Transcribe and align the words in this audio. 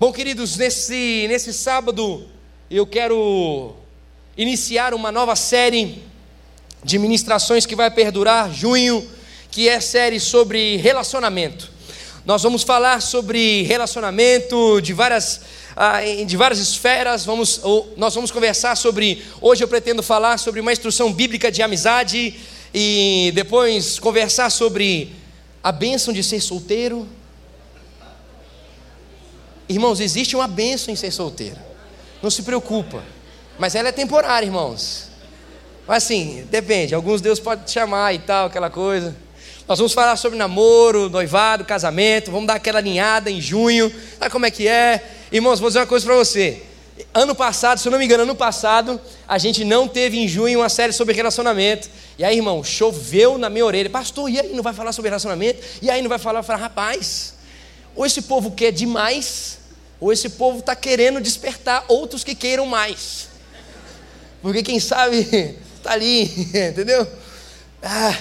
Bom, 0.00 0.14
queridos, 0.14 0.56
nesse, 0.56 1.26
nesse 1.28 1.52
sábado 1.52 2.26
eu 2.70 2.86
quero 2.86 3.74
iniciar 4.34 4.94
uma 4.94 5.12
nova 5.12 5.36
série 5.36 6.02
de 6.82 6.98
ministrações 6.98 7.66
que 7.66 7.76
vai 7.76 7.90
perdurar 7.90 8.50
junho, 8.50 9.06
que 9.50 9.68
é 9.68 9.78
série 9.78 10.18
sobre 10.18 10.78
relacionamento. 10.78 11.70
Nós 12.24 12.42
vamos 12.42 12.62
falar 12.62 13.02
sobre 13.02 13.64
relacionamento 13.64 14.80
de 14.80 14.94
várias, 14.94 15.42
ah, 15.76 16.00
de 16.26 16.34
várias 16.34 16.60
esferas. 16.60 17.26
Vamos, 17.26 17.60
nós 17.94 18.14
vamos 18.14 18.30
conversar 18.30 18.78
sobre. 18.78 19.22
Hoje 19.38 19.62
eu 19.62 19.68
pretendo 19.68 20.02
falar 20.02 20.38
sobre 20.38 20.60
uma 20.60 20.72
instrução 20.72 21.12
bíblica 21.12 21.52
de 21.52 21.60
amizade 21.60 22.36
e 22.72 23.32
depois 23.34 23.98
conversar 23.98 24.48
sobre 24.48 25.12
a 25.62 25.70
bênção 25.70 26.14
de 26.14 26.22
ser 26.24 26.40
solteiro 26.40 27.06
Irmãos, 29.70 30.00
existe 30.00 30.34
uma 30.34 30.48
benção 30.48 30.92
em 30.92 30.96
ser 30.96 31.12
solteiro. 31.12 31.56
Não 32.20 32.28
se 32.28 32.42
preocupa. 32.42 33.04
Mas 33.56 33.76
ela 33.76 33.90
é 33.90 33.92
temporária, 33.92 34.44
irmãos. 34.44 35.06
Mas 35.86 36.02
assim, 36.02 36.44
depende. 36.50 36.92
Alguns 36.92 37.20
Deus 37.20 37.38
pode 37.38 37.66
te 37.66 37.70
chamar 37.70 38.12
e 38.12 38.18
tal, 38.18 38.48
aquela 38.48 38.68
coisa. 38.68 39.14
Nós 39.68 39.78
vamos 39.78 39.92
falar 39.92 40.16
sobre 40.16 40.36
namoro, 40.36 41.08
noivado, 41.08 41.64
casamento. 41.64 42.32
Vamos 42.32 42.48
dar 42.48 42.54
aquela 42.54 42.80
alinhada 42.80 43.30
em 43.30 43.40
junho. 43.40 43.94
Sabe 44.18 44.28
como 44.32 44.44
é 44.44 44.50
que 44.50 44.66
é? 44.66 45.04
Irmãos, 45.30 45.60
vou 45.60 45.68
dizer 45.70 45.78
uma 45.78 45.86
coisa 45.86 46.04
para 46.04 46.16
você. 46.16 46.64
Ano 47.14 47.32
passado, 47.32 47.78
se 47.78 47.86
eu 47.86 47.92
não 47.92 47.98
me 48.00 48.04
engano, 48.04 48.24
ano 48.24 48.34
passado, 48.34 49.00
a 49.28 49.38
gente 49.38 49.62
não 49.62 49.86
teve 49.86 50.18
em 50.18 50.26
junho 50.26 50.58
uma 50.58 50.68
série 50.68 50.92
sobre 50.92 51.14
relacionamento. 51.14 51.88
E 52.18 52.24
aí, 52.24 52.38
irmão, 52.38 52.64
choveu 52.64 53.38
na 53.38 53.48
minha 53.48 53.64
orelha. 53.64 53.88
Pastor, 53.88 54.28
e 54.28 54.40
aí 54.40 54.52
não 54.52 54.64
vai 54.64 54.74
falar 54.74 54.90
sobre 54.90 55.10
relacionamento? 55.10 55.64
E 55.80 55.88
aí 55.88 56.02
não 56.02 56.08
vai 56.08 56.18
falar? 56.18 56.40
Eu 56.40 56.42
falei, 56.42 56.60
rapaz, 56.60 57.34
ou 57.94 58.04
esse 58.04 58.22
povo 58.22 58.50
quer 58.50 58.72
demais, 58.72 59.59
ou 60.00 60.12
esse 60.12 60.30
povo 60.30 60.60
está 60.60 60.74
querendo 60.74 61.20
despertar 61.20 61.84
outros 61.86 62.24
que 62.24 62.34
queiram 62.34 62.64
mais. 62.66 63.28
Porque 64.40 64.62
quem 64.62 64.80
sabe 64.80 65.18
está 65.76 65.92
ali, 65.92 66.22
entendeu? 66.70 67.06
Ah, 67.82 68.16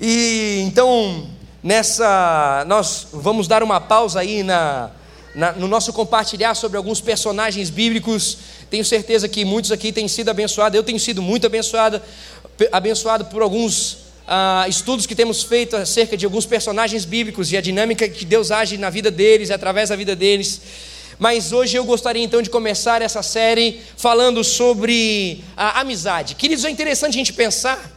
e 0.00 0.62
então, 0.66 1.28
nessa. 1.62 2.64
Nós 2.68 3.08
vamos 3.12 3.48
dar 3.48 3.62
uma 3.62 3.80
pausa 3.80 4.20
aí 4.20 4.42
na, 4.42 4.90
na, 5.34 5.52
no 5.52 5.66
nosso 5.66 5.92
compartilhar 5.92 6.54
sobre 6.54 6.76
alguns 6.76 7.00
personagens 7.00 7.70
bíblicos. 7.70 8.38
Tenho 8.70 8.84
certeza 8.84 9.28
que 9.28 9.44
muitos 9.44 9.72
aqui 9.72 9.90
têm 9.92 10.06
sido 10.06 10.28
abençoados. 10.28 10.76
Eu 10.76 10.82
tenho 10.82 11.00
sido 11.00 11.22
muito 11.22 11.46
abençoado, 11.46 12.02
abençoado 12.70 13.24
por 13.26 13.40
alguns 13.40 13.98
ah, 14.26 14.66
estudos 14.68 15.06
que 15.06 15.14
temos 15.14 15.42
feito 15.42 15.74
acerca 15.74 16.16
de 16.16 16.26
alguns 16.26 16.44
personagens 16.44 17.06
bíblicos 17.06 17.50
e 17.50 17.56
a 17.56 17.62
dinâmica 17.62 18.06
que 18.08 18.26
Deus 18.26 18.50
age 18.50 18.76
na 18.76 18.90
vida 18.90 19.10
deles, 19.10 19.50
através 19.50 19.88
da 19.88 19.96
vida 19.96 20.14
deles. 20.14 20.60
Mas 21.18 21.52
hoje 21.52 21.76
eu 21.76 21.84
gostaria 21.84 22.22
então 22.22 22.40
de 22.40 22.48
começar 22.48 23.02
essa 23.02 23.22
série 23.22 23.80
falando 23.96 24.44
sobre 24.44 25.42
a 25.56 25.80
amizade. 25.80 26.36
Queridos, 26.36 26.64
é 26.64 26.70
interessante 26.70 27.14
a 27.14 27.18
gente 27.18 27.32
pensar. 27.32 27.90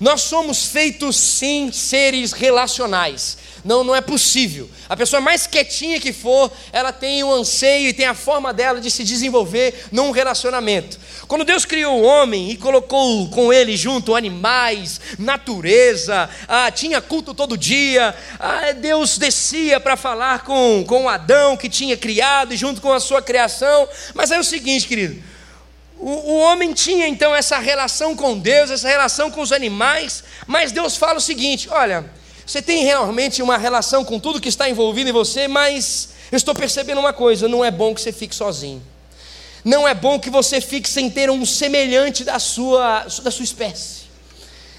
Nós 0.00 0.22
somos 0.22 0.66
feitos 0.66 1.16
sim 1.16 1.70
seres 1.70 2.32
relacionais. 2.32 3.36
Não, 3.64 3.84
não 3.84 3.94
é 3.94 4.00
possível. 4.00 4.68
A 4.88 4.96
pessoa 4.96 5.20
mais 5.20 5.46
quietinha 5.46 6.00
que 6.00 6.12
for, 6.12 6.50
ela 6.72 6.92
tem 6.92 7.22
o 7.22 7.32
anseio 7.32 7.88
e 7.88 7.92
tem 7.92 8.06
a 8.06 8.14
forma 8.14 8.52
dela 8.52 8.80
de 8.80 8.90
se 8.90 9.04
desenvolver 9.04 9.86
num 9.92 10.10
relacionamento. 10.10 10.98
Quando 11.28 11.44
Deus 11.44 11.64
criou 11.64 12.00
o 12.00 12.02
homem 12.02 12.50
e 12.50 12.56
colocou 12.56 13.28
com 13.28 13.52
ele 13.52 13.76
junto 13.76 14.16
animais, 14.16 15.00
natureza, 15.16 16.28
ah, 16.48 16.70
tinha 16.72 17.00
culto 17.00 17.32
todo 17.32 17.56
dia, 17.56 18.14
ah, 18.38 18.72
Deus 18.72 19.16
descia 19.16 19.78
para 19.78 19.96
falar 19.96 20.42
com, 20.42 20.84
com 20.86 21.08
Adão 21.08 21.56
que 21.56 21.68
tinha 21.68 21.96
criado 21.96 22.52
e 22.52 22.56
junto 22.56 22.80
com 22.80 22.92
a 22.92 22.98
sua 22.98 23.22
criação. 23.22 23.88
Mas 24.12 24.32
é 24.32 24.38
o 24.40 24.44
seguinte, 24.44 24.88
querido. 24.88 25.22
O 26.04 26.36
homem 26.38 26.72
tinha 26.72 27.06
então 27.06 27.32
essa 27.32 27.60
relação 27.60 28.16
com 28.16 28.36
Deus, 28.36 28.72
essa 28.72 28.88
relação 28.88 29.30
com 29.30 29.40
os 29.40 29.52
animais, 29.52 30.24
mas 30.48 30.72
Deus 30.72 30.96
fala 30.96 31.18
o 31.18 31.20
seguinte: 31.20 31.68
olha, 31.70 32.04
você 32.46 32.60
tem 32.60 32.84
realmente 32.84 33.42
uma 33.42 33.56
relação 33.56 34.04
com 34.04 34.18
tudo 34.18 34.40
que 34.40 34.48
está 34.48 34.68
envolvido 34.68 35.10
em 35.10 35.12
você, 35.12 35.46
mas 35.46 36.10
eu 36.30 36.36
estou 36.36 36.54
percebendo 36.54 36.98
uma 36.98 37.12
coisa: 37.12 37.48
não 37.48 37.64
é 37.64 37.70
bom 37.70 37.94
que 37.94 38.00
você 38.00 38.12
fique 38.12 38.34
sozinho. 38.34 38.82
Não 39.64 39.86
é 39.86 39.94
bom 39.94 40.18
que 40.18 40.28
você 40.28 40.60
fique 40.60 40.88
sem 40.88 41.08
ter 41.08 41.30
um 41.30 41.46
semelhante 41.46 42.24
da 42.24 42.38
sua, 42.38 43.06
da 43.22 43.30
sua 43.30 43.44
espécie. 43.44 44.02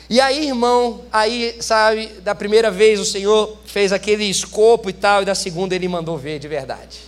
E 0.10 0.20
aí, 0.20 0.48
irmão, 0.48 1.02
aí, 1.12 1.56
sabe, 1.62 2.08
da 2.22 2.36
primeira 2.36 2.70
vez 2.70 3.00
o 3.00 3.06
Senhor 3.06 3.58
fez 3.66 3.94
aquele 3.94 4.26
escopo 4.26 4.90
e 4.90 4.94
tal, 4.94 5.22
e 5.22 5.26
da 5.26 5.34
segunda 5.34 5.74
ele 5.74 5.88
mandou 5.88 6.18
ver 6.18 6.38
de 6.38 6.48
verdade. 6.48 7.00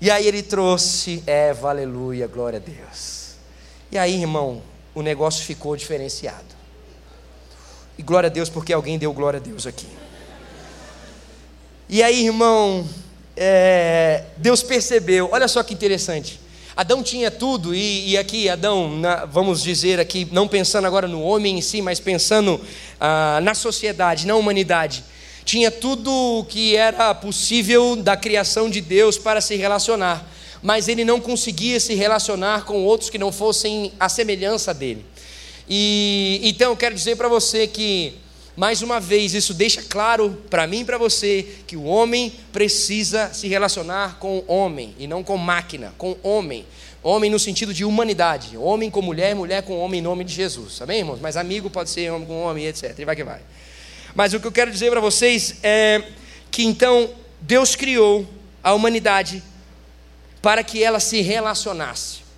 E 0.00 0.10
aí 0.10 0.26
ele 0.26 0.42
trouxe 0.42 1.22
Eva, 1.26 1.70
aleluia, 1.70 2.26
glória 2.28 2.58
a 2.58 2.62
Deus. 2.62 3.34
E 3.90 3.98
aí, 3.98 4.14
irmão, 4.14 4.62
o 4.94 5.02
negócio 5.02 5.44
ficou 5.44 5.76
diferenciado. 5.76 6.59
E 8.00 8.02
glória 8.02 8.28
a 8.28 8.30
Deus, 8.30 8.48
porque 8.48 8.72
alguém 8.72 8.98
deu 8.98 9.12
glória 9.12 9.36
a 9.36 9.42
Deus 9.42 9.66
aqui. 9.66 9.86
E 11.86 12.02
aí, 12.02 12.24
irmão, 12.24 12.88
é, 13.36 14.24
Deus 14.38 14.62
percebeu, 14.62 15.28
olha 15.30 15.46
só 15.46 15.62
que 15.62 15.74
interessante. 15.74 16.40
Adão 16.74 17.02
tinha 17.02 17.30
tudo, 17.30 17.74
e, 17.74 18.12
e 18.12 18.16
aqui, 18.16 18.48
Adão, 18.48 18.96
na, 18.96 19.26
vamos 19.26 19.62
dizer 19.62 20.00
aqui, 20.00 20.26
não 20.32 20.48
pensando 20.48 20.86
agora 20.86 21.06
no 21.06 21.20
homem 21.20 21.58
em 21.58 21.60
si, 21.60 21.82
mas 21.82 22.00
pensando 22.00 22.58
ah, 22.98 23.38
na 23.42 23.52
sociedade, 23.52 24.26
na 24.26 24.34
humanidade, 24.34 25.04
tinha 25.44 25.70
tudo 25.70 26.46
que 26.48 26.74
era 26.76 27.14
possível 27.14 27.96
da 27.96 28.16
criação 28.16 28.70
de 28.70 28.80
Deus 28.80 29.18
para 29.18 29.42
se 29.42 29.56
relacionar, 29.56 30.26
mas 30.62 30.88
ele 30.88 31.04
não 31.04 31.20
conseguia 31.20 31.78
se 31.78 31.92
relacionar 31.92 32.64
com 32.64 32.82
outros 32.82 33.10
que 33.10 33.18
não 33.18 33.30
fossem 33.30 33.92
a 34.00 34.08
semelhança 34.08 34.72
dele. 34.72 35.04
E 35.72 36.40
então 36.42 36.72
eu 36.72 36.76
quero 36.76 36.96
dizer 36.96 37.14
para 37.16 37.28
você 37.28 37.64
que 37.68 38.14
mais 38.56 38.82
uma 38.82 38.98
vez 38.98 39.34
isso 39.34 39.54
deixa 39.54 39.80
claro 39.80 40.36
para 40.50 40.66
mim 40.66 40.80
e 40.80 40.84
para 40.84 40.98
você 40.98 41.46
que 41.64 41.76
o 41.76 41.84
homem 41.84 42.32
precisa 42.52 43.32
se 43.32 43.46
relacionar 43.46 44.18
com 44.18 44.42
homem 44.48 44.96
e 44.98 45.06
não 45.06 45.22
com 45.22 45.36
máquina, 45.36 45.94
com 45.96 46.16
homem. 46.24 46.66
Homem 47.02 47.30
no 47.30 47.38
sentido 47.38 47.72
de 47.72 47.84
humanidade, 47.84 48.58
homem 48.58 48.90
com 48.90 49.00
mulher, 49.00 49.34
mulher 49.34 49.62
com 49.62 49.78
homem 49.78 50.00
em 50.00 50.02
nome 50.02 50.24
de 50.24 50.34
Jesus. 50.34 50.82
Amém, 50.82 50.98
irmãos? 50.98 51.20
Mas 51.20 51.36
amigo 51.36 51.70
pode 51.70 51.88
ser 51.88 52.10
homem 52.10 52.26
com 52.26 52.42
homem, 52.42 52.66
etc. 52.66 52.98
E 52.98 53.04
vai 53.04 53.14
que 53.14 53.24
vai. 53.24 53.40
Mas 54.14 54.34
o 54.34 54.40
que 54.40 54.46
eu 54.46 54.52
quero 54.52 54.72
dizer 54.72 54.90
para 54.90 55.00
vocês 55.00 55.54
é 55.62 56.02
que 56.50 56.64
então 56.64 57.08
Deus 57.40 57.76
criou 57.76 58.28
a 58.62 58.74
humanidade 58.74 59.42
para 60.42 60.64
que 60.64 60.82
ela 60.82 60.98
se 60.98 61.20
relacionasse. 61.20 62.29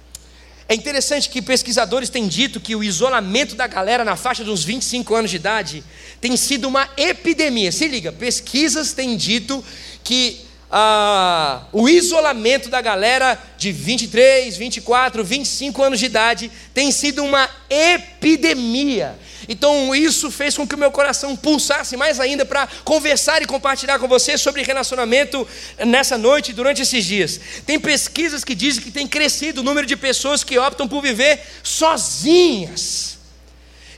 É 0.73 0.75
interessante 0.75 1.29
que 1.29 1.43
pesquisadores 1.43 2.09
têm 2.09 2.27
dito 2.27 2.59
que 2.59 2.75
o 2.75 2.83
isolamento 2.83 3.55
da 3.55 3.67
galera 3.67 4.07
na 4.07 4.17
faixa 4.17 4.43
dos 4.43 4.65
25 4.65 5.15
anos 5.15 5.31
de 5.31 5.37
idade 5.37 5.85
tem 6.19 6.35
sido 6.35 6.67
uma 6.67 6.89
epidemia. 6.97 7.71
Se 7.71 7.87
liga, 7.87 8.11
pesquisas 8.11 8.95
têm 8.95 9.15
dito 9.15 9.63
que 10.03 10.41
ah, 10.71 11.65
o 11.75 11.87
isolamento 11.91 12.71
da 12.71 12.81
galera 12.81 13.39
de 13.59 13.71
23, 13.71 14.57
24, 14.57 15.23
25 15.23 15.83
anos 15.83 15.99
de 15.99 16.07
idade 16.07 16.51
tem 16.73 16.91
sido 16.91 17.23
uma 17.23 17.51
epidemia. 17.69 19.15
Então 19.49 19.95
isso 19.95 20.31
fez 20.31 20.57
com 20.57 20.67
que 20.67 20.75
o 20.75 20.79
meu 20.79 20.91
coração 20.91 21.37
pulsasse 21.37 21.97
mais 21.97 22.21
ainda 22.21 22.45
para 22.45 22.69
conversar 22.85 23.43
e 23.43 23.47
compartilhar 23.47 23.99
com 23.99 24.09
você 24.09 24.39
sobre 24.39 24.63
relacionamento 24.63 25.47
nessa 25.85 26.17
noite, 26.17 26.53
durante 26.53 26.83
esses 26.83 27.05
dias. 27.05 27.41
Tem 27.67 27.79
pesquisas 27.79 28.45
que 28.45 28.55
dizem 28.55 28.83
que 28.83 28.91
tem 28.91 29.07
crescido 29.07 29.61
o 29.61 29.65
número 29.65 29.87
de 29.87 29.97
pessoas 29.97 30.45
que 30.45 30.59
optam 30.59 30.87
por 30.87 31.03
viver 31.03 31.41
sozinhas. 31.63 33.19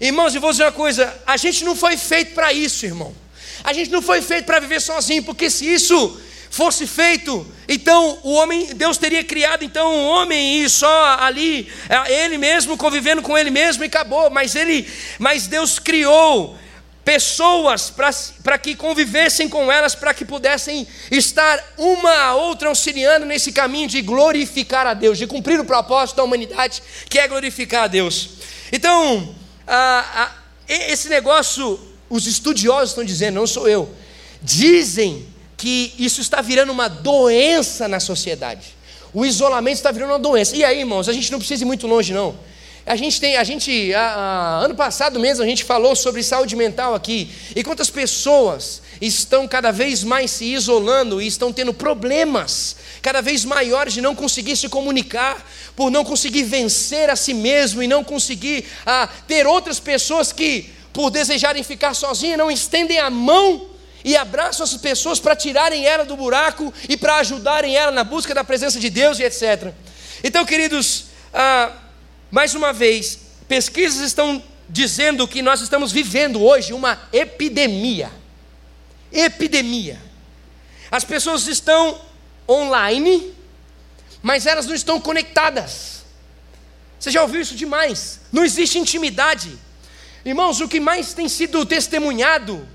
Irmãos, 0.00 0.34
eu 0.34 0.40
vou 0.40 0.50
dizer 0.50 0.64
uma 0.64 0.72
coisa: 0.72 1.14
a 1.26 1.36
gente 1.36 1.64
não 1.64 1.76
foi 1.76 1.96
feito 1.96 2.34
para 2.34 2.52
isso, 2.52 2.84
irmão. 2.84 3.14
A 3.62 3.72
gente 3.72 3.90
não 3.90 4.02
foi 4.02 4.20
feito 4.20 4.44
para 4.44 4.60
viver 4.60 4.80
sozinho, 4.80 5.22
porque 5.22 5.48
se 5.48 5.66
isso 5.66 6.20
fosse 6.54 6.86
feito, 6.86 7.44
então 7.66 8.20
o 8.22 8.32
homem, 8.34 8.66
Deus 8.76 8.96
teria 8.96 9.24
criado 9.24 9.64
então 9.64 9.92
um 9.92 10.06
homem 10.06 10.62
e 10.62 10.70
só 10.70 11.16
ali, 11.18 11.68
é, 11.88 12.24
ele 12.24 12.38
mesmo 12.38 12.76
convivendo 12.76 13.20
com 13.22 13.36
ele 13.36 13.50
mesmo 13.50 13.82
e 13.82 13.88
acabou. 13.88 14.30
Mas 14.30 14.54
ele, 14.54 14.88
mas 15.18 15.48
Deus 15.48 15.80
criou 15.80 16.56
pessoas 17.04 17.90
para 17.90 18.56
que 18.56 18.76
convivessem 18.76 19.48
com 19.48 19.70
elas, 19.70 19.96
para 19.96 20.14
que 20.14 20.24
pudessem 20.24 20.86
estar 21.10 21.74
uma 21.76 22.12
a 22.22 22.36
outra 22.36 22.68
auxiliando 22.68 23.26
nesse 23.26 23.50
caminho 23.50 23.88
de 23.88 24.00
glorificar 24.00 24.86
a 24.86 24.94
Deus, 24.94 25.18
de 25.18 25.26
cumprir 25.26 25.58
o 25.58 25.64
propósito 25.64 26.18
da 26.18 26.22
humanidade, 26.22 26.84
que 27.10 27.18
é 27.18 27.26
glorificar 27.26 27.84
a 27.84 27.88
Deus. 27.88 28.30
Então, 28.70 29.34
a, 29.66 30.04
a, 30.22 30.32
esse 30.68 31.08
negócio, 31.08 31.80
os 32.08 32.28
estudiosos 32.28 32.90
estão 32.90 33.04
dizendo, 33.04 33.34
não 33.34 33.46
sou 33.46 33.68
eu, 33.68 33.92
dizem 34.40 35.33
que 35.64 35.94
isso 35.98 36.20
está 36.20 36.42
virando 36.42 36.70
uma 36.70 36.88
doença 36.88 37.88
na 37.88 37.98
sociedade. 37.98 38.76
O 39.14 39.24
isolamento 39.24 39.76
está 39.76 39.90
virando 39.90 40.10
uma 40.10 40.18
doença. 40.18 40.54
E 40.54 40.62
aí, 40.62 40.80
irmãos, 40.80 41.08
a 41.08 41.12
gente 41.14 41.32
não 41.32 41.38
precisa 41.38 41.64
ir 41.64 41.66
muito 41.66 41.86
longe, 41.86 42.12
não. 42.12 42.38
A 42.84 42.96
gente 42.96 43.18
tem, 43.18 43.38
a 43.38 43.44
gente, 43.44 43.94
a, 43.94 44.02
a, 44.02 44.58
ano 44.58 44.74
passado 44.74 45.18
mesmo 45.18 45.42
a 45.42 45.46
gente 45.46 45.64
falou 45.64 45.96
sobre 45.96 46.22
saúde 46.22 46.54
mental 46.54 46.94
aqui. 46.94 47.30
E 47.56 47.64
quantas 47.64 47.88
pessoas 47.88 48.82
estão 49.00 49.48
cada 49.48 49.72
vez 49.72 50.04
mais 50.04 50.32
se 50.32 50.44
isolando 50.52 51.22
e 51.22 51.26
estão 51.26 51.50
tendo 51.50 51.72
problemas 51.72 52.76
cada 53.00 53.22
vez 53.22 53.42
maiores 53.46 53.94
de 53.94 54.02
não 54.02 54.14
conseguir 54.14 54.56
se 54.56 54.68
comunicar, 54.68 55.50
por 55.74 55.90
não 55.90 56.04
conseguir 56.04 56.42
vencer 56.42 57.08
a 57.08 57.16
si 57.16 57.32
mesmo 57.32 57.82
e 57.82 57.88
não 57.88 58.04
conseguir 58.04 58.66
ah, 58.84 59.08
ter 59.26 59.46
outras 59.46 59.80
pessoas 59.80 60.30
que, 60.30 60.68
por 60.92 61.08
desejarem 61.08 61.62
ficar 61.62 61.94
sozinhas, 61.94 62.36
não 62.36 62.50
estendem 62.50 62.98
a 62.98 63.08
mão 63.08 63.72
e 64.04 64.14
abraçam 64.16 64.62
as 64.62 64.76
pessoas 64.76 65.18
para 65.18 65.34
tirarem 65.34 65.86
ela 65.86 66.04
do 66.04 66.14
buraco 66.14 66.72
e 66.86 66.96
para 66.96 67.16
ajudarem 67.16 67.74
ela 67.74 67.90
na 67.90 68.04
busca 68.04 68.34
da 68.34 68.44
presença 68.44 68.78
de 68.78 68.90
Deus 68.90 69.18
e 69.18 69.24
etc. 69.24 69.72
Então, 70.22 70.44
queridos, 70.44 71.06
ah, 71.32 71.72
mais 72.30 72.54
uma 72.54 72.72
vez, 72.72 73.18
pesquisas 73.48 74.02
estão 74.02 74.42
dizendo 74.68 75.26
que 75.26 75.40
nós 75.40 75.62
estamos 75.62 75.90
vivendo 75.90 76.42
hoje 76.42 76.74
uma 76.74 77.00
epidemia. 77.12 78.12
Epidemia. 79.10 80.00
As 80.90 81.04
pessoas 81.04 81.46
estão 81.46 81.98
online, 82.48 83.32
mas 84.22 84.44
elas 84.44 84.66
não 84.66 84.74
estão 84.74 85.00
conectadas. 85.00 86.04
Você 86.98 87.10
já 87.10 87.22
ouviu 87.22 87.40
isso 87.40 87.54
demais? 87.54 88.20
Não 88.30 88.44
existe 88.44 88.78
intimidade. 88.78 89.58
Irmãos, 90.24 90.60
o 90.60 90.68
que 90.68 90.80
mais 90.80 91.14
tem 91.14 91.28
sido 91.28 91.64
testemunhado 91.64 92.66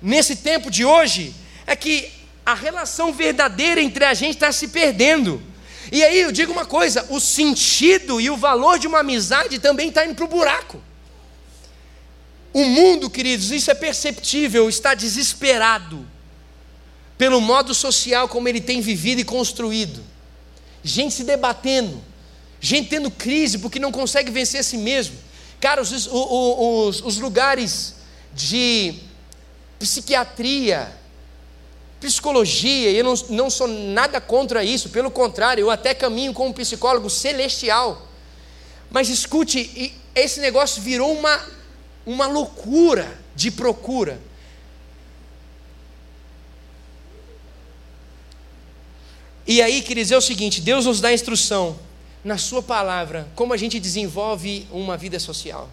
nesse 0.00 0.36
tempo 0.36 0.70
de 0.70 0.84
hoje 0.84 1.34
é 1.66 1.74
que 1.76 2.10
a 2.44 2.54
relação 2.54 3.12
verdadeira 3.12 3.80
entre 3.80 4.04
a 4.04 4.14
gente 4.14 4.34
está 4.34 4.50
se 4.50 4.68
perdendo. 4.68 5.42
E 5.92 6.02
aí 6.02 6.20
eu 6.20 6.32
digo 6.32 6.52
uma 6.52 6.64
coisa: 6.64 7.06
o 7.10 7.20
sentido 7.20 8.20
e 8.20 8.30
o 8.30 8.36
valor 8.36 8.78
de 8.78 8.86
uma 8.86 9.00
amizade 9.00 9.58
também 9.58 9.88
está 9.88 10.04
indo 10.04 10.14
para 10.14 10.24
o 10.24 10.28
buraco. 10.28 10.82
O 12.52 12.64
mundo, 12.64 13.10
queridos, 13.10 13.50
isso 13.50 13.70
é 13.70 13.74
perceptível, 13.74 14.68
está 14.68 14.94
desesperado 14.94 16.06
pelo 17.18 17.40
modo 17.40 17.74
social 17.74 18.28
como 18.28 18.48
ele 18.48 18.60
tem 18.60 18.80
vivido 18.80 19.20
e 19.20 19.24
construído. 19.24 20.02
Gente 20.82 21.14
se 21.14 21.24
debatendo, 21.24 22.02
gente 22.60 22.88
tendo 22.88 23.10
crise 23.10 23.58
porque 23.58 23.78
não 23.78 23.92
consegue 23.92 24.30
vencer 24.30 24.60
a 24.60 24.62
si 24.62 24.78
mesmo. 24.78 25.16
Cara, 25.60 25.82
os, 25.82 25.90
os, 25.90 26.08
os, 26.10 27.02
os 27.02 27.18
lugares 27.18 27.96
de 28.32 28.94
psiquiatria, 29.78 30.92
psicologia, 32.00 32.90
e 32.90 32.96
eu 32.96 33.04
não, 33.04 33.14
não 33.30 33.50
sou 33.50 33.66
nada 33.66 34.20
contra 34.20 34.64
isso, 34.64 34.88
pelo 34.90 35.10
contrário, 35.10 35.62
eu 35.62 35.70
até 35.70 35.94
caminho 35.94 36.32
como 36.32 36.50
um 36.50 36.52
psicólogo 36.52 37.08
celestial. 37.08 38.06
Mas 38.90 39.08
escute, 39.08 39.94
esse 40.14 40.40
negócio 40.40 40.80
virou 40.82 41.12
uma, 41.12 41.40
uma 42.06 42.26
loucura 42.26 43.18
de 43.34 43.50
procura. 43.50 44.20
E 49.46 49.62
aí, 49.62 49.80
queridos, 49.80 50.12
é 50.12 50.16
o 50.16 50.20
seguinte: 50.20 50.60
Deus 50.60 50.84
nos 50.84 51.00
dá 51.00 51.12
instrução 51.12 51.78
na 52.22 52.36
Sua 52.36 52.62
palavra 52.62 53.28
como 53.34 53.54
a 53.54 53.56
gente 53.56 53.80
desenvolve 53.80 54.66
uma 54.70 54.96
vida 54.96 55.18
social. 55.18 55.70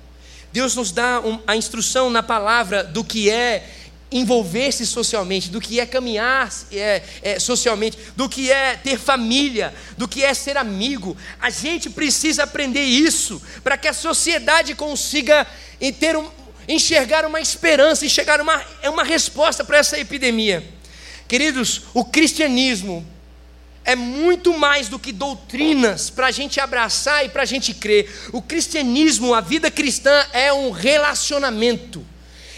Deus 0.54 0.75
nos 0.75 0.92
dá 0.92 1.19
um, 1.19 1.40
a 1.46 1.58
instrução 1.58 2.10
na 2.10 2.24
palavra 2.24 2.81
do 2.81 3.04
que 3.04 3.30
é 3.30 3.69
envolver-se 4.16 4.86
socialmente, 4.86 5.50
do 5.50 5.60
que 5.60 5.78
é 5.78 5.86
caminhar 5.86 6.50
é, 6.72 7.04
é, 7.22 7.38
socialmente, 7.38 7.98
do 8.16 8.30
que 8.30 8.50
é 8.50 8.78
ter 8.78 8.98
família, 8.98 9.74
do 9.98 10.08
que 10.08 10.24
é 10.24 10.34
ser 10.34 10.56
amigo. 10.56 11.18
A 11.38 11.50
gente 11.50 11.90
precisa 11.90 12.44
aprender 12.44 12.84
isso 12.84 13.42
para 13.62 13.78
que 13.78 13.90
a 13.90 13.94
sociedade 13.94 14.74
consiga 14.74 15.46
ter 16.00 16.16
um, 16.16 16.30
enxergar 16.66 17.26
uma 17.26 17.42
esperança, 17.42 18.06
enxergar 18.06 18.40
uma, 18.40 18.64
uma 18.86 19.04
resposta 19.04 19.66
para 19.66 19.80
essa 19.80 20.00
epidemia. 20.00 20.66
Queridos, 21.28 21.82
o 21.94 22.06
cristianismo 22.06 23.06
é 23.84 23.98
muito 23.98 24.58
mais 24.58 24.88
do 24.88 24.98
que 24.98 25.12
doutrinas 25.12 26.10
para 26.10 26.28
a 26.28 26.32
gente 26.32 26.58
abraçar 26.62 27.26
e 27.26 27.30
para 27.30 27.44
a 27.44 27.46
gente 27.46 27.74
crer. 27.74 28.10
O 28.32 28.42
cristianismo, 28.42 29.34
a 29.34 29.42
vida 29.42 29.70
cristã, 29.70 30.26
é 30.32 30.54
um 30.54 30.72
relacionamento. 30.72 32.15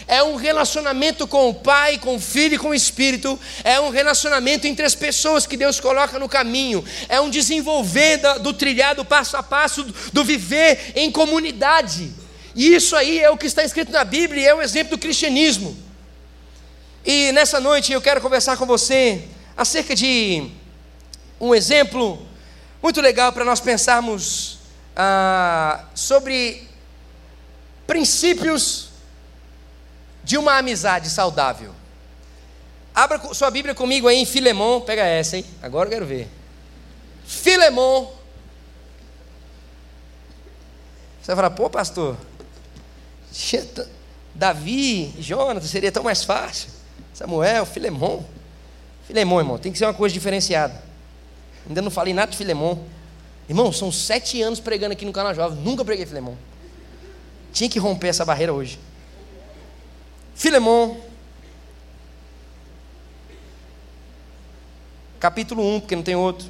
É 0.08 0.22
um 0.22 0.36
relacionamento 0.36 1.26
com 1.26 1.50
o 1.50 1.54
Pai, 1.54 1.98
com 1.98 2.16
o 2.16 2.20
Filho 2.20 2.54
e 2.54 2.58
com 2.58 2.70
o 2.70 2.74
Espírito. 2.74 3.38
É 3.62 3.78
um 3.78 3.90
relacionamento 3.90 4.66
entre 4.66 4.86
as 4.86 4.94
pessoas 4.94 5.46
que 5.46 5.54
Deus 5.54 5.78
coloca 5.78 6.18
no 6.18 6.26
caminho. 6.26 6.82
É 7.10 7.20
um 7.20 7.28
desenvolver 7.28 8.16
do 8.40 8.54
trilhado 8.54 9.04
passo 9.04 9.36
a 9.36 9.42
passo, 9.42 9.84
do 10.10 10.24
viver 10.24 10.92
em 10.96 11.12
comunidade. 11.12 12.10
E 12.56 12.74
isso 12.74 12.96
aí 12.96 13.20
é 13.20 13.28
o 13.28 13.36
que 13.36 13.46
está 13.46 13.62
escrito 13.62 13.92
na 13.92 14.02
Bíblia 14.02 14.42
e 14.42 14.46
é 14.46 14.54
um 14.54 14.62
exemplo 14.62 14.96
do 14.96 14.98
cristianismo. 14.98 15.76
E 17.04 17.30
nessa 17.32 17.60
noite 17.60 17.92
eu 17.92 18.00
quero 18.00 18.22
conversar 18.22 18.56
com 18.56 18.64
você 18.64 19.24
acerca 19.54 19.94
de 19.94 20.50
um 21.38 21.54
exemplo 21.54 22.26
muito 22.82 23.00
legal 23.02 23.30
para 23.30 23.44
nós 23.44 23.60
pensarmos 23.60 24.58
ah, 24.96 25.84
sobre 25.94 26.66
princípios 27.86 28.87
de 30.22 30.36
uma 30.36 30.58
amizade 30.58 31.08
saudável. 31.10 31.72
Abra 32.94 33.20
sua 33.32 33.50
Bíblia 33.50 33.74
comigo 33.74 34.08
aí 34.08 34.16
em 34.16 34.26
Filemão, 34.26 34.80
pega 34.80 35.04
essa, 35.04 35.36
hein? 35.36 35.44
Agora 35.62 35.88
eu 35.88 35.92
quero 35.92 36.06
ver. 36.06 36.28
Filemão. 37.24 38.12
Você 41.20 41.34
vai 41.34 41.36
falar, 41.36 41.50
pô, 41.50 41.68
pastor, 41.70 42.16
Davi, 44.34 45.14
Jonas, 45.18 45.64
seria 45.64 45.92
tão 45.92 46.02
mais 46.02 46.24
fácil. 46.24 46.70
Samuel, 47.12 47.66
Filemão. 47.66 48.24
Filemão, 49.06 49.38
irmão, 49.38 49.58
tem 49.58 49.72
que 49.72 49.78
ser 49.78 49.84
uma 49.84 49.94
coisa 49.94 50.12
diferenciada. 50.12 50.82
Ainda 51.66 51.82
não 51.82 51.90
falei 51.90 52.14
nada 52.14 52.30
de 52.30 52.36
Filemão. 52.36 52.84
Irmão, 53.48 53.72
são 53.72 53.90
sete 53.90 54.40
anos 54.42 54.60
pregando 54.60 54.92
aqui 54.92 55.04
no 55.04 55.12
canal 55.12 55.34
Jovem. 55.34 55.58
Nunca 55.58 55.84
preguei 55.84 56.04
Filemão. 56.06 56.36
Tinha 57.52 57.68
que 57.68 57.78
romper 57.78 58.08
essa 58.08 58.24
barreira 58.24 58.52
hoje. 58.52 58.78
Filemão. 60.38 60.96
Capítulo 65.18 65.62
1, 65.76 65.80
porque 65.80 65.96
não 65.96 66.02
tem 66.04 66.14
outro. 66.14 66.48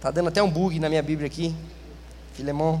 Tá 0.00 0.12
dando 0.12 0.28
até 0.28 0.40
um 0.40 0.48
bug 0.48 0.78
na 0.78 0.88
minha 0.88 1.02
Bíblia 1.02 1.26
aqui. 1.26 1.52
Filemão. 2.34 2.80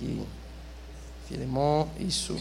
aqui. 0.00 0.26
Filemon, 1.28 1.88
isso. 1.98 2.36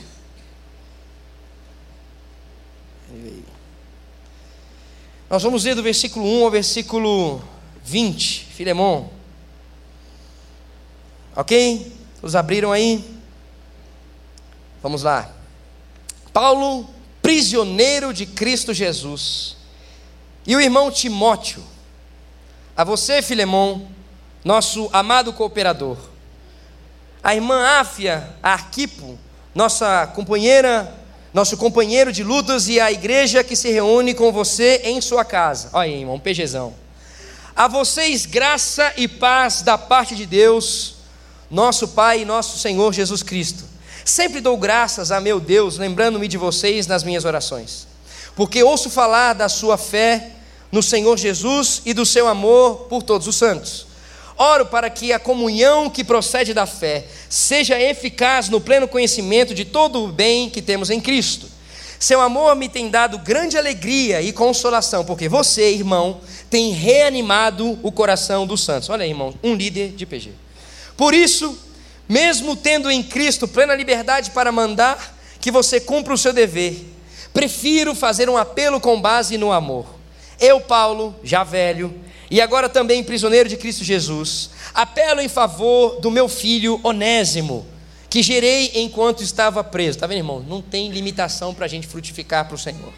Nós 5.30 5.44
vamos 5.44 5.64
ler 5.64 5.76
do 5.76 5.84
versículo 5.84 6.26
1 6.26 6.46
ao 6.46 6.52
versículo 6.52 7.42
20, 7.84 8.46
Filemon. 8.46 9.08
Ok? 11.36 11.96
Os 12.22 12.36
abriram 12.36 12.72
aí? 12.72 13.04
Vamos 14.82 15.04
lá. 15.04 15.32
Paulo, 16.34 16.90
prisioneiro 17.22 18.14
de 18.14 18.26
Cristo 18.26 18.74
Jesus, 18.74 19.56
e 20.48 20.56
o 20.56 20.62
irmão 20.62 20.90
Timóteo, 20.90 21.64
a 22.76 22.84
você, 22.84 23.22
Filemon, 23.22 23.86
nosso 24.44 24.90
amado 24.92 25.32
cooperador 25.34 25.98
a 27.22 27.36
irmã 27.36 27.80
Áfia 27.80 28.30
Arquipo, 28.42 29.18
nossa 29.54 30.08
companheira, 30.08 30.94
nosso 31.34 31.58
companheiro 31.58 32.12
de 32.12 32.24
lutas 32.24 32.68
e 32.68 32.80
a 32.80 32.92
igreja 32.92 33.44
que 33.44 33.56
se 33.56 33.70
reúne 33.70 34.14
com 34.14 34.32
você 34.32 34.82
em 34.84 35.00
sua 35.00 35.24
casa. 35.24 35.70
Olha 35.74 35.92
aí, 35.92 36.00
irmão, 36.00 36.16
um 36.16 36.20
PGzão. 36.20 36.74
A 37.56 37.68
vocês 37.68 38.26
graça 38.26 38.94
e 38.98 39.08
paz 39.08 39.62
da 39.62 39.78
parte 39.78 40.16
de 40.16 40.26
Deus, 40.26 40.96
nosso 41.52 41.90
Pai 41.90 42.22
e 42.22 42.26
nosso 42.26 42.58
Senhor 42.58 42.94
Jesus 42.94 43.22
Cristo. 43.22 43.64
Sempre 44.06 44.42
dou 44.42 44.58
graças 44.58 45.12
a 45.12 45.20
meu 45.20 45.40
Deus, 45.40 45.78
lembrando-me 45.78 46.28
de 46.28 46.38
vocês 46.38 46.88
nas 46.88 47.04
minhas 47.04 47.26
orações, 47.26 47.86
porque 48.36 48.64
ouço 48.64 48.90
falar 48.90 49.34
da 49.34 49.50
sua 49.50 49.78
fé 49.78 50.32
no 50.72 50.82
Senhor 50.82 51.18
Jesus 51.18 51.82
e 51.86 51.94
do 51.94 52.06
seu 52.06 52.28
amor 52.28 52.88
por 52.90 53.04
todos 53.04 53.28
os 53.28 53.36
santos 53.36 53.89
Oro 54.42 54.66
para 54.66 54.90
que 54.90 55.12
a 55.12 55.20
comunhão 55.20 55.90
que 55.90 56.02
procede 56.02 56.54
da 56.54 56.66
fé 56.66 57.06
seja 57.28 57.78
eficaz 57.78 58.48
no 58.48 58.62
pleno 58.62 58.88
conhecimento 58.88 59.54
de 59.54 59.66
todo 59.66 60.02
o 60.02 60.08
bem 60.08 60.50
que 60.50 60.62
temos 60.62 60.90
em 60.90 61.02
Cristo. 61.02 61.46
Seu 62.00 62.22
amor 62.22 62.56
me 62.56 62.70
tem 62.70 62.90
dado 62.90 63.20
grande 63.20 63.58
alegria 63.58 64.22
e 64.22 64.32
consolação, 64.32 65.04
porque 65.04 65.28
você, 65.28 65.74
irmão, 65.74 66.22
tem 66.50 66.72
reanimado 66.72 67.78
o 67.84 67.92
coração 67.92 68.48
dos 68.48 68.64
santos. 68.64 68.90
Olha 68.90 69.04
aí, 69.04 69.10
irmão, 69.10 69.34
um 69.44 69.54
líder 69.54 69.92
de 69.92 70.06
PG. 70.06 70.32
Por 70.96 71.14
isso, 71.14 71.60
mesmo 72.08 72.56
tendo 72.56 72.90
em 72.90 73.04
Cristo 73.04 73.46
plena 73.46 73.76
liberdade 73.76 74.32
para 74.32 74.54
mandar 74.54 75.18
que 75.42 75.52
você 75.52 75.82
cumpra 75.82 76.14
o 76.14 76.18
seu 76.18 76.32
dever, 76.32 76.86
prefiro 77.34 77.94
fazer 77.94 78.30
um 78.30 78.38
apelo 78.38 78.80
com 78.80 79.02
base 79.02 79.38
no 79.38 79.52
amor 79.52 80.00
eu, 80.40 80.62
Paulo, 80.62 81.14
já 81.22 81.44
velho, 81.44 81.94
e 82.30 82.40
agora 82.40 82.70
também 82.70 83.04
prisioneiro 83.04 83.50
de 83.50 83.58
Cristo 83.58 83.84
Jesus, 83.84 84.52
apelo 84.74 85.20
em 85.20 85.28
favor 85.28 86.00
do 86.00 86.12
meu 86.12 86.30
filho 86.30 86.80
Onésimo, 86.84 87.66
que 88.10 88.22
gerei 88.22 88.72
enquanto 88.76 89.24
estava 89.24 89.64
preso. 89.64 89.98
Está 89.98 90.08
vendo, 90.08 90.20
irmão? 90.20 90.46
Não 90.48 90.62
tem 90.62 90.92
limitação 90.92 91.54
para 91.54 91.66
a 91.66 91.70
gente 91.70 91.88
frutificar 91.88 92.46
para 92.46 92.56
o 92.56 92.60
Senhor. 92.60 92.94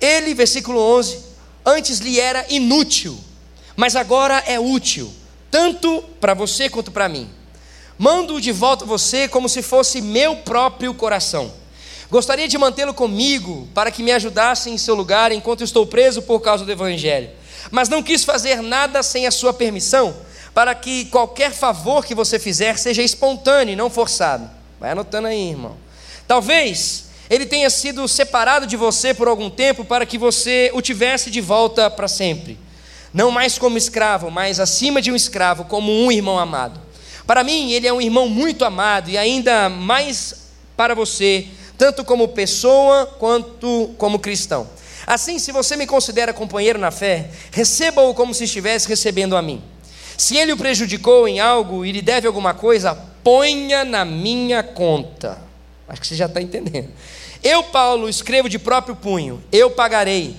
Ele, 0.00 0.34
versículo 0.34 0.80
11, 0.98 1.18
antes 1.64 1.98
lhe 1.98 2.20
era 2.20 2.46
inútil, 2.48 3.18
mas 3.74 3.96
agora 3.96 4.42
é 4.46 4.58
útil, 4.58 5.12
tanto 5.50 6.02
para 6.20 6.34
você 6.34 6.68
quanto 6.68 6.92
para 6.92 7.08
mim. 7.08 7.28
Mando 7.98 8.40
de 8.40 8.52
volta 8.52 8.84
você 8.84 9.26
como 9.26 9.48
se 9.48 9.62
fosse 9.62 10.00
meu 10.00 10.36
próprio 10.36 10.94
coração. 10.94 11.52
Gostaria 12.10 12.46
de 12.46 12.56
mantê-lo 12.56 12.94
comigo 12.94 13.66
para 13.74 13.90
que 13.90 14.02
me 14.02 14.12
ajudasse 14.12 14.70
em 14.70 14.78
seu 14.78 14.94
lugar 14.94 15.32
enquanto 15.32 15.64
estou 15.64 15.86
preso 15.86 16.22
por 16.22 16.40
causa 16.40 16.64
do 16.64 16.70
Evangelho. 16.70 17.30
Mas 17.70 17.88
não 17.88 18.02
quis 18.02 18.24
fazer 18.24 18.62
nada 18.62 19.02
sem 19.02 19.26
a 19.26 19.30
sua 19.30 19.52
permissão, 19.52 20.14
para 20.54 20.74
que 20.74 21.06
qualquer 21.06 21.52
favor 21.52 22.04
que 22.04 22.14
você 22.14 22.38
fizer 22.38 22.78
seja 22.78 23.02
espontâneo 23.02 23.72
e 23.72 23.76
não 23.76 23.90
forçado. 23.90 24.48
Vai 24.80 24.92
anotando 24.92 25.28
aí, 25.28 25.50
irmão. 25.50 25.76
Talvez 26.26 27.06
ele 27.28 27.46
tenha 27.46 27.68
sido 27.70 28.06
separado 28.06 28.66
de 28.66 28.76
você 28.76 29.12
por 29.12 29.28
algum 29.28 29.50
tempo 29.50 29.84
para 29.84 30.06
que 30.06 30.16
você 30.16 30.70
o 30.72 30.80
tivesse 30.80 31.30
de 31.30 31.40
volta 31.40 31.90
para 31.90 32.08
sempre. 32.08 32.58
Não 33.12 33.30
mais 33.30 33.58
como 33.58 33.78
escravo, 33.78 34.30
mas 34.30 34.60
acima 34.60 35.00
de 35.00 35.10
um 35.10 35.16
escravo, 35.16 35.64
como 35.64 35.90
um 35.90 36.12
irmão 36.12 36.38
amado. 36.38 36.80
Para 37.26 37.42
mim, 37.42 37.72
ele 37.72 37.86
é 37.86 37.92
um 37.92 38.00
irmão 38.00 38.28
muito 38.28 38.64
amado 38.64 39.10
e 39.10 39.18
ainda 39.18 39.68
mais 39.68 40.46
para 40.76 40.94
você, 40.94 41.48
tanto 41.76 42.04
como 42.04 42.28
pessoa 42.28 43.06
quanto 43.18 43.94
como 43.98 44.18
cristão. 44.18 44.68
Assim, 45.06 45.38
se 45.38 45.52
você 45.52 45.76
me 45.76 45.86
considera 45.86 46.32
companheiro 46.32 46.78
na 46.78 46.90
fé, 46.90 47.30
receba-o 47.52 48.12
como 48.12 48.34
se 48.34 48.44
estivesse 48.44 48.88
recebendo 48.88 49.36
a 49.36 49.42
mim. 49.42 49.62
Se 50.16 50.36
ele 50.36 50.52
o 50.52 50.56
prejudicou 50.56 51.28
em 51.28 51.38
algo 51.38 51.84
e 51.84 51.92
lhe 51.92 52.02
deve 52.02 52.26
alguma 52.26 52.54
coisa, 52.54 52.94
ponha 53.22 53.84
na 53.84 54.04
minha 54.04 54.62
conta. 54.62 55.38
Acho 55.88 56.00
que 56.00 56.06
você 56.06 56.16
já 56.16 56.26
está 56.26 56.40
entendendo. 56.40 56.90
Eu, 57.42 57.62
Paulo, 57.62 58.08
escrevo 58.08 58.48
de 58.48 58.58
próprio 58.58 58.96
punho, 58.96 59.40
eu 59.52 59.70
pagarei, 59.70 60.34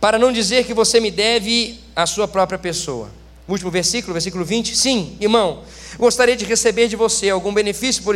para 0.00 0.18
não 0.18 0.30
dizer 0.30 0.66
que 0.66 0.74
você 0.74 1.00
me 1.00 1.10
deve 1.10 1.80
a 1.96 2.06
sua 2.06 2.28
própria 2.28 2.58
pessoa. 2.58 3.08
Último 3.48 3.70
versículo, 3.70 4.12
versículo 4.12 4.44
20. 4.44 4.76
Sim, 4.76 5.16
irmão, 5.20 5.62
gostaria 5.98 6.36
de 6.36 6.44
receber 6.44 6.88
de 6.88 6.96
você 6.96 7.30
algum 7.30 7.54
benefício 7.54 8.02
por, 8.02 8.14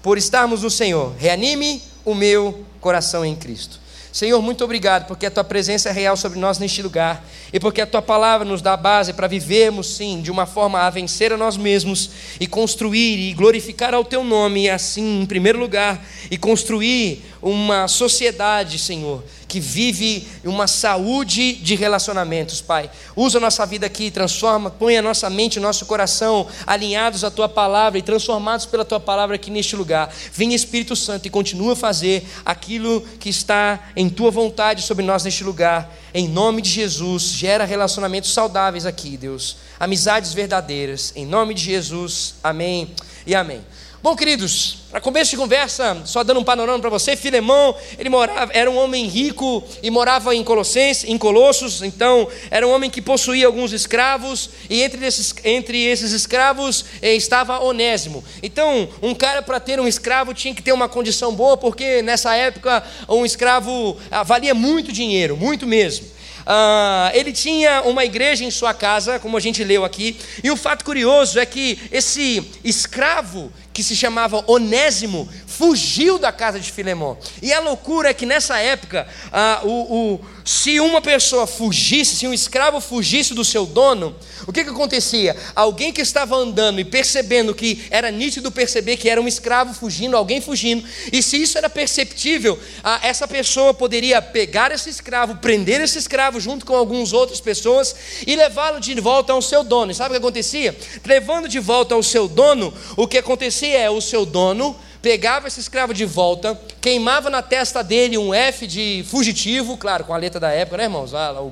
por 0.00 0.16
estarmos 0.16 0.62
no 0.62 0.70
Senhor. 0.70 1.12
Reanime 1.18 1.82
o 2.04 2.14
meu 2.14 2.64
coração 2.80 3.24
em 3.24 3.34
Cristo. 3.34 3.80
Senhor, 4.18 4.42
muito 4.42 4.64
obrigado, 4.64 5.06
porque 5.06 5.26
a 5.26 5.30
tua 5.30 5.44
presença 5.44 5.90
é 5.90 5.92
real 5.92 6.16
sobre 6.16 6.40
nós 6.40 6.58
neste 6.58 6.82
lugar 6.82 7.24
e 7.52 7.60
porque 7.60 7.80
a 7.80 7.86
tua 7.86 8.02
palavra 8.02 8.44
nos 8.44 8.60
dá 8.60 8.72
a 8.72 8.76
base 8.76 9.12
para 9.12 9.28
vivermos, 9.28 9.94
sim, 9.94 10.20
de 10.20 10.28
uma 10.28 10.44
forma 10.44 10.80
a 10.80 10.90
vencer 10.90 11.32
a 11.32 11.36
nós 11.36 11.56
mesmos 11.56 12.10
e 12.40 12.44
construir 12.44 13.30
e 13.30 13.32
glorificar 13.32 13.94
ao 13.94 14.04
teu 14.04 14.24
nome, 14.24 14.68
assim, 14.68 15.20
em 15.22 15.24
primeiro 15.24 15.60
lugar, 15.60 16.04
e 16.28 16.36
construir 16.36 17.24
uma 17.40 17.88
sociedade, 17.88 18.78
Senhor, 18.78 19.22
que 19.46 19.60
vive 19.60 20.26
uma 20.44 20.66
saúde 20.66 21.54
de 21.54 21.74
relacionamentos, 21.74 22.60
Pai. 22.60 22.90
Usa 23.16 23.38
a 23.38 23.40
nossa 23.40 23.64
vida 23.64 23.86
aqui, 23.86 24.10
transforma, 24.10 24.70
põe 24.70 24.96
a 24.96 25.02
nossa 25.02 25.30
mente 25.30 25.56
e 25.56 25.60
nosso 25.60 25.86
coração 25.86 26.46
alinhados 26.66 27.24
à 27.24 27.30
tua 27.30 27.48
palavra 27.48 27.98
e 27.98 28.02
transformados 28.02 28.66
pela 28.66 28.84
tua 28.84 29.00
palavra 29.00 29.36
aqui 29.36 29.50
neste 29.50 29.74
lugar. 29.74 30.12
Vem 30.32 30.54
Espírito 30.54 30.94
Santo 30.94 31.26
e 31.26 31.30
continua 31.30 31.72
a 31.72 31.76
fazer 31.76 32.26
aquilo 32.44 33.00
que 33.18 33.28
está 33.28 33.90
em 33.96 34.08
tua 34.08 34.30
vontade 34.30 34.82
sobre 34.82 35.04
nós 35.04 35.24
neste 35.24 35.44
lugar. 35.44 35.90
Em 36.12 36.28
nome 36.28 36.60
de 36.62 36.70
Jesus, 36.70 37.24
gera 37.24 37.64
relacionamentos 37.64 38.32
saudáveis 38.32 38.84
aqui, 38.84 39.16
Deus. 39.16 39.56
Amizades 39.78 40.32
verdadeiras. 40.32 41.12
Em 41.14 41.24
nome 41.24 41.54
de 41.54 41.62
Jesus. 41.62 42.34
Amém 42.42 42.90
e 43.26 43.34
amém. 43.34 43.62
Bom, 44.00 44.14
queridos, 44.14 44.76
para 44.92 45.00
começo 45.00 45.32
de 45.32 45.36
conversa, 45.36 46.00
só 46.04 46.22
dando 46.22 46.38
um 46.38 46.44
panorama 46.44 46.78
para 46.78 46.88
você, 46.88 47.16
Filemão, 47.16 47.74
ele 47.98 48.08
morava, 48.08 48.52
era 48.54 48.70
um 48.70 48.78
homem 48.78 49.08
rico 49.08 49.64
e 49.82 49.90
morava 49.90 50.36
em 50.36 50.44
Colossenses, 50.44 51.02
em 51.10 51.18
Colossos, 51.18 51.82
então 51.82 52.28
era 52.48 52.64
um 52.64 52.70
homem 52.70 52.88
que 52.88 53.02
possuía 53.02 53.48
alguns 53.48 53.72
escravos, 53.72 54.50
e 54.70 54.82
entre 54.84 55.04
esses, 55.04 55.34
entre 55.42 55.84
esses 55.84 56.12
escravos 56.12 56.84
eh, 57.02 57.16
estava 57.16 57.58
Onésimo. 57.58 58.22
Então, 58.40 58.88
um 59.02 59.16
cara 59.16 59.42
para 59.42 59.58
ter 59.58 59.80
um 59.80 59.88
escravo 59.88 60.32
tinha 60.32 60.54
que 60.54 60.62
ter 60.62 60.72
uma 60.72 60.88
condição 60.88 61.34
boa, 61.34 61.56
porque 61.56 62.00
nessa 62.00 62.36
época 62.36 62.84
um 63.08 63.26
escravo 63.26 63.96
ah, 64.12 64.22
valia 64.22 64.54
muito 64.54 64.92
dinheiro, 64.92 65.36
muito 65.36 65.66
mesmo. 65.66 66.06
Ah, 66.50 67.10
ele 67.12 67.30
tinha 67.30 67.82
uma 67.82 68.06
igreja 68.06 68.42
em 68.42 68.50
sua 68.50 68.72
casa, 68.72 69.18
como 69.18 69.36
a 69.36 69.40
gente 69.40 69.62
leu 69.62 69.84
aqui, 69.84 70.16
e 70.42 70.50
o 70.50 70.56
fato 70.56 70.82
curioso 70.82 71.38
é 71.38 71.44
que 71.44 71.78
esse 71.92 72.42
escravo 72.64 73.52
que 73.70 73.82
se 73.82 73.94
chamava 73.94 74.42
Onésimo, 74.46 75.28
fugiu 75.58 76.20
da 76.20 76.30
casa 76.30 76.60
de 76.60 76.70
Filemão. 76.70 77.18
E 77.42 77.52
a 77.52 77.58
loucura 77.58 78.10
é 78.10 78.14
que 78.14 78.24
nessa 78.24 78.60
época, 78.60 79.08
ah, 79.32 79.62
o, 79.64 80.14
o, 80.14 80.20
se 80.44 80.78
uma 80.78 81.00
pessoa 81.00 81.48
fugisse, 81.48 82.14
se 82.14 82.28
um 82.28 82.32
escravo 82.32 82.80
fugisse 82.80 83.34
do 83.34 83.44
seu 83.44 83.66
dono, 83.66 84.14
o 84.46 84.52
que, 84.52 84.62
que 84.62 84.70
acontecia? 84.70 85.36
Alguém 85.56 85.92
que 85.92 86.00
estava 86.00 86.36
andando 86.36 86.78
e 86.78 86.84
percebendo 86.84 87.52
que 87.52 87.84
era 87.90 88.08
nítido 88.08 88.52
perceber 88.52 88.98
que 88.98 89.10
era 89.10 89.20
um 89.20 89.26
escravo 89.26 89.74
fugindo, 89.74 90.16
alguém 90.16 90.40
fugindo, 90.40 90.86
e 91.12 91.20
se 91.20 91.42
isso 91.42 91.58
era 91.58 91.68
perceptível, 91.68 92.56
ah, 92.84 93.00
essa 93.02 93.26
pessoa 93.26 93.74
poderia 93.74 94.22
pegar 94.22 94.70
esse 94.70 94.88
escravo, 94.88 95.38
prender 95.38 95.80
esse 95.80 95.98
escravo 95.98 96.38
junto 96.38 96.64
com 96.64 96.76
algumas 96.76 97.12
outras 97.12 97.40
pessoas 97.40 97.96
e 98.24 98.36
levá-lo 98.36 98.78
de 98.78 98.94
volta 99.00 99.32
ao 99.32 99.42
seu 99.42 99.64
dono. 99.64 99.90
E 99.90 99.94
sabe 99.94 100.10
o 100.10 100.12
que 100.12 100.18
acontecia? 100.18 100.78
Levando 101.04 101.48
de 101.48 101.58
volta 101.58 101.96
ao 101.96 102.02
seu 102.02 102.28
dono, 102.28 102.72
o 102.96 103.08
que 103.08 103.18
acontecia 103.18 103.76
é 103.76 103.90
o 103.90 104.00
seu 104.00 104.24
dono 104.24 104.76
pegava 105.08 105.48
esse 105.48 105.58
escravo 105.58 105.94
de 105.94 106.04
volta, 106.04 106.60
queimava 106.82 107.30
na 107.30 107.40
testa 107.40 107.82
dele 107.82 108.18
um 108.18 108.34
F 108.34 108.66
de 108.66 109.02
fugitivo, 109.08 109.74
claro, 109.78 110.04
com 110.04 110.12
a 110.12 110.18
letra 110.18 110.38
da 110.38 110.50
época, 110.50 110.76
né, 110.76 110.82
irmãos? 110.82 111.14
Ah, 111.14 111.40
o, 111.40 111.50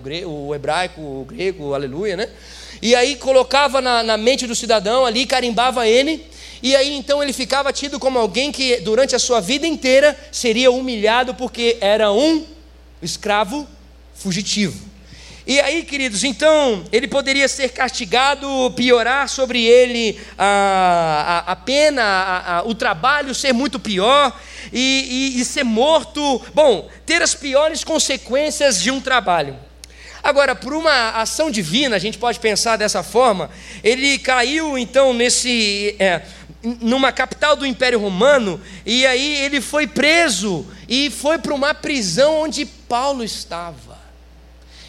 o 0.49 0.55
hebraico, 0.55 1.01
o 1.01 1.25
grego, 1.25 1.73
aleluia, 1.73 2.19
né? 2.19 2.29
E 2.83 2.95
aí 2.95 3.17
colocava 3.17 3.81
na, 3.81 4.03
na 4.03 4.19
mente 4.19 4.47
do 4.47 4.55
cidadão 4.55 5.07
ali, 5.07 5.25
carimbava 5.25 5.89
ele, 5.89 6.23
e 6.63 6.77
aí 6.77 6.95
então 6.99 7.23
ele 7.23 7.33
ficava 7.33 7.73
tido 7.73 7.99
como 7.99 8.19
alguém 8.19 8.53
que 8.53 8.77
durante 8.83 9.17
a 9.17 9.19
sua 9.19 9.41
vida 9.41 9.67
inteira 9.67 10.15
seria 10.31 10.71
humilhado 10.71 11.33
porque 11.33 11.79
era 11.81 12.13
um 12.13 12.45
escravo 13.01 13.67
fugitivo. 14.15 14.79
E 15.47 15.61
aí, 15.61 15.85
queridos, 15.85 16.25
então 16.25 16.83
ele 16.91 17.07
poderia 17.07 17.47
ser 17.47 17.69
castigado, 17.69 18.49
piorar 18.75 19.29
sobre 19.29 19.65
ele 19.65 20.19
a, 20.37 21.45
a, 21.47 21.53
a 21.53 21.57
pena, 21.57 22.03
a, 22.03 22.63
o 22.65 22.75
trabalho 22.75 23.33
ser 23.33 23.53
muito 23.53 23.79
pior 23.79 24.37
e, 24.73 25.35
e, 25.37 25.41
e 25.41 25.45
ser 25.45 25.63
morto. 25.63 26.45
Bom, 26.53 26.91
ter 27.07 27.23
as 27.23 27.33
piores 27.33 27.85
consequências 27.85 28.83
de 28.83 28.91
um 28.91 29.01
trabalho. 29.01 29.57
Agora, 30.21 30.57
por 30.57 30.73
uma 30.73 31.11
ação 31.11 31.49
divina, 31.49 31.95
a 31.95 32.01
gente 32.01 32.19
pode 32.19 32.41
pensar 32.41 32.77
dessa 32.77 33.05
forma, 33.05 33.49
ele 33.85 34.19
caiu 34.19 34.77
então 34.77 35.15
nesse. 35.15 35.95
É, 36.01 36.23
numa 36.81 37.13
capital 37.13 37.55
do 37.55 37.65
Império 37.65 38.01
Romano, 38.01 38.61
e 38.85 39.07
aí 39.07 39.37
ele 39.45 39.61
foi 39.61 39.87
preso 39.87 40.67
e 40.89 41.09
foi 41.09 41.39
para 41.39 41.55
uma 41.55 41.73
prisão 41.73 42.41
onde 42.41 42.67
Paulo 42.67 43.23
estava 43.23 43.86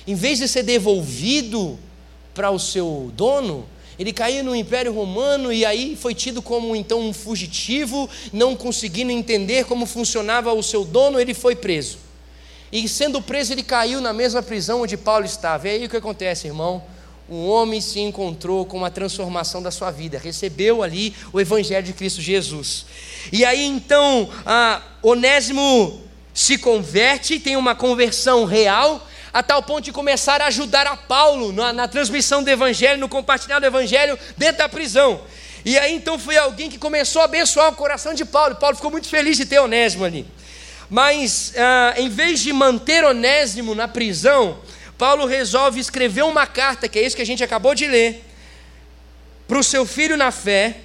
em 0.07 0.15
vez 0.15 0.39
de 0.39 0.47
ser 0.47 0.63
devolvido 0.63 1.77
para 2.33 2.49
o 2.49 2.57
seu 2.57 3.11
dono, 3.13 3.67
ele 3.99 4.13
caiu 4.13 4.43
no 4.43 4.55
Império 4.55 4.93
Romano 4.93 5.51
e 5.51 5.65
aí 5.65 5.95
foi 5.95 6.13
tido 6.13 6.41
como 6.41 6.75
então 6.75 7.01
um 7.01 7.11
fugitivo, 7.13 8.09
não 8.31 8.55
conseguindo 8.55 9.11
entender 9.11 9.65
como 9.65 9.85
funcionava 9.85 10.53
o 10.53 10.63
seu 10.63 10.85
dono, 10.85 11.19
ele 11.19 11.33
foi 11.33 11.55
preso. 11.55 11.97
E 12.71 12.87
sendo 12.87 13.21
preso, 13.21 13.53
ele 13.53 13.63
caiu 13.63 13.99
na 13.99 14.13
mesma 14.13 14.43
prisão 14.43 14.81
onde 14.81 14.95
Paulo 14.97 15.25
estava. 15.25 15.67
E 15.67 15.71
aí 15.71 15.85
o 15.85 15.89
que 15.89 15.97
acontece, 15.97 16.47
irmão? 16.47 16.83
Um 17.29 17.47
homem 17.47 17.81
se 17.81 17.99
encontrou 17.99 18.65
com 18.65 18.85
a 18.85 18.89
transformação 18.89 19.61
da 19.61 19.71
sua 19.71 19.91
vida, 19.91 20.17
recebeu 20.17 20.83
ali 20.83 21.13
o 21.33 21.41
Evangelho 21.41 21.85
de 21.85 21.93
Cristo 21.93 22.21
Jesus. 22.21 22.85
E 23.31 23.43
aí 23.43 23.65
então, 23.65 24.29
Onésimo 25.01 26.01
se 26.33 26.57
converte, 26.57 27.39
tem 27.39 27.57
uma 27.57 27.73
conversão 27.75 28.45
real, 28.45 29.05
a 29.37 29.43
tal 29.43 29.61
ponto 29.61 29.81
de 29.81 29.91
começar 29.91 30.41
a 30.41 30.47
ajudar 30.47 30.87
a 30.87 30.97
Paulo 30.97 31.53
na, 31.53 31.71
na 31.71 31.87
transmissão 31.87 32.41
do 32.41 32.49
Evangelho, 32.49 32.99
no 32.99 33.07
compartilhar 33.07 33.59
do 33.59 33.67
Evangelho 33.67 34.17
dentro 34.35 34.57
da 34.57 34.67
prisão. 34.67 35.21
E 35.63 35.77
aí 35.77 35.93
então 35.93 36.17
foi 36.17 36.35
alguém 36.37 36.71
que 36.71 36.79
começou 36.79 37.21
a 37.21 37.25
abençoar 37.25 37.69
o 37.69 37.75
coração 37.75 38.15
de 38.15 38.25
Paulo. 38.25 38.55
Paulo 38.55 38.75
ficou 38.75 38.89
muito 38.89 39.07
feliz 39.07 39.37
de 39.37 39.45
ter 39.45 39.59
Onésimo 39.59 40.05
ali. 40.05 40.25
Mas 40.89 41.53
ah, 41.55 41.93
em 41.97 42.09
vez 42.09 42.39
de 42.39 42.51
manter 42.51 43.03
Onésimo 43.03 43.75
na 43.75 43.87
prisão, 43.87 44.57
Paulo 44.97 45.27
resolve 45.27 45.79
escrever 45.79 46.23
uma 46.23 46.47
carta, 46.47 46.89
que 46.89 46.97
é 46.97 47.03
isso 47.03 47.15
que 47.15 47.21
a 47.21 47.25
gente 47.25 47.43
acabou 47.43 47.75
de 47.75 47.85
ler, 47.85 48.25
para 49.47 49.59
o 49.59 49.63
seu 49.63 49.85
filho 49.85 50.17
na 50.17 50.31
fé, 50.31 50.77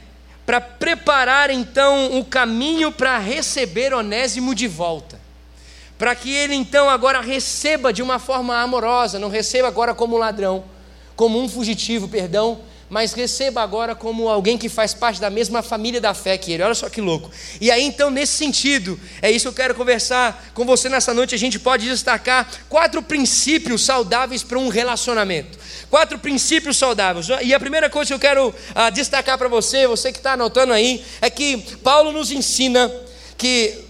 para 0.45 0.61
preparar 0.61 1.49
então 1.49 2.19
o 2.19 2.23
caminho 2.23 2.93
para 2.93 3.17
receber 3.17 3.95
Onésimo 3.95 4.55
de 4.55 4.69
volta 4.69 5.22
para 6.03 6.17
que 6.17 6.35
ele 6.35 6.53
então 6.57 6.91
agora 6.91 7.21
receba 7.21 7.93
de 7.93 8.03
uma 8.03 8.19
forma 8.19 8.61
amorosa, 8.61 9.21
não 9.21 9.29
receba 9.29 9.69
agora 9.69 9.95
como 9.95 10.19
ladrão, 10.19 10.65
como 11.15 11.41
um 11.41 11.49
fugitivo, 11.49 12.09
perdão, 12.09 12.61
mas 12.91 13.13
receba 13.13 13.63
agora 13.63 13.95
como 13.95 14.29
alguém 14.29 14.59
que 14.59 14.69
faz 14.69 14.93
parte 14.93 15.21
da 15.21 15.31
mesma 15.31 15.63
família 15.63 16.01
da 16.01 16.13
fé 16.13 16.37
que 16.37 16.51
ele. 16.51 16.65
Olha 16.65 16.75
só 16.75 16.89
que 16.89 17.01
louco. 17.01 17.31
E 17.61 17.71
aí, 17.71 17.85
então, 17.85 18.11
nesse 18.11 18.33
sentido, 18.33 18.99
é 19.23 19.31
isso 19.31 19.45
que 19.45 19.49
eu 19.51 19.65
quero 19.65 19.77
conversar 19.77 20.51
com 20.55 20.65
você 20.65 20.89
nessa 20.89 21.15
noite. 21.15 21.37
A 21.37 21.39
gente 21.39 21.61
pode 21.61 21.89
destacar 21.89 22.51
quatro 22.69 23.01
princípios 23.01 23.85
saudáveis 23.85 24.43
para 24.43 24.59
um 24.59 24.67
relacionamento. 24.67 25.57
Quatro 25.89 26.19
princípios 26.19 26.79
saudáveis. 26.79 27.29
E 27.43 27.55
a 27.55 27.61
primeira 27.61 27.89
coisa 27.89 28.09
que 28.09 28.15
eu 28.15 28.19
quero 28.19 28.53
ah, 28.75 28.91
destacar 28.91 29.39
para 29.39 29.47
você, 29.47 29.87
você 29.87 30.11
que 30.11 30.19
está 30.19 30.33
anotando 30.33 30.73
aí, 30.73 31.05
é 31.21 31.31
que 31.31 31.59
Paulo 31.77 32.11
nos 32.11 32.33
ensina 32.33 32.93
que 33.39 33.82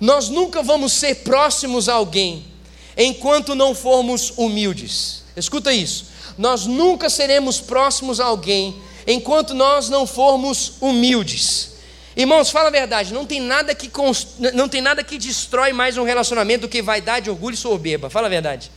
nós 0.00 0.28
nunca 0.28 0.62
vamos 0.62 0.92
ser 0.92 1.16
próximos 1.16 1.88
a 1.88 1.94
alguém 1.94 2.44
enquanto 2.96 3.54
não 3.54 3.74
formos 3.74 4.32
humildes. 4.36 5.24
Escuta 5.36 5.72
isso 5.72 6.14
nós 6.36 6.66
nunca 6.66 7.08
seremos 7.08 7.60
próximos 7.60 8.20
a 8.20 8.26
alguém 8.26 8.76
enquanto 9.06 9.54
nós 9.54 9.88
não 9.88 10.06
formos 10.06 10.74
humildes. 10.80 11.74
Irmãos, 12.16 12.50
fala 12.50 12.68
a 12.68 12.72
verdade, 12.72 13.12
não 13.12 13.26
tem 13.26 13.40
nada 13.40 13.74
que, 13.74 13.88
const... 13.88 14.28
não 14.54 14.68
tem 14.68 14.80
nada 14.80 15.02
que 15.02 15.18
destrói 15.18 15.72
mais 15.72 15.96
um 15.96 16.04
relacionamento 16.04 16.62
do 16.62 16.68
que 16.68 16.80
vaidade, 16.80 17.28
orgulho 17.28 17.54
e 17.54 17.56
soberba. 17.56 18.08
Fala 18.08 18.28
a 18.28 18.30
verdade. 18.30 18.70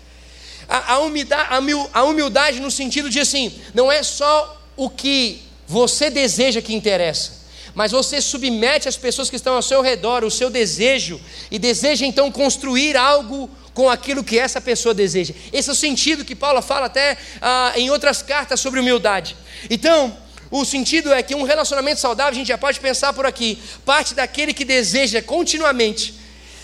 A, 0.68 0.94
a, 0.94 1.00
humildade, 1.00 1.48
a 1.94 2.04
humildade 2.04 2.60
no 2.60 2.72
sentido 2.72 3.10
de 3.10 3.20
assim, 3.20 3.54
não 3.74 3.92
é 3.92 4.02
só 4.04 4.60
o 4.76 4.90
que 4.90 5.44
você 5.68 6.10
deseja 6.10 6.62
que 6.62 6.74
interessa, 6.74 7.37
mas 7.78 7.92
você 7.92 8.20
submete 8.20 8.90
as 8.90 8.98
pessoas 8.98 9.30
que 9.30 9.36
estão 9.36 9.54
ao 9.54 9.62
seu 9.62 9.84
redor 9.84 10.24
o 10.24 10.32
seu 10.32 10.50
desejo 10.50 11.22
e 11.52 11.60
deseja 11.60 12.08
então 12.08 12.32
construir 12.32 12.98
algo 12.98 13.48
com 13.72 13.88
aquilo 13.88 14.24
que 14.24 14.40
essa 14.40 14.60
pessoa 14.60 14.96
deseja. 14.96 15.36
Esse 15.54 15.70
é 15.70 15.74
o 15.74 15.76
sentido 15.76 16.26
que 16.26 16.36
Paulo 16.36 16.60
fala 16.60 16.88
até 16.88 17.16
ah, 17.40 17.74
em 17.76 17.92
outras 17.92 18.24
cartas 18.24 18.60
sobre 18.60 18.80
humildade. 18.80 19.38
Então, 19.70 20.18
o 20.50 20.66
sentido 20.66 21.14
é 21.14 21.22
que 21.22 21.36
um 21.36 21.44
relacionamento 21.44 22.00
saudável, 22.00 22.32
a 22.32 22.36
gente 22.36 22.48
já 22.48 22.58
pode 22.58 22.80
pensar 22.80 23.14
por 23.14 23.28
aqui, 23.28 23.60
parte 23.86 24.16
daquele 24.16 24.56
que 24.56 24.66
deseja 24.66 25.22
continuamente 25.22 26.16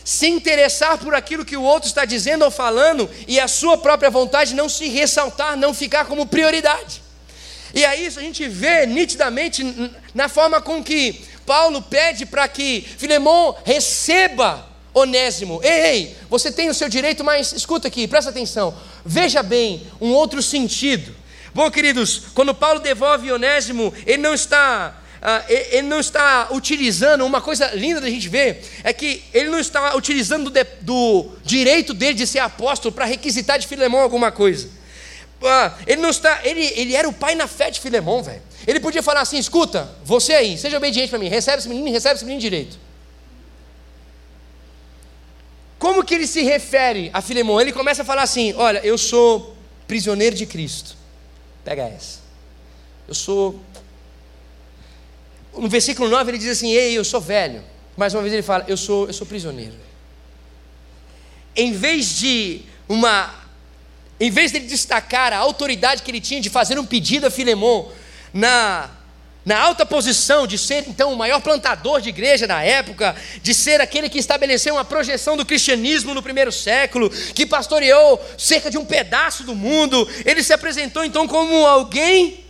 se 0.03 0.27
interessar 0.27 0.97
por 0.97 1.13
aquilo 1.13 1.45
que 1.45 1.55
o 1.55 1.61
outro 1.61 1.87
está 1.87 2.05
dizendo 2.05 2.43
ou 2.43 2.49
falando 2.49 3.07
e 3.27 3.39
a 3.39 3.47
sua 3.47 3.77
própria 3.77 4.09
vontade 4.09 4.55
não 4.55 4.67
se 4.67 4.87
ressaltar, 4.87 5.55
não 5.55 5.75
ficar 5.75 6.05
como 6.05 6.25
prioridade. 6.25 7.02
E 7.73 7.83
aí 7.83 8.05
isso 8.05 8.19
a 8.19 8.21
gente 8.21 8.47
vê 8.47 8.85
nitidamente 8.85 9.63
na 10.13 10.29
forma 10.29 10.61
com 10.61 10.83
que 10.83 11.21
Paulo 11.45 11.81
pede 11.81 12.25
para 12.25 12.47
que 12.47 12.81
Filemão 12.97 13.55
receba 13.65 14.69
Onésimo, 14.93 15.59
ei, 15.63 15.85
ei, 15.85 16.17
você 16.29 16.51
tem 16.51 16.69
o 16.69 16.73
seu 16.73 16.87
direito, 16.87 17.23
mas 17.23 17.51
escuta 17.51 17.87
aqui, 17.87 18.07
presta 18.07 18.29
atenção, 18.29 18.77
veja 19.03 19.41
bem 19.41 19.87
um 19.99 20.11
outro 20.11 20.39
sentido. 20.41 21.15
Bom, 21.51 21.69
queridos, 21.71 22.23
quando 22.35 22.53
Paulo 22.53 22.79
devolve 22.79 23.31
Onésimo, 23.31 23.91
ele 24.05 24.21
não 24.21 24.35
está 24.35 25.01
uh, 25.23 25.51
ele 25.71 25.87
não 25.87 25.99
está 25.99 26.49
utilizando, 26.51 27.25
uma 27.25 27.41
coisa 27.41 27.71
linda 27.73 28.01
da 28.01 28.09
gente 28.09 28.29
ver, 28.29 28.63
é 28.83 28.93
que 28.93 29.23
ele 29.33 29.49
não 29.49 29.59
está 29.59 29.95
utilizando 29.95 30.51
do, 30.51 30.59
do 30.81 31.31
direito 31.43 31.93
dele 31.93 32.13
de 32.13 32.27
ser 32.27 32.39
apóstolo 32.39 32.93
para 32.93 33.05
requisitar 33.05 33.57
de 33.57 33.65
Filemão 33.65 34.01
alguma 34.01 34.31
coisa. 34.31 34.69
Uh, 35.43 35.75
ele 35.85 36.01
não 36.01 36.09
está, 36.09 36.39
ele, 36.45 36.65
ele 36.73 36.95
era 36.95 37.07
o 37.07 37.11
pai 37.11 37.35
na 37.35 37.47
fé 37.47 37.69
de 37.69 37.81
Filemão, 37.81 38.23
velho. 38.23 38.41
Ele 38.65 38.79
podia 38.79 39.03
falar 39.03 39.19
assim: 39.19 39.37
escuta, 39.37 39.93
você 40.05 40.33
aí, 40.33 40.57
seja 40.57 40.77
obediente 40.77 41.09
para 41.09 41.19
mim, 41.19 41.27
recebe 41.27 41.57
esse 41.57 41.67
menino, 41.67 41.91
recebe 41.91 42.15
esse 42.15 42.23
menino 42.23 42.39
direito. 42.39 42.79
Como 45.77 46.01
que 46.01 46.15
ele 46.15 46.25
se 46.25 46.41
refere 46.43 47.11
a 47.13 47.21
Filemão? 47.21 47.59
Ele 47.59 47.73
começa 47.73 48.03
a 48.03 48.05
falar 48.05 48.21
assim: 48.21 48.53
Olha, 48.53 48.79
eu 48.85 48.97
sou 48.97 49.53
prisioneiro 49.85 50.33
de 50.33 50.45
Cristo. 50.45 50.95
Pega 51.65 51.83
essa. 51.83 52.19
Eu 53.05 53.13
sou. 53.13 53.59
No 55.57 55.67
versículo 55.67 56.07
9 56.07 56.31
ele 56.31 56.37
diz 56.37 56.47
assim: 56.47 56.71
Ei, 56.71 56.97
eu 56.97 57.03
sou 57.03 57.19
velho. 57.19 57.61
Mais 57.97 58.13
uma 58.13 58.21
vez 58.21 58.31
ele 58.31 58.41
fala: 58.41 58.63
Eu 58.65 58.77
sou, 58.77 59.07
eu 59.07 59.13
sou 59.13 59.27
prisioneiro. 59.27 59.75
Em 61.53 61.73
vez 61.73 62.17
de 62.17 62.61
uma. 62.87 63.42
Em 64.19 64.29
vez 64.29 64.51
de 64.51 64.59
destacar 64.59 65.33
a 65.33 65.37
autoridade 65.37 66.03
que 66.03 66.11
ele 66.11 66.21
tinha 66.21 66.39
de 66.39 66.49
fazer 66.49 66.77
um 66.79 66.85
pedido 66.85 67.27
a 67.27 67.31
Filemão 67.31 67.91
na 68.33 68.89
na 69.45 69.59
alta 69.59 69.85
posição 69.85 70.47
de 70.47 70.57
ser 70.57 70.85
então 70.87 71.11
o 71.11 71.17
maior 71.17 71.41
plantador 71.41 71.99
de 71.99 72.09
igreja 72.09 72.47
da 72.47 72.61
época, 72.61 73.15
de 73.41 73.53
ser 73.53 73.81
aquele 73.81 74.09
que 74.09 74.17
estabeleceu 74.17 74.75
uma 74.75 74.85
projeção 74.85 75.35
do 75.35 75.45
cristianismo 75.45 76.13
no 76.13 76.23
primeiro 76.23 76.51
século, 76.51 77.09
que 77.09 77.45
pastoreou 77.45 78.23
cerca 78.37 78.71
de 78.71 78.77
um 78.77 78.85
pedaço 78.85 79.43
do 79.43 79.53
mundo, 79.53 80.07
ele 80.25 80.41
se 80.41 80.53
apresentou 80.53 81.03
então 81.03 81.27
como 81.27 81.65
alguém 81.65 82.45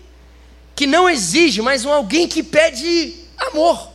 que 0.76 0.86
não 0.86 1.10
exige, 1.10 1.62
mas 1.62 1.86
um 1.86 1.92
alguém 1.92 2.28
que 2.28 2.44
pede 2.44 3.16
amor. 3.38 3.92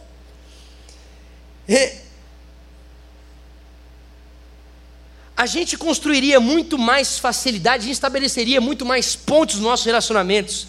A 5.38 5.46
gente 5.46 5.79
construiria 5.79 6.40
muito 6.40 6.77
mais 6.77 7.16
facilidade, 7.16 7.85
a 7.85 7.87
gente 7.87 7.92
estabeleceria 7.94 8.61
muito 8.61 8.85
mais 8.85 9.14
pontos 9.14 9.55
nos 9.55 9.64
nossos 9.64 9.87
relacionamentos 9.87 10.66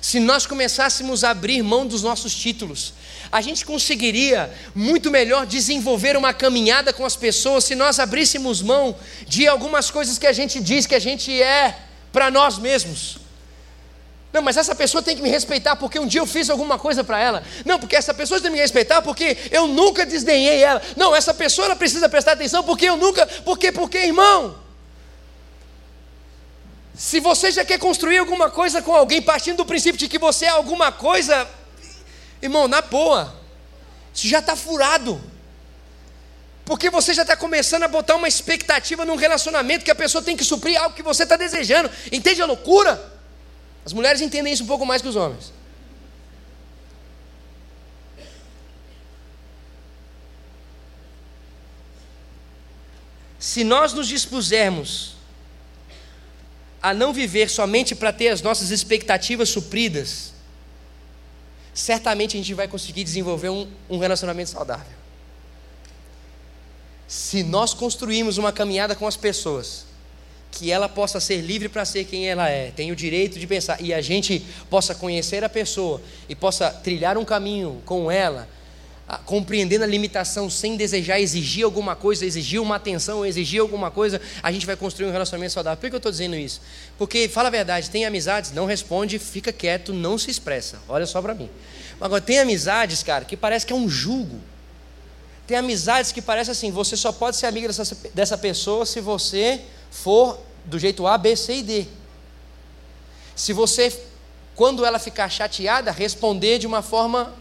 se 0.00 0.20
nós 0.20 0.46
começássemos 0.46 1.24
a 1.24 1.30
abrir 1.30 1.62
mão 1.62 1.84
dos 1.84 2.02
nossos 2.02 2.32
títulos. 2.32 2.92
A 3.32 3.40
gente 3.40 3.64
conseguiria 3.64 4.52
muito 4.72 5.10
melhor 5.10 5.46
desenvolver 5.46 6.14
uma 6.14 6.32
caminhada 6.32 6.92
com 6.92 7.04
as 7.04 7.16
pessoas 7.16 7.64
se 7.64 7.74
nós 7.74 7.98
abríssemos 7.98 8.62
mão 8.62 8.94
de 9.26 9.48
algumas 9.48 9.90
coisas 9.90 10.16
que 10.16 10.28
a 10.28 10.32
gente 10.32 10.60
diz 10.60 10.86
que 10.86 10.94
a 10.94 11.00
gente 11.00 11.32
é 11.42 11.76
para 12.12 12.30
nós 12.30 12.58
mesmos. 12.58 13.23
Não, 14.34 14.42
mas 14.42 14.56
essa 14.56 14.74
pessoa 14.74 15.00
tem 15.00 15.14
que 15.14 15.22
me 15.22 15.28
respeitar 15.28 15.76
porque 15.76 15.96
um 15.96 16.08
dia 16.08 16.20
eu 16.20 16.26
fiz 16.26 16.50
alguma 16.50 16.76
coisa 16.76 17.04
para 17.04 17.20
ela. 17.20 17.44
Não, 17.64 17.78
porque 17.78 17.94
essa 17.94 18.12
pessoa 18.12 18.40
tem 18.40 18.50
que 18.50 18.56
me 18.56 18.60
respeitar 18.60 19.00
porque 19.00 19.38
eu 19.52 19.68
nunca 19.68 20.04
desdenhei 20.04 20.60
ela. 20.60 20.82
Não, 20.96 21.14
essa 21.14 21.32
pessoa 21.32 21.66
ela 21.66 21.76
precisa 21.76 22.08
prestar 22.08 22.32
atenção 22.32 22.64
porque 22.64 22.84
eu 22.84 22.96
nunca. 22.96 23.24
Porque, 23.44 23.70
porque, 23.70 23.96
irmão. 23.96 24.58
Se 26.96 27.20
você 27.20 27.52
já 27.52 27.64
quer 27.64 27.78
construir 27.78 28.18
alguma 28.18 28.50
coisa 28.50 28.82
com 28.82 28.92
alguém, 28.92 29.22
partindo 29.22 29.58
do 29.58 29.64
princípio 29.64 30.00
de 30.00 30.08
que 30.08 30.18
você 30.18 30.46
é 30.46 30.48
alguma 30.48 30.90
coisa, 30.90 31.46
irmão, 32.42 32.66
na 32.66 32.82
boa, 32.82 33.32
isso 34.12 34.26
já 34.26 34.40
está 34.40 34.56
furado. 34.56 35.22
Porque 36.64 36.90
você 36.90 37.14
já 37.14 37.22
está 37.22 37.36
começando 37.36 37.84
a 37.84 37.88
botar 37.88 38.16
uma 38.16 38.26
expectativa 38.26 39.04
num 39.04 39.14
relacionamento 39.14 39.84
que 39.84 39.92
a 39.92 39.94
pessoa 39.94 40.24
tem 40.24 40.36
que 40.36 40.44
suprir 40.44 40.76
algo 40.76 40.96
que 40.96 41.04
você 41.04 41.22
está 41.22 41.36
desejando. 41.36 41.88
Entende 42.10 42.42
a 42.42 42.46
loucura? 42.46 43.13
As 43.84 43.92
mulheres 43.92 44.20
entendem 44.20 44.52
isso 44.52 44.64
um 44.64 44.66
pouco 44.66 44.86
mais 44.86 45.02
que 45.02 45.08
os 45.08 45.16
homens. 45.16 45.52
Se 53.38 53.62
nós 53.62 53.92
nos 53.92 54.08
dispusermos 54.08 55.16
a 56.82 56.94
não 56.94 57.12
viver 57.12 57.50
somente 57.50 57.94
para 57.94 58.12
ter 58.12 58.28
as 58.28 58.40
nossas 58.40 58.70
expectativas 58.70 59.50
supridas, 59.50 60.32
certamente 61.74 62.36
a 62.36 62.40
gente 62.40 62.54
vai 62.54 62.66
conseguir 62.66 63.04
desenvolver 63.04 63.50
um, 63.50 63.70
um 63.88 63.98
relacionamento 63.98 64.50
saudável. 64.50 64.96
Se 67.06 67.42
nós 67.42 67.74
construirmos 67.74 68.38
uma 68.38 68.50
caminhada 68.50 68.94
com 68.94 69.06
as 69.06 69.16
pessoas, 69.16 69.84
que 70.54 70.70
ela 70.70 70.88
possa 70.88 71.18
ser 71.18 71.40
livre 71.40 71.68
para 71.68 71.84
ser 71.84 72.04
quem 72.04 72.28
ela 72.28 72.48
é, 72.48 72.70
tem 72.70 72.92
o 72.92 72.96
direito 72.96 73.38
de 73.38 73.46
pensar, 73.46 73.80
e 73.80 73.92
a 73.92 74.00
gente 74.00 74.44
possa 74.70 74.94
conhecer 74.94 75.42
a 75.42 75.48
pessoa 75.48 76.00
e 76.28 76.34
possa 76.34 76.70
trilhar 76.70 77.18
um 77.18 77.24
caminho 77.24 77.82
com 77.84 78.10
ela, 78.10 78.48
compreendendo 79.26 79.84
a 79.84 79.86
limitação 79.86 80.48
sem 80.48 80.76
desejar 80.76 81.20
exigir 81.20 81.64
alguma 81.64 81.94
coisa, 81.94 82.24
exigir 82.24 82.60
uma 82.60 82.76
atenção, 82.76 83.26
exigir 83.26 83.60
alguma 83.60 83.90
coisa, 83.90 84.20
a 84.42 84.50
gente 84.50 84.64
vai 84.64 84.76
construir 84.76 85.08
um 85.08 85.12
relacionamento 85.12 85.52
saudável. 85.52 85.76
Por 85.78 85.90
que 85.90 85.94
eu 85.94 85.98
estou 85.98 86.12
dizendo 86.12 86.36
isso? 86.36 86.60
Porque, 86.96 87.28
fala 87.28 87.48
a 87.48 87.50
verdade, 87.50 87.90
tem 87.90 88.06
amizades, 88.06 88.52
não 88.52 88.64
responde, 88.64 89.18
fica 89.18 89.52
quieto, 89.52 89.92
não 89.92 90.16
se 90.16 90.30
expressa. 90.30 90.78
Olha 90.88 91.04
só 91.04 91.20
para 91.20 91.34
mim. 91.34 91.50
Agora, 92.00 92.20
tem 92.20 92.38
amizades, 92.38 93.02
cara, 93.02 93.24
que 93.24 93.36
parece 93.36 93.66
que 93.66 93.72
é 93.72 93.76
um 93.76 93.88
julgo. 93.88 94.40
Tem 95.46 95.56
amizades 95.56 96.10
que 96.10 96.22
parece 96.22 96.50
assim, 96.50 96.70
você 96.70 96.96
só 96.96 97.12
pode 97.12 97.36
ser 97.36 97.46
amiga 97.46 97.68
dessa, 97.68 97.96
dessa 98.14 98.38
pessoa 98.38 98.86
se 98.86 99.00
você 99.00 99.60
for 99.90 100.38
do 100.64 100.78
jeito 100.78 101.06
A, 101.06 101.18
B, 101.18 101.36
C 101.36 101.56
e 101.56 101.62
D. 101.62 101.86
Se 103.36 103.52
você, 103.52 103.92
quando 104.54 104.84
ela 104.84 104.98
ficar 104.98 105.28
chateada, 105.28 105.90
responder 105.90 106.58
de 106.58 106.66
uma 106.66 106.82
forma 106.82 107.34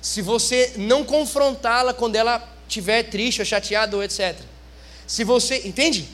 se 0.00 0.22
você 0.22 0.74
não 0.76 1.04
confrontá-la 1.04 1.92
quando 1.92 2.14
ela 2.14 2.46
estiver 2.68 3.02
triste 3.04 3.40
ou 3.40 3.44
chateada 3.44 3.96
ou 3.96 4.04
etc. 4.04 4.36
Se 5.06 5.24
você. 5.24 5.66
Entende? 5.66 6.08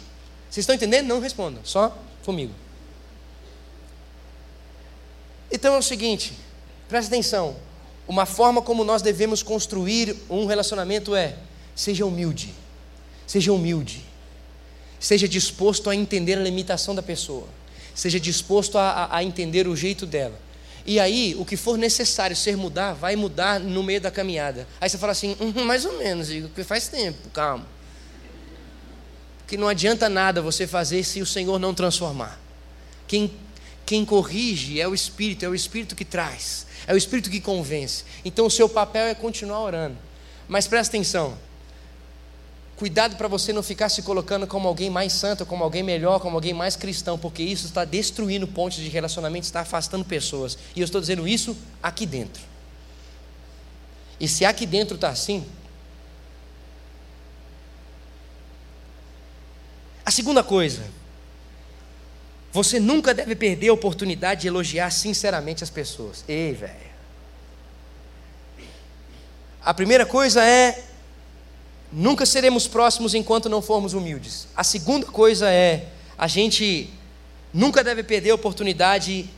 Vocês 0.48 0.64
estão 0.64 0.74
entendendo? 0.74 1.06
Não 1.06 1.20
respondam, 1.20 1.62
só 1.64 1.96
comigo. 2.24 2.54
Então 5.50 5.74
é 5.74 5.78
o 5.78 5.82
seguinte, 5.82 6.32
presta 6.88 7.12
atenção. 7.12 7.56
Uma 8.06 8.26
forma 8.26 8.60
como 8.60 8.84
nós 8.84 9.02
devemos 9.02 9.42
construir 9.42 10.16
um 10.28 10.46
relacionamento 10.46 11.14
é 11.14 11.36
Seja 11.74 12.04
humilde. 12.04 12.54
Seja 13.26 13.52
humilde. 13.52 14.04
Seja 15.00 15.26
disposto 15.26 15.90
a 15.90 15.96
entender 15.96 16.38
a 16.38 16.42
limitação 16.42 16.94
da 16.94 17.02
pessoa. 17.02 17.48
Seja 17.94 18.20
disposto 18.20 18.78
a, 18.78 18.90
a, 18.90 19.16
a 19.18 19.24
entender 19.24 19.66
o 19.66 19.76
jeito 19.76 20.06
dela. 20.06 20.38
E 20.84 20.98
aí, 20.98 21.34
o 21.38 21.44
que 21.44 21.56
for 21.56 21.78
necessário 21.78 22.34
ser 22.34 22.56
mudar, 22.56 22.92
vai 22.92 23.14
mudar 23.14 23.60
no 23.60 23.82
meio 23.82 24.00
da 24.00 24.10
caminhada. 24.10 24.66
Aí 24.80 24.88
você 24.88 24.98
fala 24.98 25.12
assim, 25.12 25.36
hum, 25.40 25.64
mais 25.64 25.84
ou 25.84 25.96
menos, 25.98 26.28
porque 26.28 26.64
faz 26.64 26.88
tempo, 26.88 27.30
calma. 27.30 27.66
Porque 29.38 29.56
não 29.56 29.68
adianta 29.68 30.08
nada 30.08 30.42
você 30.42 30.66
fazer 30.66 31.04
se 31.04 31.20
o 31.20 31.26
Senhor 31.26 31.58
não 31.58 31.72
transformar. 31.72 32.40
Quem, 33.06 33.30
quem 33.84 34.04
corrige 34.04 34.80
é 34.80 34.86
o 34.86 34.94
Espírito, 34.94 35.44
é 35.44 35.48
o 35.48 35.54
Espírito 35.54 35.94
que 35.94 36.04
traz, 36.04 36.66
é 36.86 36.94
o 36.94 36.96
Espírito 36.96 37.30
que 37.30 37.40
convence. 37.40 38.04
Então 38.24 38.46
o 38.46 38.50
seu 38.50 38.68
papel 38.68 39.06
é 39.06 39.14
continuar 39.14 39.60
orando. 39.60 39.96
Mas 40.48 40.66
presta 40.66 40.96
atenção, 40.96 41.36
Cuidado 42.82 43.14
para 43.14 43.28
você 43.28 43.52
não 43.52 43.62
ficar 43.62 43.88
se 43.88 44.02
colocando 44.02 44.44
como 44.44 44.66
alguém 44.66 44.90
mais 44.90 45.12
santo, 45.12 45.46
como 45.46 45.62
alguém 45.62 45.84
melhor, 45.84 46.18
como 46.18 46.36
alguém 46.36 46.52
mais 46.52 46.74
cristão, 46.74 47.16
porque 47.16 47.40
isso 47.40 47.66
está 47.66 47.84
destruindo 47.84 48.44
pontos 48.48 48.78
de 48.78 48.88
relacionamento, 48.88 49.44
está 49.44 49.60
afastando 49.60 50.04
pessoas. 50.04 50.58
E 50.74 50.80
eu 50.80 50.84
estou 50.84 51.00
dizendo 51.00 51.28
isso 51.28 51.56
aqui 51.80 52.04
dentro. 52.04 52.42
E 54.18 54.26
se 54.26 54.44
aqui 54.44 54.66
dentro 54.66 54.96
está 54.96 55.10
assim. 55.10 55.46
A 60.04 60.10
segunda 60.10 60.42
coisa, 60.42 60.82
você 62.52 62.78
nunca 62.78 63.14
deve 63.14 63.34
perder 63.34 63.68
a 63.68 63.72
oportunidade 63.72 64.42
de 64.42 64.48
elogiar 64.48 64.90
sinceramente 64.90 65.64
as 65.64 65.70
pessoas. 65.70 66.24
Ei, 66.28 66.52
velho. 66.52 66.92
A 69.64 69.72
primeira 69.72 70.04
coisa 70.04 70.44
é 70.44 70.84
Nunca 71.92 72.24
seremos 72.24 72.66
próximos 72.66 73.12
enquanto 73.12 73.50
não 73.50 73.60
formos 73.60 73.92
humildes. 73.92 74.48
A 74.56 74.64
segunda 74.64 75.06
coisa 75.06 75.50
é, 75.50 75.88
a 76.16 76.26
gente 76.26 76.88
nunca 77.52 77.84
deve 77.84 78.02
perder 78.02 78.30
a 78.30 78.34
oportunidade 78.34 79.28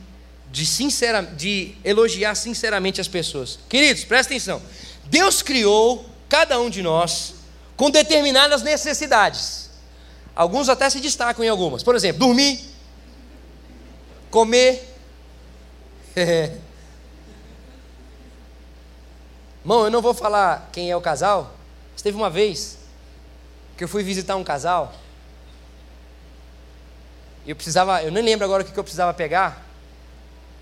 de, 0.49 0.65
sincera, 0.65 1.21
de 1.21 1.75
elogiar 1.83 2.33
sinceramente 2.33 3.01
as 3.01 3.09
pessoas. 3.09 3.59
Queridos, 3.67 4.05
presta 4.05 4.31
atenção. 4.31 4.61
Deus 5.07 5.41
criou 5.41 6.05
cada 6.29 6.57
um 6.57 6.69
de 6.69 6.81
nós 6.81 7.35
com 7.75 7.91
determinadas 7.91 8.63
necessidades. 8.63 9.69
Alguns 10.33 10.69
até 10.69 10.89
se 10.89 11.01
destacam 11.01 11.43
em 11.43 11.49
algumas. 11.49 11.83
Por 11.83 11.93
exemplo, 11.93 12.19
dormir, 12.19 12.57
comer. 14.29 14.83
Irmão, 19.61 19.85
eu 19.85 19.89
não 19.89 20.01
vou 20.01 20.13
falar 20.13 20.69
quem 20.71 20.91
é 20.91 20.95
o 20.95 21.01
casal, 21.01 21.55
Teve 22.05 22.17
uma 22.17 22.29
vez 22.29 22.77
que 23.75 23.83
eu 23.83 23.87
fui 23.87 24.03
visitar 24.03 24.35
um 24.35 24.43
casal. 24.43 24.93
E 27.43 27.49
eu 27.49 27.55
precisava, 27.55 28.03
eu 28.03 28.11
nem 28.11 28.23
lembro 28.23 28.45
agora 28.45 28.61
o 28.61 28.65
que 28.65 28.77
eu 28.77 28.83
precisava 28.83 29.11
pegar. 29.11 29.65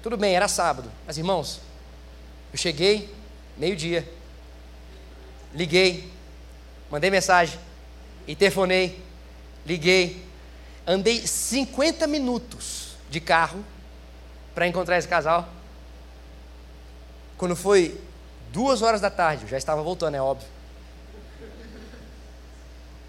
Tudo 0.01 0.15
bem, 0.15 0.33
era 0.33 0.47
sábado, 0.47 0.89
mas 1.05 1.17
irmãos, 1.17 1.59
eu 2.53 2.57
cheguei 2.57 3.13
meio-dia, 3.57 4.09
liguei, 5.53 6.09
mandei 6.89 7.09
mensagem, 7.09 7.59
interfonei, 8.25 9.03
liguei, 9.65 10.25
andei 10.87 11.27
50 11.27 12.07
minutos 12.07 12.72
de 13.13 13.21
carro 13.21 13.63
para 14.55 14.67
encontrar 14.67 14.97
esse 14.97 15.07
casal. 15.07 15.47
Quando 17.37 17.55
foi 17.55 18.01
duas 18.51 18.81
horas 18.81 18.99
da 18.99 19.09
tarde, 19.09 19.43
eu 19.43 19.49
já 19.49 19.57
estava 19.57 19.83
voltando, 19.83 20.15
é 20.15 20.21
óbvio. 20.21 20.47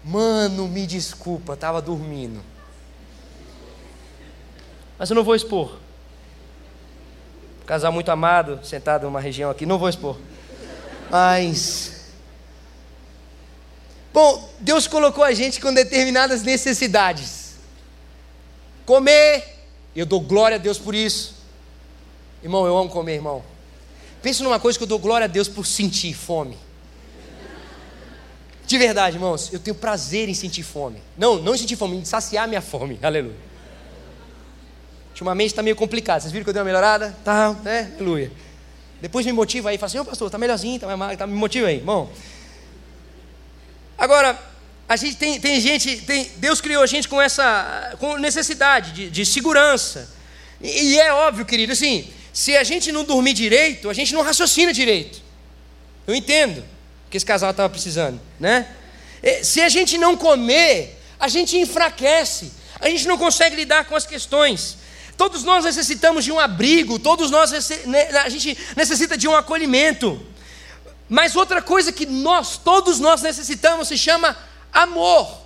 Mano, 0.03 0.67
me 0.67 0.85
desculpa, 0.85 1.53
estava 1.53 1.81
dormindo. 1.81 2.41
Mas 4.99 5.09
eu 5.09 5.15
não 5.15 5.23
vou 5.23 5.35
expor. 5.35 5.79
Casal 7.65 7.91
muito 7.91 8.11
amado, 8.11 8.63
sentado 8.63 9.05
numa 9.05 9.19
região 9.19 9.49
aqui, 9.49 9.65
não 9.65 9.79
vou 9.79 9.89
expor. 9.89 10.19
Mas. 11.09 12.11
Bom, 14.13 14.53
Deus 14.59 14.87
colocou 14.87 15.23
a 15.23 15.33
gente 15.33 15.59
com 15.59 15.73
determinadas 15.73 16.43
necessidades. 16.43 17.55
Comer, 18.85 19.54
eu 19.95 20.05
dou 20.05 20.19
glória 20.19 20.55
a 20.55 20.57
Deus 20.57 20.77
por 20.77 20.93
isso. 20.93 21.35
Irmão, 22.43 22.65
eu 22.65 22.77
amo 22.77 22.89
comer, 22.89 23.15
irmão. 23.15 23.43
Pensa 24.21 24.43
numa 24.43 24.59
coisa 24.59 24.77
que 24.77 24.83
eu 24.83 24.87
dou 24.87 24.99
glória 24.99 25.25
a 25.25 25.27
Deus 25.27 25.47
por 25.47 25.65
sentir 25.65 26.13
fome. 26.13 26.57
De 28.65 28.77
verdade, 28.77 29.17
irmãos, 29.17 29.53
eu 29.53 29.59
tenho 29.59 29.75
prazer 29.75 30.27
em 30.27 30.33
sentir 30.33 30.63
fome. 30.63 31.01
Não, 31.17 31.35
não 31.37 31.53
em 31.53 31.57
sentir 31.57 31.75
fome, 31.75 31.97
em 31.97 32.05
saciar 32.05 32.47
minha 32.47 32.61
fome. 32.61 32.99
Aleluia. 33.01 33.35
Ultimamente 35.09 35.51
está 35.51 35.61
meio 35.61 35.75
complicado. 35.75 36.21
Vocês 36.21 36.31
viram 36.31 36.43
que 36.43 36.49
eu 36.49 36.53
dei 36.53 36.61
uma 36.61 36.65
melhorada? 36.65 37.15
Tá, 37.23 37.53
né? 37.63 37.93
Aleluia. 37.95 38.31
Depois 38.99 39.25
me 39.25 39.31
motiva 39.31 39.69
aí, 39.69 39.77
fala 39.77 39.87
assim, 39.87 39.99
ô 39.99 40.05
pastor, 40.05 40.29
tá 40.29 40.37
melhorzinho, 40.37 40.79
tá 40.79 40.97
mais 40.97 41.17
tá, 41.17 41.27
me 41.27 41.35
motiva 41.35 41.67
aí, 41.67 41.77
irmão. 41.77 42.09
Agora, 43.97 44.37
a 44.87 44.95
gente 44.95 45.17
tem, 45.17 45.39
tem 45.39 45.59
gente, 45.59 45.97
tem, 45.97 46.31
Deus 46.37 46.61
criou 46.61 46.83
a 46.83 46.87
gente 46.87 47.07
com 47.07 47.21
essa 47.21 47.95
com 47.99 48.17
necessidade 48.17 48.91
de, 48.91 49.09
de 49.09 49.25
segurança. 49.25 50.09
E, 50.61 50.93
e 50.93 50.99
é 50.99 51.11
óbvio, 51.11 51.45
querido, 51.45 51.73
assim, 51.73 52.07
se 52.31 52.55
a 52.55 52.63
gente 52.63 52.91
não 52.91 53.03
dormir 53.03 53.33
direito, 53.33 53.89
a 53.89 53.93
gente 53.93 54.13
não 54.13 54.21
raciocina 54.21 54.71
direito. 54.71 55.21
Eu 56.05 56.13
entendo 56.13 56.63
que 57.09 57.17
esse 57.17 57.25
casal 57.25 57.51
estava 57.51 57.69
precisando, 57.69 58.19
né? 58.39 58.67
Se 59.41 59.59
a 59.61 59.69
gente 59.69 59.97
não 59.97 60.15
comer, 60.15 61.01
a 61.19 61.27
gente 61.27 61.57
enfraquece, 61.57 62.51
a 62.79 62.87
gente 62.89 63.07
não 63.07 63.17
consegue 63.17 63.55
lidar 63.55 63.85
com 63.85 63.95
as 63.95 64.05
questões. 64.05 64.77
Todos 65.17 65.43
nós 65.43 65.65
necessitamos 65.65 66.23
de 66.23 66.31
um 66.31 66.39
abrigo, 66.39 66.99
todos 66.99 67.31
nós 67.31 67.51
a 67.53 68.29
gente 68.29 68.55
necessita 68.75 69.17
de 69.17 69.27
um 69.27 69.35
acolhimento. 69.35 70.21
Mas 71.09 71.35
outra 71.35 71.61
coisa 71.61 71.91
que 71.91 72.05
nós, 72.05 72.57
todos 72.57 72.99
nós 72.99 73.21
necessitamos 73.21 73.87
se 73.87 73.97
chama 73.97 74.37
amor. 74.75 75.41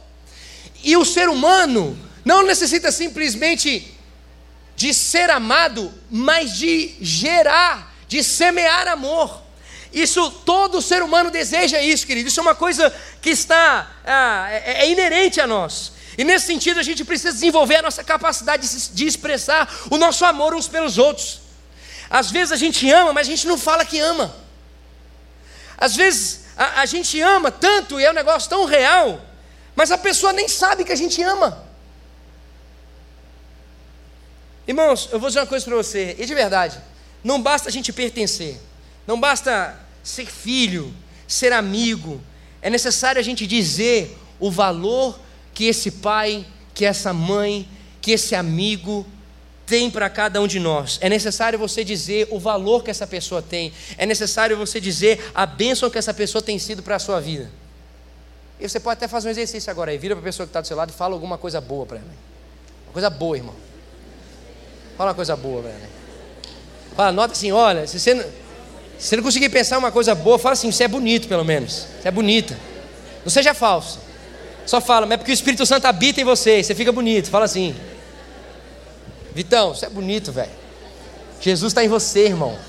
E 0.84 0.98
o 0.98 1.06
ser 1.06 1.30
humano 1.30 1.98
não 2.26 2.44
necessita 2.44 2.92
simplesmente 2.92 3.96
de 4.76 4.94
ser 4.94 5.30
amado, 5.30 5.94
mas 6.10 6.58
de 6.58 6.96
gerar, 7.02 7.94
de 8.08 8.24
semear 8.24 8.88
amor. 8.88 9.42
Isso, 9.92 10.32
todo 10.46 10.82
ser 10.82 11.02
humano 11.02 11.32
deseja 11.32 11.82
isso, 11.82 12.06
querido. 12.06 12.30
Isso 12.30 12.40
é 12.40 12.44
uma 12.44 12.56
coisa 12.56 12.94
que 13.22 13.30
está, 13.30 13.92
ah, 14.06 14.48
é, 14.52 14.86
é, 14.86 14.92
inerente 14.92 15.42
a 15.42 15.48
nós. 15.48 15.92
E 16.18 16.24
nesse 16.24 16.48
sentido, 16.48 16.80
a 16.80 16.84
gente 16.84 17.04
precisa 17.04 17.34
desenvolver 17.34 17.78
a 17.78 17.82
nossa 17.82 18.04
capacidade 18.04 18.68
de, 18.68 18.90
de 18.90 19.06
expressar 19.06 19.70
o 19.90 19.98
nosso 19.98 20.24
amor 20.26 20.54
uns 20.54 20.68
pelos 20.68 20.98
outros. 20.98 21.42
Às 22.10 22.32
vezes 22.32 22.52
a 22.52 22.56
gente 22.56 22.90
ama, 22.92 23.14
mas 23.14 23.28
a 23.28 23.32
gente 23.32 23.48
não 23.48 23.58
fala 23.58 23.86
que 23.86 24.00
ama. 24.00 24.36
Às 25.78 25.96
vezes 25.96 26.42
a, 26.60 26.82
a 26.82 26.86
gente 26.86 27.22
ama 27.22 27.50
tanto 27.50 28.02
e 28.02 28.04
é 28.04 28.12
um 28.12 28.14
negócio 28.14 28.50
tão 28.50 28.66
real, 28.66 29.22
mas 29.74 29.92
a 29.92 29.98
pessoa 29.98 30.34
nem 30.34 30.50
sabe 30.50 30.84
que 30.84 30.92
a 30.92 30.96
gente 30.96 31.24
ama. 31.24 31.66
Irmãos, 34.68 35.08
eu 35.10 35.20
vou 35.20 35.30
dizer 35.30 35.40
uma 35.40 35.48
coisa 35.48 35.64
para 35.64 35.76
você, 35.78 36.18
e 36.20 36.26
de 36.26 36.36
verdade, 36.36 36.78
não 37.24 37.42
basta 37.42 37.70
a 37.70 37.72
gente 37.72 37.94
pertencer. 37.94 38.60
Não 39.08 39.18
basta 39.18 39.80
ser 40.04 40.26
filho, 40.26 40.94
ser 41.26 41.54
amigo, 41.54 42.22
é 42.62 42.70
necessário 42.70 43.20
a 43.20 43.24
gente 43.24 43.48
dizer 43.48 44.18
o 44.38 44.52
valor 44.52 45.18
que 45.54 45.66
esse 45.66 45.90
pai, 45.90 46.46
que 46.74 46.84
essa 46.84 47.14
mãe, 47.14 47.68
que 48.02 48.12
esse 48.12 48.36
amigo 48.36 49.08
tem 49.70 49.92
para 49.92 50.10
cada 50.10 50.42
um 50.42 50.48
de 50.48 50.60
nós. 50.60 50.98
É 51.00 51.08
necessário 51.08 51.60
você 51.60 51.84
dizer 51.84 52.28
o 52.32 52.40
valor 52.40 52.84
que 52.84 52.90
essa 52.90 53.06
pessoa 53.06 53.40
tem. 53.40 53.72
É 54.00 54.06
necessário 54.08 54.58
você 54.58 54.82
dizer 54.82 55.32
a 55.36 55.46
bênção 55.46 55.92
que 55.92 55.98
essa 55.98 56.14
pessoa 56.14 56.42
tem 56.42 56.58
sido 56.58 56.82
para 56.82 56.96
a 56.96 57.00
sua 57.00 57.22
vida. 57.22 57.48
E 58.60 58.68
você 58.68 58.80
pode 58.80 58.98
até 58.98 59.08
fazer 59.08 59.28
um 59.28 59.32
exercício 59.32 59.70
agora 59.70 59.92
aí. 59.92 59.98
Vira 60.00 60.16
para 60.16 60.24
a 60.24 60.26
pessoa 60.26 60.48
que 60.48 60.50
está 60.50 60.60
do 60.60 60.68
seu 60.68 60.76
lado 60.76 60.90
e 60.90 60.94
fala 60.94 61.14
alguma 61.14 61.38
coisa 61.38 61.62
boa 61.62 61.86
para 61.86 61.98
ela. 61.98 62.08
Uma 62.88 62.94
coisa 62.94 63.10
boa, 63.12 63.38
irmão. 63.38 63.56
Fala 64.98 65.12
uma 65.12 65.16
coisa 65.16 65.36
boa 65.36 65.62
para 65.62 65.72
ela. 65.72 65.90
Fala, 66.96 67.12
nota 67.12 67.34
assim, 67.34 67.52
olha, 67.52 67.86
se 67.86 68.00
você 68.00 68.16
se 68.98 69.08
você 69.08 69.16
não 69.16 69.24
conseguir 69.24 69.48
pensar 69.48 69.78
uma 69.78 69.92
coisa 69.92 70.14
boa, 70.14 70.38
fala 70.38 70.54
assim: 70.54 70.70
você 70.72 70.84
é 70.84 70.88
bonito, 70.88 71.28
pelo 71.30 71.46
menos. 71.46 71.88
Você 72.02 72.08
é 72.10 72.12
bonita. 72.12 72.58
Não 73.24 73.30
seja 73.30 73.54
falso. 73.54 74.00
Só 74.66 74.82
fala, 74.82 75.06
mas 75.06 75.14
é 75.14 75.18
porque 75.18 75.32
o 75.32 75.34
Espírito 75.34 75.66
Santo 75.66 75.86
habita 75.86 76.20
em 76.20 76.26
você. 76.26 76.62
Você 76.62 76.76
fica 76.76 76.92
bonito. 76.92 77.30
Fala 77.30 77.46
assim: 77.46 77.74
Vitão, 79.40 79.74
você 79.74 79.86
é 79.86 79.90
bonito, 79.90 80.34
velho. 80.34 80.52
Jesus 81.40 81.72
está 81.72 81.82
em 81.82 81.88
você, 81.88 82.26
irmão. 82.26 82.60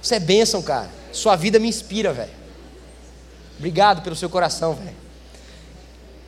Você 0.00 0.14
é 0.14 0.18
bênção, 0.18 0.62
cara. 0.62 0.88
Sua 1.12 1.36
vida 1.36 1.58
me 1.58 1.68
inspira, 1.68 2.14
velho. 2.14 2.32
Obrigado 3.58 4.00
pelo 4.00 4.16
seu 4.16 4.30
coração, 4.30 4.72
velho. 4.72 4.96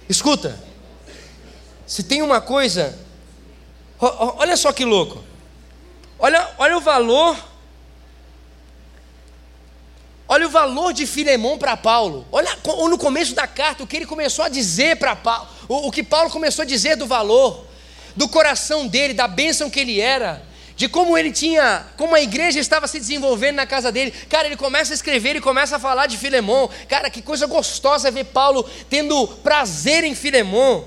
Escuta. 0.07 0.61
Se 1.87 2.03
tem 2.03 2.21
uma 2.21 2.43
coisa. 2.43 2.95
Olha 3.99 4.55
só 4.55 4.71
que 4.71 4.85
louco. 4.85 5.25
Olha, 6.19 6.47
olha 6.59 6.77
o 6.77 6.83
valor 6.83 7.35
Olha 10.31 10.47
o 10.47 10.51
valor 10.51 10.93
de 10.93 11.07
Filemão 11.07 11.57
para 11.57 11.75
Paulo. 11.75 12.27
Olha 12.31 12.55
no 12.67 12.99
começo 12.99 13.35
da 13.35 13.47
carta 13.47 13.83
o 13.83 13.87
que 13.87 13.97
ele 13.97 14.05
começou 14.05 14.45
a 14.45 14.51
dizer 14.51 14.99
para 14.99 15.17
Paulo, 15.17 15.49
o, 15.67 15.89
o 15.89 15.91
que 15.91 16.03
Paulo 16.03 16.29
começou 16.29 16.65
a 16.65 16.67
dizer 16.67 16.97
do 16.97 17.07
valor, 17.07 17.65
do 18.19 18.29
coração 18.29 18.85
dele, 18.89 19.15
da 19.15 19.29
bênção 19.29 19.71
que 19.71 19.79
ele 19.79 20.01
era, 20.01 20.43
de 20.75 20.89
como 20.89 21.17
ele 21.17 21.31
tinha, 21.31 21.87
como 21.97 22.17
a 22.17 22.21
igreja 22.21 22.59
estava 22.59 22.89
se 22.89 22.99
desenvolvendo 22.99 23.55
na 23.55 23.65
casa 23.67 23.93
dele. 23.93 24.13
Cara, 24.29 24.49
ele 24.49 24.57
começa 24.57 24.93
a 24.93 24.97
escrever 24.97 25.37
e 25.37 25.41
começa 25.41 25.77
a 25.77 25.79
falar 25.79 26.07
de 26.07 26.19
Filemão. 26.19 26.69
Cara, 26.89 27.09
que 27.11 27.23
coisa 27.23 27.47
gostosa 27.47 28.11
ver 28.11 28.25
Paulo 28.25 28.69
tendo 28.91 29.25
prazer 29.29 30.03
em 30.03 30.17
Filemão. 30.17 30.85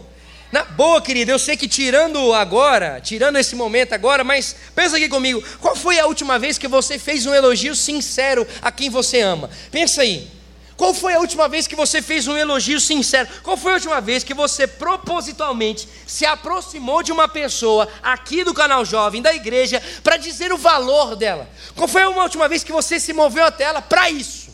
Na 0.52 0.66
boa, 0.66 1.02
querido, 1.02 1.32
eu 1.32 1.40
sei 1.40 1.56
que 1.56 1.70
tirando 1.70 2.34
agora, 2.34 3.00
tirando 3.00 3.38
esse 3.38 3.56
momento 3.56 3.94
agora, 3.94 4.26
mas 4.26 4.54
pensa 4.76 4.98
aqui 4.98 5.08
comigo, 5.08 5.42
qual 5.62 5.74
foi 5.74 6.00
a 6.00 6.08
última 6.08 6.38
vez 6.38 6.58
que 6.58 6.68
você 6.68 7.00
fez 7.00 7.26
um 7.26 7.34
elogio 7.34 7.74
sincero 7.78 8.46
a 8.62 8.74
quem 8.74 8.90
você 8.90 9.22
ama? 9.22 9.50
Pensa 9.72 10.02
aí. 10.02 10.41
Qual 10.82 10.96
foi 10.96 11.14
a 11.14 11.20
última 11.20 11.48
vez 11.48 11.68
que 11.68 11.76
você 11.76 12.02
fez 12.02 12.28
um 12.28 12.36
elogio 12.36 12.80
sincero? 12.80 13.30
Qual 13.44 13.56
foi 13.56 13.74
a 13.74 13.76
última 13.76 14.02
vez 14.02 14.24
que 14.24 14.34
você 14.34 14.66
propositalmente 14.66 15.88
se 16.08 16.26
aproximou 16.26 17.04
de 17.04 17.12
uma 17.12 17.28
pessoa 17.28 17.88
aqui 18.02 18.44
do 18.44 18.52
canal 18.52 18.84
Jovem, 18.84 19.22
da 19.22 19.32
igreja, 19.32 19.80
para 20.04 20.18
dizer 20.18 20.52
o 20.52 20.58
valor 20.58 21.16
dela? 21.16 21.48
Qual 21.76 21.88
foi 21.88 22.02
a 22.02 22.10
última 22.10 22.48
vez 22.48 22.64
que 22.64 22.72
você 22.72 23.00
se 23.00 23.14
moveu 23.14 23.46
até 23.46 23.66
ela 23.66 23.80
para 23.80 24.10
isso? 24.10 24.50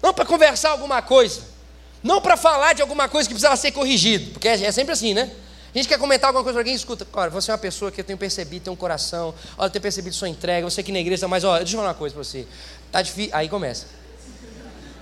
Não 0.00 0.14
para 0.14 0.24
conversar 0.24 0.70
alguma 0.70 1.02
coisa. 1.02 1.42
Não 2.00 2.20
para 2.20 2.36
falar 2.36 2.74
de 2.74 2.80
alguma 2.80 3.08
coisa 3.08 3.28
que 3.28 3.34
precisava 3.34 3.56
ser 3.56 3.72
corrigido, 3.72 4.30
porque 4.34 4.46
é, 4.46 4.66
é 4.66 4.70
sempre 4.70 4.92
assim, 4.92 5.14
né? 5.14 5.32
A 5.74 5.78
gente 5.78 5.88
quer 5.88 5.98
comentar 5.98 6.28
alguma 6.28 6.44
coisa 6.44 6.54
para 6.54 6.60
alguém, 6.60 6.76
escuta, 6.76 7.04
cara, 7.04 7.28
você 7.28 7.50
é 7.50 7.54
uma 7.54 7.58
pessoa 7.58 7.90
que 7.90 8.00
eu 8.00 8.04
tenho 8.04 8.20
percebido, 8.20 8.62
tem 8.62 8.72
um 8.72 8.76
coração, 8.76 9.34
olha, 9.56 9.66
eu 9.66 9.70
tenho 9.70 9.82
percebido 9.82 10.14
sua 10.14 10.28
entrega, 10.28 10.70
você 10.70 10.80
aqui 10.80 10.92
na 10.92 11.00
igreja, 11.00 11.26
mas 11.26 11.42
olha, 11.42 11.64
deixa 11.64 11.74
eu 11.74 11.78
falar 11.78 11.88
uma 11.88 11.98
coisa 11.98 12.14
para 12.14 12.22
você. 12.22 12.46
Tá 12.92 13.02
difícil. 13.02 13.34
Aí 13.34 13.48
começa. 13.48 13.97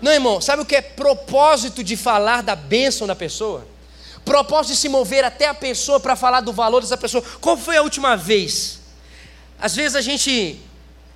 Não, 0.01 0.13
irmão, 0.13 0.41
sabe 0.41 0.63
o 0.63 0.67
que 0.67 0.77
é 0.77 0.83
propósito 0.83 1.83
de 1.83 1.97
falar 1.97 2.43
da 2.43 2.55
bênção 2.55 3.07
da 3.07 3.15
pessoa? 3.15 3.67
Propósito 4.25 4.73
de 4.73 4.79
se 4.79 4.89
mover 4.89 5.25
até 5.25 5.49
a 5.49 5.55
pessoa 5.55 6.01
para 6.01 6.17
falar 6.17 6.41
do 6.41 6.53
valor 6.53 6.81
dessa 6.81 6.97
pessoa. 6.97 7.23
Qual 7.41 7.57
foi 7.57 7.77
a 7.77 7.83
última 7.83 8.17
vez? 8.17 8.81
Às 9.59 9.75
vezes 9.75 9.97
a 9.97 10.01
gente 10.01 10.61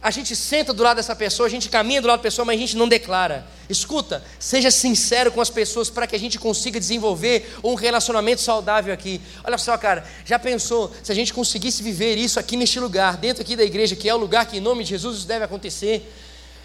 a 0.03 0.11
gente 0.11 0.35
senta 0.35 0.73
do 0.73 0.83
lado 0.83 0.97
dessa 0.97 1.14
pessoa, 1.14 1.47
a 1.47 1.51
gente 1.51 1.69
caminha 1.69 2.01
do 2.01 2.09
lado 2.09 2.21
da 2.21 2.23
pessoa, 2.23 2.45
mas 2.45 2.57
a 2.57 2.59
gente 2.59 2.75
não 2.75 2.88
declara. 2.88 3.45
Escuta, 3.69 4.25
seja 4.38 4.71
sincero 4.71 5.31
com 5.31 5.43
as 5.43 5.51
pessoas 5.51 5.90
para 5.90 6.07
que 6.07 6.16
a 6.16 6.19
gente 6.19 6.38
consiga 6.38 6.81
desenvolver 6.81 7.55
um 7.62 7.75
relacionamento 7.75 8.40
saudável 8.40 8.95
aqui. 8.95 9.21
Olha 9.45 9.59
só, 9.59 9.77
cara, 9.77 10.03
já 10.25 10.38
pensou 10.38 10.90
se 11.03 11.12
a 11.12 11.14
gente 11.14 11.35
conseguisse 11.35 11.83
viver 11.83 12.16
isso 12.16 12.40
aqui 12.40 12.57
neste 12.57 12.81
lugar, 12.81 13.19
dentro 13.19 13.43
aqui 13.43 13.55
da 13.55 13.62
igreja, 13.62 13.95
que 13.95 14.09
é 14.09 14.14
o 14.14 14.19
lugar 14.19 14.47
que 14.47 14.57
em 14.57 14.61
nome 14.61 14.85
de 14.85 14.90
Jesus 14.90 15.19
isso 15.19 15.27
deve 15.27 15.45
acontecer? 15.45 16.11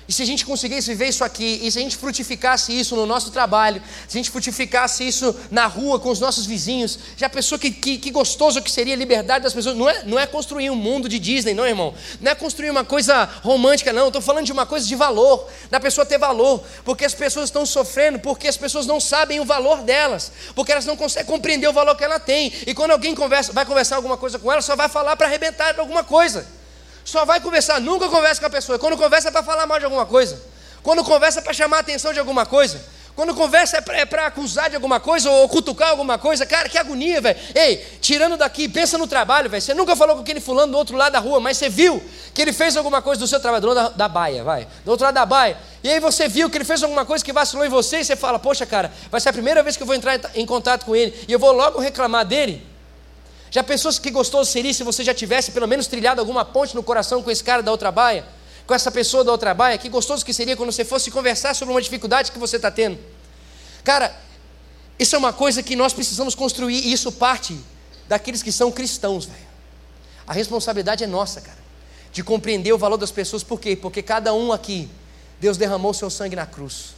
E 0.08 0.14
se 0.14 0.22
a 0.22 0.26
gente 0.26 0.46
conseguisse 0.46 0.88
viver 0.92 1.08
isso 1.08 1.24
aqui, 1.24 1.62
e 1.64 1.72
se 1.72 1.80
a 1.80 1.82
gente 1.82 1.98
frutificasse 1.98 2.72
isso 2.78 2.96
no 2.96 3.08
nosso 3.08 3.32
trabalho, 3.32 3.82
se 4.08 4.16
a 4.16 4.20
gente 4.20 4.30
frutificasse 4.30 5.08
isso 5.08 5.36
na 5.50 5.66
rua 5.66 6.00
com 6.00 6.10
os 6.10 6.20
nossos 6.20 6.46
vizinhos, 6.46 7.00
já 7.18 7.28
pensou 7.28 7.58
que, 7.58 7.72
que, 7.72 7.98
que, 7.98 8.12
gostoso 8.12 8.62
que 8.62 8.70
seria 8.70 8.94
a 8.94 8.98
liberdade 8.98 9.44
das 9.44 9.54
pessoas? 9.54 9.76
Não 9.76 9.90
é, 9.90 10.04
não 10.04 10.20
é 10.20 10.28
construir 10.28 10.70
um 10.70 10.76
mundo 10.76 11.10
de 11.10 11.18
Disney, 11.18 11.56
não, 11.56 11.66
irmão. 11.66 11.92
Não 12.22 12.32
é 12.32 12.36
construir 12.36 12.70
uma 12.70 12.86
coisa 12.86 13.28
romântica, 13.42 13.92
não. 13.92 14.08
Estou 14.08 14.22
falando 14.22 14.46
de 14.46 14.52
uma 14.52 14.68
coisa 14.68 14.86
de 14.86 14.96
valor, 14.96 15.50
da 15.72 15.80
pessoa 15.80 16.06
ter 16.06 16.20
valor, 16.20 16.64
porque 16.84 17.04
as 17.04 17.16
pessoas 17.16 17.46
estão 17.46 17.66
sofrendo, 17.66 18.20
porque 18.20 18.48
as 18.48 18.58
pessoas 18.58 18.86
não 18.86 19.00
sabem 19.00 19.40
o 19.40 19.46
valor 19.46 19.82
delas, 19.82 20.32
porque 20.54 20.72
elas 20.72 20.86
não 20.86 20.96
conseguem 20.96 21.26
compreender 21.26 21.68
o 21.68 21.74
valor 21.74 21.96
que 21.96 22.04
ela 22.04 22.20
tem. 22.20 22.54
E 22.68 22.76
quando 22.76 22.92
alguém 22.92 23.16
conversa, 23.16 23.52
vai 23.52 23.66
conversar 23.66 23.96
alguma 23.96 24.18
coisa 24.18 24.38
com 24.38 24.52
ela, 24.52 24.62
só 24.62 24.76
vai 24.76 24.88
falar 24.88 25.16
para 25.16 25.26
arrebentar 25.26 25.80
alguma 25.80 26.04
coisa. 26.04 26.46
Só 27.06 27.24
vai 27.24 27.40
conversar, 27.40 27.80
nunca 27.80 28.10
conversa 28.10 28.42
com 28.42 28.48
a 28.48 28.50
pessoa. 28.50 28.80
Quando 28.80 28.98
conversa 28.98 29.28
é 29.28 29.32
para 29.32 29.44
falar 29.44 29.68
mal 29.68 29.78
de 29.78 29.86
alguma 29.86 30.08
coisa. 30.08 30.42
Quando 30.82 31.04
conversa 31.04 31.40
é 31.40 31.42
para 31.42 31.54
chamar 31.54 31.78
a 31.78 31.80
atenção 31.82 32.12
de 32.12 32.20
alguma 32.20 32.48
coisa. 32.48 32.84
Quando 33.16 33.34
conversa 33.34 33.78
é 33.78 33.82
para 33.82 34.24
é 34.24 34.26
acusar 34.26 34.70
de 34.70 34.76
alguma 34.76 35.00
coisa 35.00 35.30
ou 35.30 35.48
cutucar 35.48 35.90
alguma 35.90 36.18
coisa. 36.18 36.46
Cara, 36.46 36.68
que 36.68 36.78
agonia, 36.78 37.22
velho. 37.22 37.40
Ei, 37.54 37.78
tirando 38.02 38.36
daqui, 38.36 38.68
pensa 38.68 38.98
no 38.98 39.08
trabalho, 39.08 39.50
velho. 39.50 39.62
Você 39.62 39.74
nunca 39.74 39.96
falou 39.96 40.16
com 40.16 40.22
aquele 40.22 40.42
fulano 40.42 40.72
do 40.74 40.78
outro 40.78 40.98
lado 40.98 41.14
da 41.14 41.20
rua, 41.20 41.40
mas 41.40 41.58
você 41.58 41.70
viu 41.70 42.04
que 42.34 42.42
ele 42.42 42.52
fez 42.52 42.76
alguma 42.76 43.02
coisa 43.02 43.20
do 43.20 43.28
seu 43.28 43.40
trabalho, 43.40 43.62
do 43.62 43.70
outro 43.70 43.84
da, 43.84 43.90
da 43.90 44.08
baia, 44.10 44.44
vai. 44.44 44.68
Do 44.84 44.92
outro 44.92 45.06
lado 45.06 45.14
da 45.14 45.26
baia. 45.26 45.58
E 45.82 45.90
aí 45.90 46.00
você 46.00 46.28
viu 46.28 46.50
que 46.50 46.58
ele 46.58 46.66
fez 46.66 46.84
alguma 46.84 47.06
coisa 47.06 47.24
que 47.24 47.32
vacilou 47.32 47.66
em 47.66 47.70
você 47.70 48.00
e 48.00 48.04
você 48.04 48.16
fala, 48.16 48.38
poxa, 48.38 48.66
cara, 48.66 48.92
vai 49.10 49.22
ser 49.22 49.30
a 49.30 49.34
primeira 49.34 49.64
vez 49.64 49.78
que 49.78 49.84
eu 49.84 49.88
vou 49.88 49.96
entrar 49.96 50.20
em 50.34 50.46
contato 50.46 50.86
com 50.86 50.96
ele 50.96 51.14
e 51.28 51.32
eu 51.32 51.40
vou 51.40 51.54
logo 51.54 51.80
reclamar 51.80 52.26
dele. 52.26 52.75
Já 53.52 53.64
pensou 53.64 53.92
que 53.94 54.12
gostoso 54.12 54.52
seria 54.52 54.74
se 54.74 54.84
você 54.84 55.04
já 55.04 55.14
tivesse 55.14 55.52
pelo 55.52 55.68
menos 55.68 55.88
trilhado 55.88 56.20
alguma 56.20 56.44
ponte 56.44 56.76
no 56.76 56.84
coração 56.84 57.22
com 57.22 57.32
esse 57.32 57.44
cara 57.44 57.62
da 57.62 57.72
outra 57.72 57.92
baia? 57.92 58.26
Com 58.68 58.74
essa 58.74 58.92
pessoa 58.92 59.24
da 59.24 59.32
outra 59.32 59.54
baia? 59.54 59.78
Que 59.78 59.88
gostoso 59.90 60.26
que 60.26 60.34
seria 60.34 60.58
quando 60.58 60.72
você 60.72 60.84
fosse 60.84 61.12
conversar 61.12 61.54
sobre 61.54 61.74
uma 61.74 61.82
dificuldade 61.82 62.32
que 62.32 62.40
você 62.40 62.56
está 62.56 62.72
tendo. 62.72 62.98
Cara, 63.84 64.16
isso 64.98 65.16
é 65.16 65.20
uma 65.20 65.32
coisa 65.32 65.62
que 65.62 65.76
nós 65.76 65.94
precisamos 65.94 66.34
construir 66.34 66.80
e 66.80 66.92
isso 66.92 67.12
parte 67.12 67.58
daqueles 68.08 68.42
que 68.42 68.52
são 68.52 68.72
cristãos, 68.72 69.26
velho. 69.26 69.46
A 70.26 70.34
responsabilidade 70.34 71.04
é 71.04 71.08
nossa, 71.08 71.40
cara, 71.40 71.58
de 72.12 72.24
compreender 72.24 72.74
o 72.74 72.78
valor 72.78 72.98
das 72.98 73.12
pessoas. 73.12 73.44
Por 73.44 73.60
quê? 73.60 73.76
Porque 73.76 74.02
cada 74.02 74.34
um 74.34 74.52
aqui, 74.52 74.90
Deus 75.40 75.58
derramou 75.58 75.94
seu 75.94 76.10
sangue 76.10 76.36
na 76.36 76.46
cruz. 76.46 76.95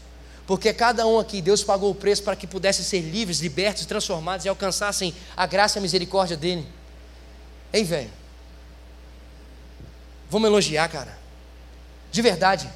Porque 0.47 0.71
cada 0.71 1.05
um 1.05 1.19
aqui, 1.19 1.41
Deus 1.41 1.61
pagou 1.61 1.91
o 1.91 1.95
preço 1.95 2.23
para 2.23 2.33
que 2.33 2.47
pudessem 2.47 2.83
ser 2.83 3.01
livres, 3.01 3.39
libertos, 3.39 3.85
transformados 3.85 4.45
e 4.45 4.49
alcançassem 4.49 5.13
a 5.35 5.45
graça 5.45 5.77
e 5.77 5.79
a 5.79 5.81
misericórdia 5.81 6.37
dele. 6.37 6.65
Ei, 7.73 7.83
velho. 7.83 8.09
Vamos 10.29 10.47
elogiar, 10.47 10.87
cara. 10.87 11.17
De 12.09 12.21
verdade. 12.21 12.69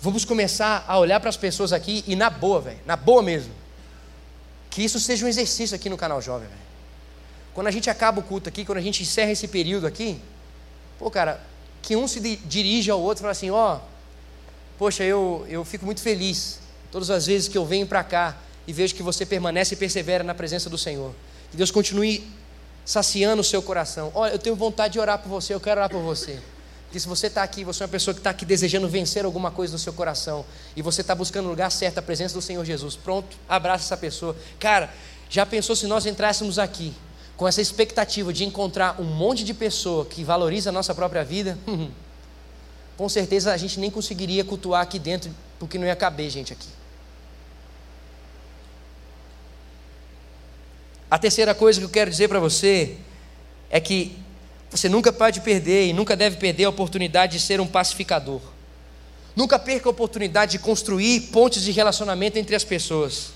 Vamos 0.00 0.24
começar 0.24 0.84
a 0.86 0.96
olhar 0.96 1.18
para 1.18 1.28
as 1.28 1.36
pessoas 1.36 1.72
aqui 1.72 2.04
e 2.06 2.14
na 2.14 2.30
boa, 2.30 2.60
velho. 2.60 2.78
Na 2.86 2.94
boa 2.94 3.24
mesmo. 3.24 3.52
Que 4.70 4.84
isso 4.84 5.00
seja 5.00 5.26
um 5.26 5.28
exercício 5.28 5.74
aqui 5.74 5.90
no 5.90 5.96
canal 5.96 6.22
Jovem, 6.22 6.46
velho. 6.46 6.60
Quando 7.54 7.66
a 7.66 7.72
gente 7.72 7.90
acaba 7.90 8.20
o 8.20 8.22
culto 8.22 8.48
aqui, 8.48 8.64
quando 8.64 8.78
a 8.78 8.82
gente 8.82 9.02
encerra 9.02 9.32
esse 9.32 9.48
período 9.48 9.84
aqui, 9.84 10.22
pô, 10.96 11.10
cara, 11.10 11.40
que 11.82 11.96
um 11.96 12.06
se 12.06 12.20
dirige 12.20 12.88
ao 12.88 13.00
outro 13.00 13.22
e 13.22 13.22
fala 13.22 13.32
assim: 13.32 13.50
ó, 13.50 13.78
oh, 13.78 13.80
poxa, 14.78 15.02
eu, 15.02 15.44
eu 15.48 15.64
fico 15.64 15.84
muito 15.84 16.00
feliz 16.00 16.67
Todas 16.90 17.10
as 17.10 17.26
vezes 17.26 17.48
que 17.48 17.58
eu 17.58 17.64
venho 17.64 17.86
para 17.86 18.02
cá 18.02 18.36
e 18.66 18.72
vejo 18.72 18.94
que 18.94 19.02
você 19.02 19.24
permanece 19.26 19.74
e 19.74 19.76
persevera 19.76 20.24
na 20.24 20.34
presença 20.34 20.68
do 20.68 20.78
Senhor. 20.78 21.14
Que 21.50 21.56
Deus 21.56 21.70
continue 21.70 22.26
saciando 22.84 23.42
o 23.42 23.44
seu 23.44 23.62
coração. 23.62 24.10
Olha, 24.14 24.32
eu 24.32 24.38
tenho 24.38 24.56
vontade 24.56 24.94
de 24.94 25.00
orar 25.00 25.18
por 25.18 25.28
você, 25.28 25.52
eu 25.52 25.60
quero 25.60 25.80
orar 25.80 25.90
por 25.90 26.02
você. 26.02 26.40
Porque 26.84 26.98
se 26.98 27.06
você 27.06 27.26
está 27.26 27.42
aqui, 27.42 27.64
você 27.64 27.82
é 27.82 27.84
uma 27.84 27.90
pessoa 27.90 28.14
que 28.14 28.20
está 28.20 28.30
aqui 28.30 28.46
desejando 28.46 28.88
vencer 28.88 29.26
alguma 29.26 29.50
coisa 29.50 29.74
no 29.74 29.78
seu 29.78 29.92
coração, 29.92 30.42
e 30.74 30.80
você 30.80 31.02
está 31.02 31.14
buscando 31.14 31.44
o 31.44 31.50
lugar 31.50 31.70
certo, 31.70 31.98
a 31.98 32.02
presença 32.02 32.32
do 32.32 32.40
Senhor 32.40 32.64
Jesus, 32.64 32.96
pronto, 32.96 33.36
abraça 33.46 33.84
essa 33.84 33.96
pessoa. 33.96 34.34
Cara, 34.58 34.88
já 35.28 35.44
pensou 35.44 35.76
se 35.76 35.86
nós 35.86 36.06
entrássemos 36.06 36.58
aqui 36.58 36.94
com 37.36 37.46
essa 37.46 37.60
expectativa 37.60 38.32
de 38.32 38.44
encontrar 38.44 38.98
um 38.98 39.04
monte 39.04 39.44
de 39.44 39.52
pessoa 39.52 40.06
que 40.06 40.24
valoriza 40.24 40.70
a 40.70 40.72
nossa 40.72 40.94
própria 40.94 41.22
vida? 41.22 41.58
com 42.96 43.08
certeza 43.08 43.52
a 43.52 43.56
gente 43.56 43.78
nem 43.78 43.90
conseguiria 43.90 44.42
cultuar 44.42 44.82
aqui 44.82 44.98
dentro, 44.98 45.30
porque 45.58 45.78
não 45.78 45.86
ia 45.86 45.94
caber 45.94 46.30
gente 46.30 46.54
aqui. 46.54 46.77
A 51.10 51.18
terceira 51.18 51.54
coisa 51.54 51.80
que 51.80 51.86
eu 51.86 51.90
quero 51.90 52.10
dizer 52.10 52.28
para 52.28 52.38
você 52.38 52.96
é 53.70 53.80
que 53.80 54.14
você 54.70 54.88
nunca 54.90 55.10
pode 55.10 55.40
perder 55.40 55.86
e 55.86 55.92
nunca 55.94 56.14
deve 56.14 56.36
perder 56.36 56.64
a 56.64 56.68
oportunidade 56.68 57.38
de 57.38 57.42
ser 57.42 57.60
um 57.60 57.66
pacificador. 57.66 58.42
Nunca 59.34 59.58
perca 59.58 59.88
a 59.88 59.90
oportunidade 59.90 60.52
de 60.52 60.58
construir 60.58 61.20
pontes 61.32 61.62
de 61.62 61.72
relacionamento 61.72 62.38
entre 62.38 62.54
as 62.54 62.64
pessoas. 62.64 63.28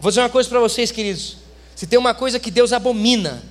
Vou 0.00 0.10
dizer 0.10 0.22
uma 0.22 0.28
coisa 0.28 0.48
para 0.48 0.58
vocês, 0.58 0.90
queridos. 0.90 1.36
Se 1.76 1.86
tem 1.86 1.98
uma 1.98 2.14
coisa 2.14 2.40
que 2.40 2.50
Deus 2.50 2.72
abomina, 2.72 3.44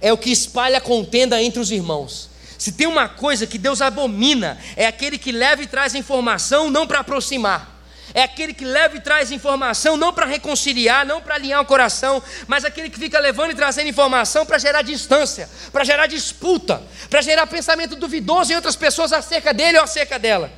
é 0.00 0.12
o 0.12 0.18
que 0.18 0.30
espalha 0.30 0.80
contenda 0.80 1.40
entre 1.40 1.60
os 1.60 1.70
irmãos. 1.70 2.28
Se 2.58 2.72
tem 2.72 2.88
uma 2.88 3.08
coisa 3.08 3.46
que 3.46 3.56
Deus 3.56 3.80
abomina, 3.80 4.58
é 4.74 4.86
aquele 4.86 5.16
que 5.16 5.30
leva 5.30 5.62
e 5.62 5.66
traz 5.66 5.94
informação 5.94 6.70
não 6.70 6.88
para 6.88 6.98
aproximar 6.98 7.77
é 8.14 8.22
aquele 8.22 8.54
que 8.54 8.64
leva 8.64 8.96
e 8.96 9.00
traz 9.00 9.30
informação 9.30 9.96
não 9.96 10.12
para 10.12 10.26
reconciliar, 10.26 11.04
não 11.04 11.20
para 11.20 11.34
alinhar 11.34 11.60
o 11.60 11.66
coração, 11.66 12.22
mas 12.46 12.64
aquele 12.64 12.88
que 12.88 12.98
fica 12.98 13.18
levando 13.18 13.50
e 13.50 13.54
trazendo 13.54 13.88
informação 13.88 14.46
para 14.46 14.58
gerar 14.58 14.82
distância, 14.82 15.48
para 15.70 15.84
gerar 15.84 16.06
disputa, 16.06 16.82
para 17.10 17.20
gerar 17.20 17.46
pensamento 17.46 17.96
duvidoso 17.96 18.52
em 18.52 18.56
outras 18.56 18.76
pessoas 18.76 19.12
acerca 19.12 19.52
dele 19.52 19.78
ou 19.78 19.84
acerca 19.84 20.18
dela. 20.18 20.50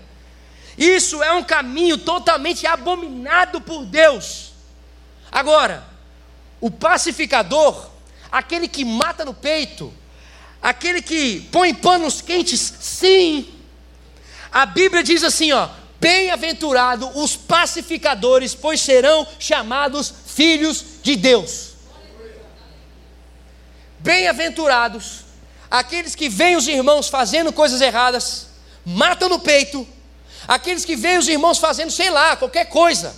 Isso 0.78 1.22
é 1.22 1.32
um 1.32 1.42
caminho 1.42 1.98
totalmente 1.98 2.66
abominado 2.66 3.60
por 3.60 3.84
Deus. 3.84 4.52
Agora, 5.30 5.84
o 6.60 6.70
pacificador, 6.70 7.90
aquele 8.30 8.68
que 8.68 8.84
mata 8.84 9.24
no 9.24 9.34
peito, 9.34 9.92
aquele 10.62 11.02
que 11.02 11.40
põe 11.52 11.74
panos 11.74 12.20
quentes, 12.20 12.60
sim. 12.80 13.52
A 14.52 14.64
Bíblia 14.66 15.02
diz 15.02 15.22
assim, 15.24 15.52
ó: 15.52 15.68
Bem-aventurados 16.00 17.10
os 17.14 17.36
pacificadores, 17.36 18.54
pois 18.54 18.80
serão 18.80 19.26
chamados 19.38 20.12
filhos 20.26 20.84
de 21.02 21.16
Deus. 21.16 21.70
Bem-aventurados 23.98 25.20
aqueles 25.70 26.14
que 26.14 26.28
veem 26.28 26.56
os 26.56 26.66
irmãos 26.66 27.08
fazendo 27.08 27.52
coisas 27.52 27.80
erradas, 27.80 28.46
matam 28.84 29.28
no 29.28 29.38
peito, 29.38 29.86
Aqueles 30.46 30.84
que 30.84 30.96
veem 30.96 31.18
os 31.18 31.28
irmãos 31.28 31.58
fazendo, 31.58 31.90
sei 31.90 32.10
lá, 32.10 32.36
qualquer 32.36 32.66
coisa. 32.66 33.14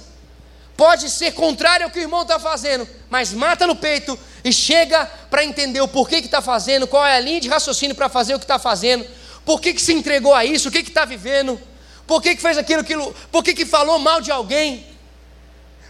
Pode 0.76 1.08
ser 1.08 1.32
contrário 1.32 1.84
ao 1.86 1.90
que 1.90 1.98
o 1.98 2.02
irmão 2.02 2.22
está 2.22 2.38
fazendo, 2.38 2.88
mas 3.08 3.32
mata 3.32 3.66
no 3.66 3.76
peito 3.76 4.18
e 4.44 4.52
chega 4.52 5.06
para 5.30 5.44
entender 5.44 5.80
o 5.80 5.88
porquê 5.88 6.20
que 6.20 6.26
está 6.26 6.42
fazendo, 6.42 6.86
qual 6.86 7.06
é 7.06 7.16
a 7.16 7.20
linha 7.20 7.40
de 7.40 7.48
raciocínio 7.48 7.94
para 7.94 8.08
fazer 8.08 8.34
o 8.34 8.38
que 8.38 8.44
está 8.44 8.58
fazendo, 8.58 9.06
por 9.44 9.60
que, 9.60 9.72
que 9.74 9.82
se 9.82 9.92
entregou 9.92 10.34
a 10.34 10.44
isso, 10.44 10.68
o 10.68 10.72
que 10.72 10.78
está 10.78 11.04
vivendo, 11.04 11.60
por 12.06 12.22
que, 12.22 12.34
que 12.34 12.42
fez 12.42 12.58
aquilo, 12.58 12.80
aquilo, 12.80 13.14
por 13.30 13.42
que, 13.42 13.54
que 13.54 13.64
falou 13.64 13.98
mal 13.98 14.20
de 14.20 14.30
alguém. 14.30 14.86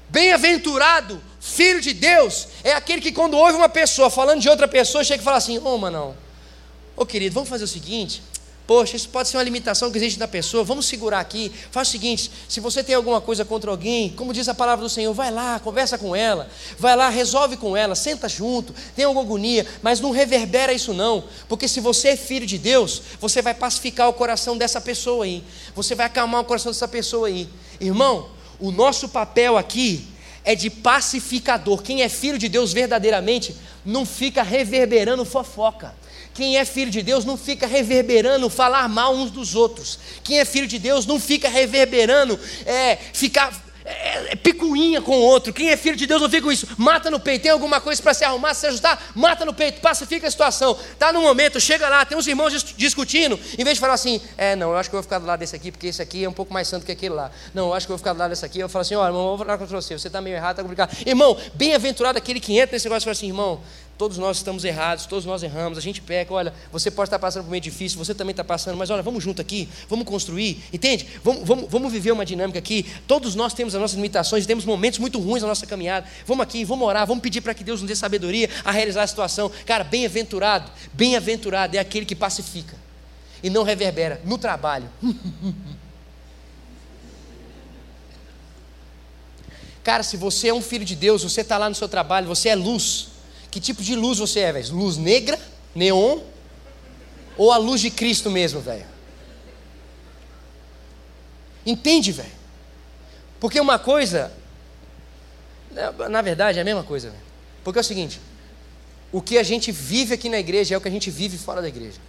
Bem-aventurado, 0.08 1.22
filho 1.40 1.80
de 1.80 1.94
Deus, 1.94 2.48
é 2.62 2.72
aquele 2.72 3.00
que 3.00 3.12
quando 3.12 3.36
ouve 3.36 3.54
uma 3.54 3.68
pessoa 3.68 4.10
falando 4.10 4.40
de 4.40 4.48
outra 4.48 4.68
pessoa, 4.68 5.02
chega 5.02 5.22
e 5.22 5.24
fala 5.24 5.38
assim: 5.38 5.58
Ô 5.58 5.74
oh, 5.74 5.78
mano, 5.78 6.16
ô 6.94 7.06
querido, 7.06 7.34
vamos 7.34 7.48
fazer 7.48 7.64
o 7.64 7.68
seguinte, 7.68 8.22
Poxa, 8.66 8.96
isso 8.96 9.08
pode 9.08 9.28
ser 9.28 9.36
uma 9.36 9.42
limitação 9.42 9.90
que 9.90 9.98
existe 9.98 10.20
na 10.20 10.28
pessoa. 10.28 10.62
Vamos 10.62 10.86
segurar 10.86 11.18
aqui. 11.18 11.50
Faz 11.70 11.88
o 11.88 11.90
seguinte: 11.90 12.30
se 12.48 12.60
você 12.60 12.82
tem 12.82 12.94
alguma 12.94 13.20
coisa 13.20 13.44
contra 13.44 13.70
alguém, 13.70 14.10
como 14.10 14.32
diz 14.32 14.48
a 14.48 14.54
palavra 14.54 14.84
do 14.84 14.88
Senhor, 14.88 15.12
vai 15.12 15.30
lá, 15.30 15.58
conversa 15.58 15.98
com 15.98 16.14
ela, 16.14 16.48
vai 16.78 16.94
lá, 16.94 17.08
resolve 17.08 17.56
com 17.56 17.76
ela, 17.76 17.94
senta 17.94 18.28
junto, 18.28 18.72
tem 18.94 19.04
alguma 19.04 19.24
agonia, 19.24 19.66
mas 19.82 19.98
não 19.98 20.10
reverbera 20.10 20.72
isso 20.72 20.94
não, 20.94 21.24
porque 21.48 21.66
se 21.66 21.80
você 21.80 22.08
é 22.08 22.16
filho 22.16 22.46
de 22.46 22.56
Deus, 22.56 23.02
você 23.20 23.42
vai 23.42 23.54
pacificar 23.54 24.08
o 24.08 24.12
coração 24.12 24.56
dessa 24.56 24.80
pessoa 24.80 25.24
aí, 25.24 25.42
você 25.74 25.94
vai 25.94 26.06
acalmar 26.06 26.40
o 26.40 26.44
coração 26.44 26.70
dessa 26.70 26.88
pessoa 26.88 27.26
aí. 27.26 27.48
Irmão, 27.80 28.28
o 28.60 28.70
nosso 28.70 29.08
papel 29.08 29.58
aqui 29.58 30.06
é 30.44 30.54
de 30.54 30.70
pacificador. 30.70 31.82
Quem 31.82 32.02
é 32.02 32.08
filho 32.08 32.38
de 32.38 32.48
Deus 32.48 32.72
verdadeiramente 32.72 33.56
não 33.84 34.06
fica 34.06 34.42
reverberando 34.42 35.24
fofoca. 35.24 35.94
Quem 36.34 36.56
é 36.56 36.64
filho 36.64 36.90
de 36.90 37.02
Deus 37.02 37.24
não 37.24 37.36
fica 37.36 37.66
reverberando 37.66 38.48
falar 38.48 38.88
mal 38.88 39.14
uns 39.14 39.30
dos 39.30 39.54
outros. 39.54 39.98
Quem 40.24 40.38
é 40.38 40.44
filho 40.44 40.66
de 40.66 40.78
Deus 40.78 41.06
não 41.06 41.20
fica 41.20 41.48
reverberando 41.48 42.38
é, 42.66 42.96
ficar 42.96 43.52
é, 43.84 44.32
é, 44.32 44.36
picuinha 44.36 45.02
com 45.02 45.12
o 45.12 45.20
outro. 45.20 45.52
Quem 45.52 45.70
é 45.70 45.76
filho 45.76 45.96
de 45.96 46.06
Deus 46.06 46.20
não 46.20 46.30
fica 46.30 46.42
com 46.42 46.52
isso. 46.52 46.66
Mata 46.78 47.10
no 47.10 47.18
peito. 47.18 47.42
Tem 47.42 47.50
alguma 47.50 47.80
coisa 47.80 48.00
para 48.00 48.14
se 48.14 48.24
arrumar, 48.24 48.54
se 48.54 48.66
ajustar? 48.66 49.12
Mata 49.14 49.44
no 49.44 49.52
peito. 49.52 49.80
Pacifica 49.80 50.26
a 50.28 50.30
situação. 50.30 50.78
Está 50.92 51.12
no 51.12 51.20
momento, 51.20 51.60
chega 51.60 51.88
lá, 51.88 52.04
tem 52.04 52.16
uns 52.16 52.26
irmãos 52.26 52.52
discutindo. 52.76 53.38
Em 53.58 53.64
vez 53.64 53.76
de 53.76 53.80
falar 53.80 53.94
assim, 53.94 54.20
é, 54.36 54.54
não, 54.54 54.70
eu 54.70 54.76
acho 54.76 54.88
que 54.88 54.94
eu 54.94 54.98
vou 54.98 55.02
ficar 55.02 55.18
do 55.18 55.26
lado 55.26 55.40
desse 55.40 55.56
aqui, 55.56 55.72
porque 55.72 55.88
esse 55.88 56.00
aqui 56.00 56.24
é 56.24 56.28
um 56.28 56.32
pouco 56.32 56.52
mais 56.52 56.68
santo 56.68 56.86
que 56.86 56.92
aquele 56.92 57.14
lá. 57.14 57.30
Não, 57.52 57.68
eu 57.68 57.74
acho 57.74 57.86
que 57.86 57.92
eu 57.92 57.96
vou 57.96 57.98
ficar 57.98 58.12
do 58.12 58.18
lado 58.18 58.30
desse 58.30 58.44
aqui. 58.44 58.60
Eu 58.60 58.68
falo 58.68 58.82
assim, 58.82 58.94
olha, 58.94 59.08
irmão, 59.08 59.22
eu 59.22 59.36
vou 59.36 59.38
falar 59.38 59.58
contra 59.58 59.80
você. 59.80 59.98
Você 59.98 60.06
está 60.06 60.20
meio 60.20 60.36
errado, 60.36 60.52
está 60.52 60.62
complicado. 60.62 60.96
Irmão, 61.04 61.36
bem-aventurado 61.54 62.18
aquele 62.18 62.38
que 62.38 62.56
entra 62.56 62.76
nesse 62.76 62.86
negócio 62.86 63.02
e 63.02 63.06
fala 63.06 63.12
assim, 63.12 63.26
irmão, 63.26 63.60
Todos 63.98 64.18
nós 64.18 64.38
estamos 64.38 64.64
errados, 64.64 65.06
todos 65.06 65.24
nós 65.24 65.42
erramos, 65.42 65.78
a 65.78 65.80
gente 65.80 66.00
peca. 66.00 66.32
Olha, 66.34 66.52
você 66.72 66.90
pode 66.90 67.08
estar 67.08 67.18
passando 67.18 67.44
por 67.44 67.48
um 67.48 67.50
meio 67.52 67.60
difícil, 67.60 67.98
você 67.98 68.14
também 68.14 68.32
está 68.32 68.42
passando, 68.42 68.76
mas 68.76 68.90
olha, 68.90 69.02
vamos 69.02 69.22
junto 69.22 69.40
aqui, 69.40 69.68
vamos 69.88 70.06
construir, 70.06 70.62
entende? 70.72 71.06
Vamos, 71.22 71.46
vamos, 71.46 71.70
vamos 71.70 71.92
viver 71.92 72.10
uma 72.10 72.24
dinâmica 72.24 72.58
aqui. 72.58 72.86
Todos 73.06 73.34
nós 73.34 73.54
temos 73.54 73.74
as 73.74 73.80
nossas 73.80 73.96
limitações, 73.96 74.46
temos 74.46 74.64
momentos 74.64 74.98
muito 74.98 75.20
ruins 75.20 75.42
na 75.42 75.48
nossa 75.48 75.66
caminhada. 75.66 76.06
Vamos 76.26 76.42
aqui, 76.42 76.64
vamos 76.64 76.86
orar, 76.86 77.06
vamos 77.06 77.22
pedir 77.22 77.40
para 77.40 77.54
que 77.54 77.62
Deus 77.62 77.80
nos 77.80 77.88
dê 77.88 77.94
sabedoria 77.94 78.48
a 78.64 78.72
realizar 78.72 79.02
a 79.02 79.06
situação. 79.06 79.50
Cara, 79.66 79.84
bem-aventurado, 79.84 80.70
bem-aventurado 80.92 81.76
é 81.76 81.80
aquele 81.80 82.06
que 82.06 82.16
pacifica 82.16 82.76
e 83.42 83.50
não 83.50 83.62
reverbera 83.62 84.20
no 84.24 84.38
trabalho. 84.38 84.88
Cara, 89.82 90.02
se 90.02 90.16
você 90.16 90.48
é 90.48 90.54
um 90.54 90.62
filho 90.62 90.84
de 90.84 90.94
Deus, 90.94 91.22
você 91.24 91.40
está 91.40 91.58
lá 91.58 91.68
no 91.68 91.74
seu 91.74 91.88
trabalho, 91.88 92.26
você 92.26 92.48
é 92.48 92.54
luz. 92.54 93.08
Que 93.52 93.60
tipo 93.60 93.82
de 93.82 93.94
luz 93.94 94.18
você 94.18 94.40
é, 94.40 94.52
velho? 94.52 94.74
Luz 94.74 94.96
negra? 94.96 95.38
Neon? 95.74 96.20
Ou 97.36 97.52
a 97.52 97.58
luz 97.58 97.82
de 97.82 97.90
Cristo 97.90 98.30
mesmo, 98.30 98.62
velho? 98.62 98.86
Entende, 101.64 102.12
velho? 102.12 102.32
Porque 103.38 103.60
uma 103.60 103.78
coisa, 103.78 104.32
na 106.10 106.22
verdade, 106.22 106.58
é 106.58 106.62
a 106.62 106.64
mesma 106.64 106.82
coisa, 106.82 107.10
velho. 107.10 107.22
Porque 107.62 107.78
é 107.78 107.82
o 107.82 107.84
seguinte: 107.84 108.18
o 109.12 109.20
que 109.20 109.36
a 109.36 109.42
gente 109.42 109.70
vive 109.70 110.14
aqui 110.14 110.30
na 110.30 110.38
igreja 110.38 110.74
é 110.74 110.78
o 110.78 110.80
que 110.80 110.88
a 110.88 110.90
gente 110.90 111.10
vive 111.10 111.36
fora 111.36 111.60
da 111.60 111.68
igreja. 111.68 112.00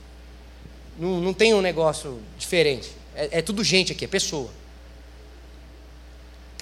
Não, 0.98 1.20
não 1.20 1.34
tem 1.34 1.54
um 1.54 1.62
negócio 1.62 2.22
diferente. 2.38 2.90
É, 3.14 3.40
é 3.40 3.42
tudo 3.42 3.66
gente 3.66 3.92
aqui, 3.92 4.06
é 4.06 4.08
pessoa. 4.08 4.50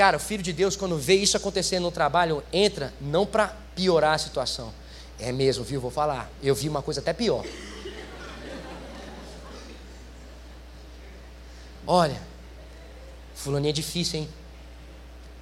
Cara, 0.01 0.17
o 0.17 0.19
filho 0.19 0.41
de 0.41 0.51
Deus, 0.51 0.75
quando 0.75 0.97
vê 0.97 1.13
isso 1.13 1.37
acontecendo 1.37 1.83
no 1.83 1.91
trabalho, 1.91 2.43
entra 2.51 2.91
não 2.99 3.23
para 3.23 3.49
piorar 3.75 4.15
a 4.15 4.17
situação. 4.17 4.73
É 5.19 5.31
mesmo, 5.31 5.63
viu? 5.63 5.79
Vou 5.79 5.91
falar. 5.91 6.27
Eu 6.41 6.55
vi 6.55 6.67
uma 6.67 6.81
coisa 6.81 6.99
até 6.99 7.13
pior. 7.13 7.45
Olha, 11.85 12.19
fulaninho 13.35 13.69
é 13.69 13.73
difícil, 13.73 14.21
hein? 14.21 14.29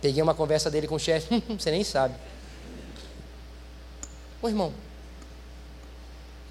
Peguei 0.01 0.21
uma 0.21 0.35
conversa 0.35 0.69
dele 0.69 0.89
com 0.89 0.95
o 0.95 0.99
chefe, 0.99 1.41
você 1.57 1.71
nem 1.71 1.85
sabe. 1.85 2.15
Ô 4.41 4.49
irmão, 4.49 4.73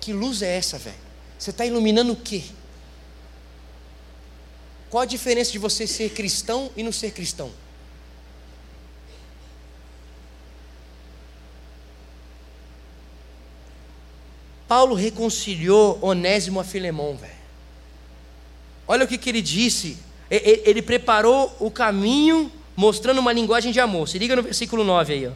que 0.00 0.14
luz 0.14 0.40
é 0.40 0.56
essa, 0.56 0.78
velho? 0.78 0.96
Você 1.38 1.50
está 1.50 1.66
iluminando 1.66 2.14
o 2.14 2.16
quê? 2.16 2.42
Qual 4.88 5.02
a 5.02 5.04
diferença 5.06 5.52
de 5.52 5.58
você 5.58 5.86
ser 5.86 6.08
cristão 6.14 6.70
e 6.74 6.82
não 6.82 6.90
ser 6.90 7.10
cristão? 7.10 7.52
Paulo 14.68 14.94
reconciliou 14.94 15.98
Onésimo 16.02 16.60
a 16.60 16.64
Filemão, 16.64 17.16
velho. 17.16 17.32
Olha 18.86 19.04
o 19.06 19.08
que, 19.08 19.16
que 19.16 19.30
ele 19.30 19.40
disse. 19.40 19.96
Ele, 20.30 20.82
preparou 20.82 21.56
o 21.58 21.70
caminho 21.70 22.52
mostrando 22.76 23.18
uma 23.18 23.32
linguagem 23.32 23.72
de 23.72 23.80
amor. 23.80 24.06
Se 24.06 24.18
liga 24.18 24.36
no 24.36 24.42
versículo 24.42 24.84
9 24.84 25.12
aí, 25.12 25.26
ó. 25.26 25.30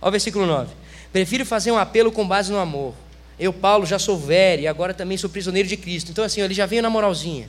Olha 0.00 0.08
o 0.08 0.10
versículo 0.10 0.46
9. 0.46 0.72
Prefiro 1.12 1.44
fazer 1.44 1.70
um 1.70 1.78
apelo 1.78 2.10
com 2.10 2.26
base 2.26 2.50
no 2.50 2.58
amor. 2.58 2.94
Eu, 3.38 3.52
Paulo, 3.52 3.84
já 3.84 3.98
sou 3.98 4.18
velho 4.18 4.62
e 4.62 4.66
agora 4.66 4.94
também 4.94 5.18
sou 5.18 5.28
prisioneiro 5.28 5.68
de 5.68 5.76
Cristo. 5.76 6.10
Então, 6.10 6.24
assim, 6.24 6.40
ele 6.40 6.54
já 6.54 6.64
veio 6.64 6.82
na 6.82 6.88
moralzinha. 6.88 7.48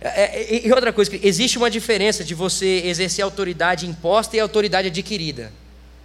É, 0.00 0.40
é, 0.56 0.66
e 0.66 0.72
outra 0.72 0.92
coisa, 0.92 1.12
existe 1.22 1.56
uma 1.56 1.70
diferença 1.70 2.24
de 2.24 2.34
você 2.34 2.82
exercer 2.84 3.24
autoridade 3.24 3.86
imposta 3.86 4.36
e 4.36 4.40
autoridade 4.40 4.88
adquirida. 4.88 5.52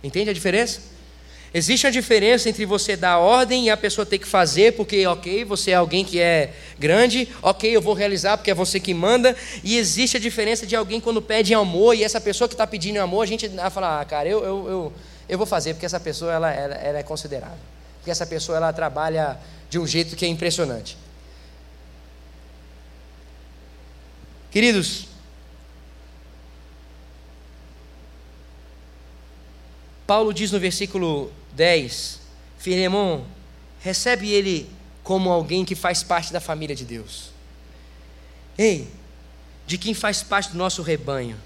Entende 0.04 0.30
a 0.30 0.34
diferença? 0.34 0.82
Existe 1.54 1.86
uma 1.86 1.92
diferença 1.92 2.50
entre 2.50 2.66
você 2.66 2.98
dar 2.98 3.20
ordem 3.20 3.66
e 3.66 3.70
a 3.70 3.78
pessoa 3.78 4.06
ter 4.06 4.18
que 4.18 4.28
fazer, 4.28 4.74
porque, 4.74 5.08
ok, 5.08 5.46
você 5.46 5.72
é 5.72 5.76
alguém 5.76 6.04
que 6.04 6.20
é 6.20 6.54
grande, 6.78 7.28
ok, 7.42 7.74
eu 7.74 7.82
vou 7.82 7.94
realizar 7.94 8.38
porque 8.38 8.52
é 8.52 8.54
você 8.54 8.80
que 8.80 8.94
manda, 8.94 9.36
e 9.64 9.78
existe 9.78 10.18
a 10.18 10.20
diferença 10.20 10.68
de 10.68 10.76
alguém 10.76 11.00
quando 11.00 11.22
pede 11.22 11.54
amor 11.54 11.96
e 11.96 12.04
essa 12.04 12.20
pessoa 12.20 12.48
que 12.48 12.54
está 12.54 12.68
pedindo 12.68 13.00
amor, 13.00 13.24
a 13.24 13.26
gente 13.26 13.48
vai 13.48 13.70
falar, 13.70 14.02
ah, 14.02 14.06
cara, 14.06 14.28
eu, 14.28 14.44
eu, 14.44 14.68
eu, 14.68 14.94
eu, 15.30 15.38
vou 15.38 15.48
fazer 15.48 15.74
porque 15.74 15.86
essa 15.86 16.00
pessoa 16.00 16.34
ela, 16.34 16.52
ela, 16.52 16.76
ela 16.76 17.00
é 17.00 17.04
considerável, 17.04 17.58
porque 18.00 18.12
essa 18.12 18.26
pessoa 18.26 18.58
ela 18.58 18.74
trabalha 18.74 19.40
de 19.70 19.80
um 19.80 19.88
jeito 19.88 20.16
que 20.18 20.26
é 20.26 20.28
impressionante. 20.28 20.98
Queridos, 24.52 25.08
Paulo 30.08 30.34
diz 30.34 30.52
no 30.52 30.60
versículo 30.60 31.30
10: 31.54 32.20
Filemão, 32.58 33.26
recebe 33.82 34.32
ele 34.32 34.70
como 35.04 35.30
alguém 35.30 35.66
que 35.66 35.76
faz 35.76 36.02
parte 36.02 36.32
da 36.32 36.40
família 36.40 36.76
de 36.76 36.86
Deus. 36.86 37.32
Ei, 38.58 38.88
de 39.68 39.78
quem 39.78 39.94
faz 39.94 40.24
parte 40.24 40.52
do 40.52 40.58
nosso 40.58 40.82
rebanho. 40.82 41.38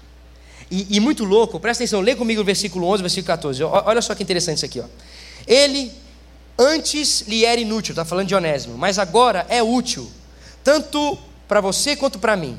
E, 0.70 0.96
e, 0.96 1.00
muito 1.00 1.24
louco, 1.24 1.60
presta 1.60 1.82
atenção, 1.82 2.00
lê 2.00 2.14
comigo 2.14 2.40
o 2.40 2.44
versículo 2.44 2.86
11, 2.86 3.02
versículo 3.02 3.26
14. 3.26 3.62
Olha 3.62 4.00
só 4.00 4.14
que 4.14 4.22
interessante 4.22 4.56
isso 4.56 4.64
aqui. 4.64 4.80
Ó. 4.80 4.86
Ele 5.46 5.92
antes 6.56 7.22
lhe 7.22 7.44
era 7.44 7.60
inútil, 7.60 7.92
está 7.92 8.04
falando 8.04 8.28
de 8.28 8.34
Onésimo, 8.34 8.78
mas 8.78 8.98
agora 8.98 9.44
é 9.48 9.62
útil, 9.62 10.10
tanto 10.62 11.18
para 11.46 11.60
você 11.60 11.96
quanto 11.96 12.18
para 12.18 12.36
mim. 12.36 12.56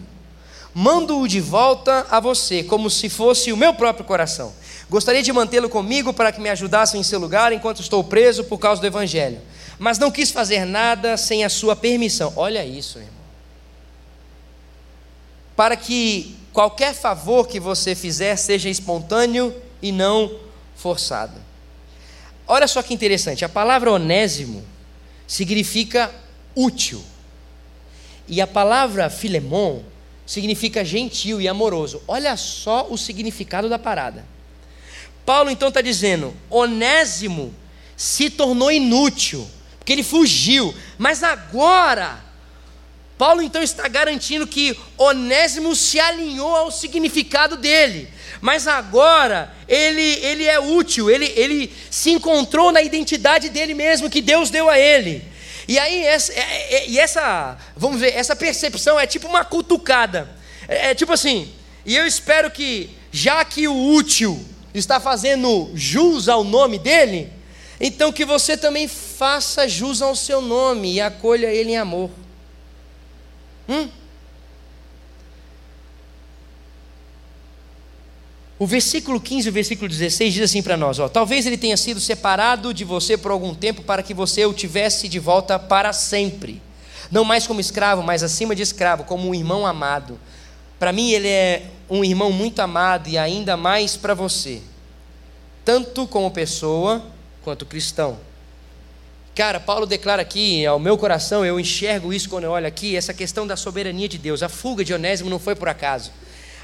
Mando-o 0.74 1.28
de 1.28 1.40
volta 1.40 2.06
a 2.10 2.20
você, 2.20 2.64
como 2.64 2.90
se 2.90 3.10
fosse 3.10 3.52
o 3.52 3.58
meu 3.58 3.74
próprio 3.74 4.06
coração. 4.06 4.54
Gostaria 4.90 5.24
de 5.24 5.32
mantê-lo 5.32 5.70
comigo 5.70 6.14
para 6.14 6.32
que 6.32 6.42
me 6.42 6.50
ajudasse 6.50 6.98
em 6.98 7.04
seu 7.04 7.20
lugar 7.20 7.52
enquanto 7.52 7.82
estou 7.82 8.04
preso 8.04 8.44
por 8.44 8.58
causa 8.58 8.82
do 8.82 8.88
Evangelho. 8.88 9.42
Mas 9.80 9.98
não 9.98 10.12
quis 10.12 10.30
fazer 10.30 10.66
nada 10.66 11.18
sem 11.18 11.44
a 11.44 11.50
sua 11.50 11.76
permissão. 11.76 12.34
Olha 12.36 12.66
isso, 12.66 13.00
irmão. 13.00 13.14
Para 15.56 15.76
que 15.76 16.36
qualquer 16.52 16.94
favor 16.94 17.48
que 17.48 17.60
você 17.60 17.96
fizer 17.96 18.36
seja 18.38 18.70
espontâneo 18.70 19.54
e 19.82 19.92
não 19.92 20.32
forçado. 20.76 21.40
Olha 22.48 22.68
só 22.68 22.82
que 22.82 22.94
interessante, 22.94 23.46
a 23.46 23.50
palavra 23.50 23.92
onésimo 23.92 24.64
significa 25.26 26.14
útil. 26.56 27.04
E 28.28 28.42
a 28.42 28.48
palavra 28.48 29.10
filemon 29.10 29.82
significa 30.26 30.86
gentil 30.86 31.42
e 31.42 31.48
amoroso. 31.48 32.02
Olha 32.08 32.36
só 32.38 32.88
o 32.90 32.98
significado 32.98 33.68
da 33.68 33.80
parada. 33.80 34.33
Paulo 35.26 35.50
então 35.50 35.70
está 35.70 35.82
dizendo: 35.82 36.36
Onésimo 36.50 37.54
se 37.96 38.30
tornou 38.30 38.72
inútil, 38.72 39.50
porque 39.80 39.94
ele 39.94 40.04
fugiu, 40.04 40.74
mas 40.98 41.24
agora 41.24 42.24
Paulo 43.18 43.42
então 43.42 43.62
está 43.62 43.88
garantindo 43.88 44.48
que 44.48 44.78
Onésimo 44.98 45.76
se 45.76 46.00
alinhou 46.00 46.56
ao 46.56 46.72
significado 46.72 47.56
dele, 47.56 48.10
mas 48.42 48.68
agora 48.68 49.54
ele, 49.68 50.02
ele 50.02 50.46
é 50.46 50.60
útil, 50.60 51.10
ele, 51.10 51.32
ele 51.36 51.74
se 51.90 52.10
encontrou 52.12 52.72
na 52.72 52.82
identidade 52.82 53.50
dele 53.50 53.74
mesmo 53.74 54.10
que 54.10 54.22
Deus 54.22 54.50
deu 54.50 54.70
a 54.70 54.80
ele. 54.80 55.24
E 55.68 55.80
aí, 55.80 56.04
essa, 56.04 56.34
é, 56.34 56.76
é, 56.76 56.90
e 56.90 57.00
essa, 57.00 57.58
vamos 57.78 58.02
ver, 58.02 58.14
essa 58.14 58.36
percepção 58.36 59.00
é 59.00 59.08
tipo 59.08 59.28
uma 59.28 59.46
cutucada. 59.46 60.30
É, 60.68 60.90
é 60.90 60.96
tipo 60.96 61.14
assim, 61.14 61.50
e 61.86 61.96
eu 61.96 62.06
espero 62.06 62.52
que, 62.52 62.90
já 63.12 63.46
que 63.46 63.68
o 63.68 63.94
útil 63.94 64.44
está 64.74 65.00
fazendo 65.00 65.72
jus 65.76 66.28
ao 66.28 66.44
nome 66.44 66.80
dele, 66.80 67.32
então 67.80 68.12
que 68.12 68.26
você 68.26 68.58
também 68.58 68.88
faça 68.88 69.68
jus 69.68 70.02
ao 70.02 70.16
seu 70.16 70.42
nome 70.42 70.94
e 70.94 71.02
acolha 71.02 71.48
ele 71.48 71.72
em 71.72 71.78
amor. 71.78 72.10
Hum? 73.68 73.88
O 78.60 78.66
versículo 78.66 79.20
15 79.20 79.48
e 79.48 79.50
o 79.50 79.54
versículo 79.54 79.90
16 79.90 80.34
diz 80.34 80.44
assim 80.44 80.62
para 80.62 80.78
nós: 80.78 80.98
ó, 80.98 81.10
Talvez 81.10 81.46
ele 81.46 81.58
tenha 81.58 81.76
sido 81.76 82.00
separado 82.00 82.74
de 82.74 82.86
você 82.86 83.18
por 83.18 83.32
algum 83.32 83.54
tempo 83.54 83.82
para 83.82 84.02
que 84.02 84.14
você 84.14 84.46
o 84.46 84.54
tivesse 84.54 85.10
de 85.10 85.20
volta 85.20 85.60
para 85.60 85.92
sempre. 85.92 86.62
Não 87.12 87.26
mais 87.26 87.46
como 87.46 87.60
escravo, 87.60 88.02
mas 88.02 88.24
acima 88.24 88.56
de 88.56 88.62
escravo, 88.62 89.04
como 89.04 89.28
um 89.28 89.36
irmão 89.36 89.66
amado. 89.66 90.20
Para 90.80 90.92
mim, 90.92 91.12
ele 91.12 91.28
é 91.28 91.64
um 91.94 92.04
irmão 92.04 92.32
muito 92.32 92.60
amado 92.60 93.08
e 93.08 93.20
ainda 93.20 93.56
mais 93.56 93.96
para 93.96 94.16
você, 94.16 94.64
tanto 95.64 96.08
como 96.08 96.32
pessoa 96.32 97.06
quanto 97.44 97.68
cristão. 97.68 98.18
Cara, 99.36 99.60
Paulo 99.60 99.86
declara 99.86 100.24
aqui, 100.24 100.66
ao 100.66 100.80
meu 100.80 100.98
coração, 100.98 101.46
eu 101.46 101.60
enxergo 101.60 102.12
isso 102.12 102.28
quando 102.28 102.46
eu 102.46 102.52
olho 102.52 102.66
aqui, 102.66 102.96
essa 102.96 103.14
questão 103.14 103.46
da 103.46 103.56
soberania 103.56 104.10
de 104.10 104.18
Deus. 104.18 104.42
A 104.42 104.50
fuga 104.50 104.84
de 104.84 104.92
Onésimo 104.92 105.30
não 105.30 105.38
foi 105.38 105.54
por 105.54 105.70
acaso. 105.70 106.12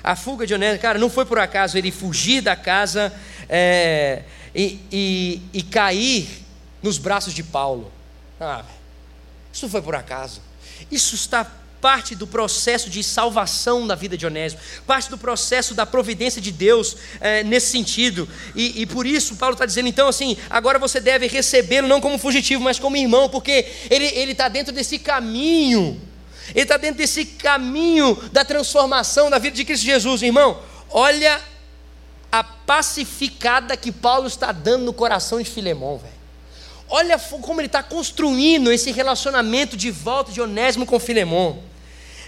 A 0.04 0.16
fuga 0.16 0.48
de 0.48 0.56
Onésimo, 0.56 0.82
cara, 0.82 0.98
não 0.98 1.12
foi 1.12 1.26
por 1.26 1.38
acaso 1.38 1.78
ele 1.78 1.92
fugir 1.92 2.42
da 2.42 2.56
casa 2.56 3.14
é, 3.48 4.24
e, 4.56 4.80
e, 4.92 5.42
e, 5.54 5.62
cair 5.62 6.44
nos 6.82 6.98
braços 6.98 7.36
de 7.36 7.44
Paulo. 7.44 7.92
Ah, 8.42 8.64
isso 9.54 9.66
não 9.66 9.70
foi 9.70 9.82
por 9.84 9.94
acaso. 9.94 10.42
Isso 10.90 11.14
está 11.14 11.46
parte 11.82 12.16
do 12.16 12.28
processo 12.28 12.90
de 12.90 13.04
salvação 13.04 13.88
da 13.88 13.96
vida 13.96 14.18
de 14.18 14.26
Onésimo, 14.26 14.62
parte 14.86 15.10
do 15.10 15.18
processo 15.18 15.74
da 15.74 15.86
providência 15.86 16.42
de 16.42 16.52
Deus 16.52 16.98
é, 17.20 17.44
nesse 17.44 17.68
sentido. 17.68 18.28
E, 18.56 18.82
e, 18.82 18.86
por 18.86 19.06
isso 19.06 19.36
Paulo 19.36 19.54
está 19.54 19.66
dizendo, 19.66 19.88
então, 19.88 20.08
assim, 20.08 20.38
agora 20.50 20.78
você 20.78 21.00
deve 21.00 21.28
recebê-lo 21.28 21.88
não 21.88 22.02
como 22.02 22.18
fugitivo, 22.18 22.64
mas 22.64 22.80
como 22.80 22.98
irmão, 22.98 23.30
porque 23.30 23.66
ele 23.90 24.32
está 24.32 24.48
dentro 24.48 24.74
desse 24.74 25.00
caminho, 25.00 26.00
ele 26.54 26.64
está 26.64 26.78
dentro 26.78 26.98
desse 26.98 27.26
caminho 27.26 28.16
da 28.32 28.44
transformação 28.44 29.30
da 29.30 29.38
vida 29.38 29.56
de 29.56 29.66
Cristo 29.66 29.86
Jesus, 29.86 30.22
irmão. 30.22 30.60
Olha 30.90 31.40
a 32.32 32.44
pacificada 32.44 33.76
que 33.78 33.92
Paulo 33.92 34.28
está 34.28 34.52
dando 34.52 34.86
no 34.86 34.94
coração 34.94 35.42
de 35.42 35.50
Filemão, 35.50 35.98
velho. 35.98 36.20
Olha 36.90 37.20
como 37.20 37.62
ele 37.62 37.68
está 37.68 37.84
construindo 37.84 38.72
esse 38.72 38.92
relacionamento 38.92 39.78
de 39.78 39.92
volta 39.92 40.32
de 40.32 40.42
Onésimo 40.42 40.88
com 40.88 41.00
Filemão. 41.00 41.69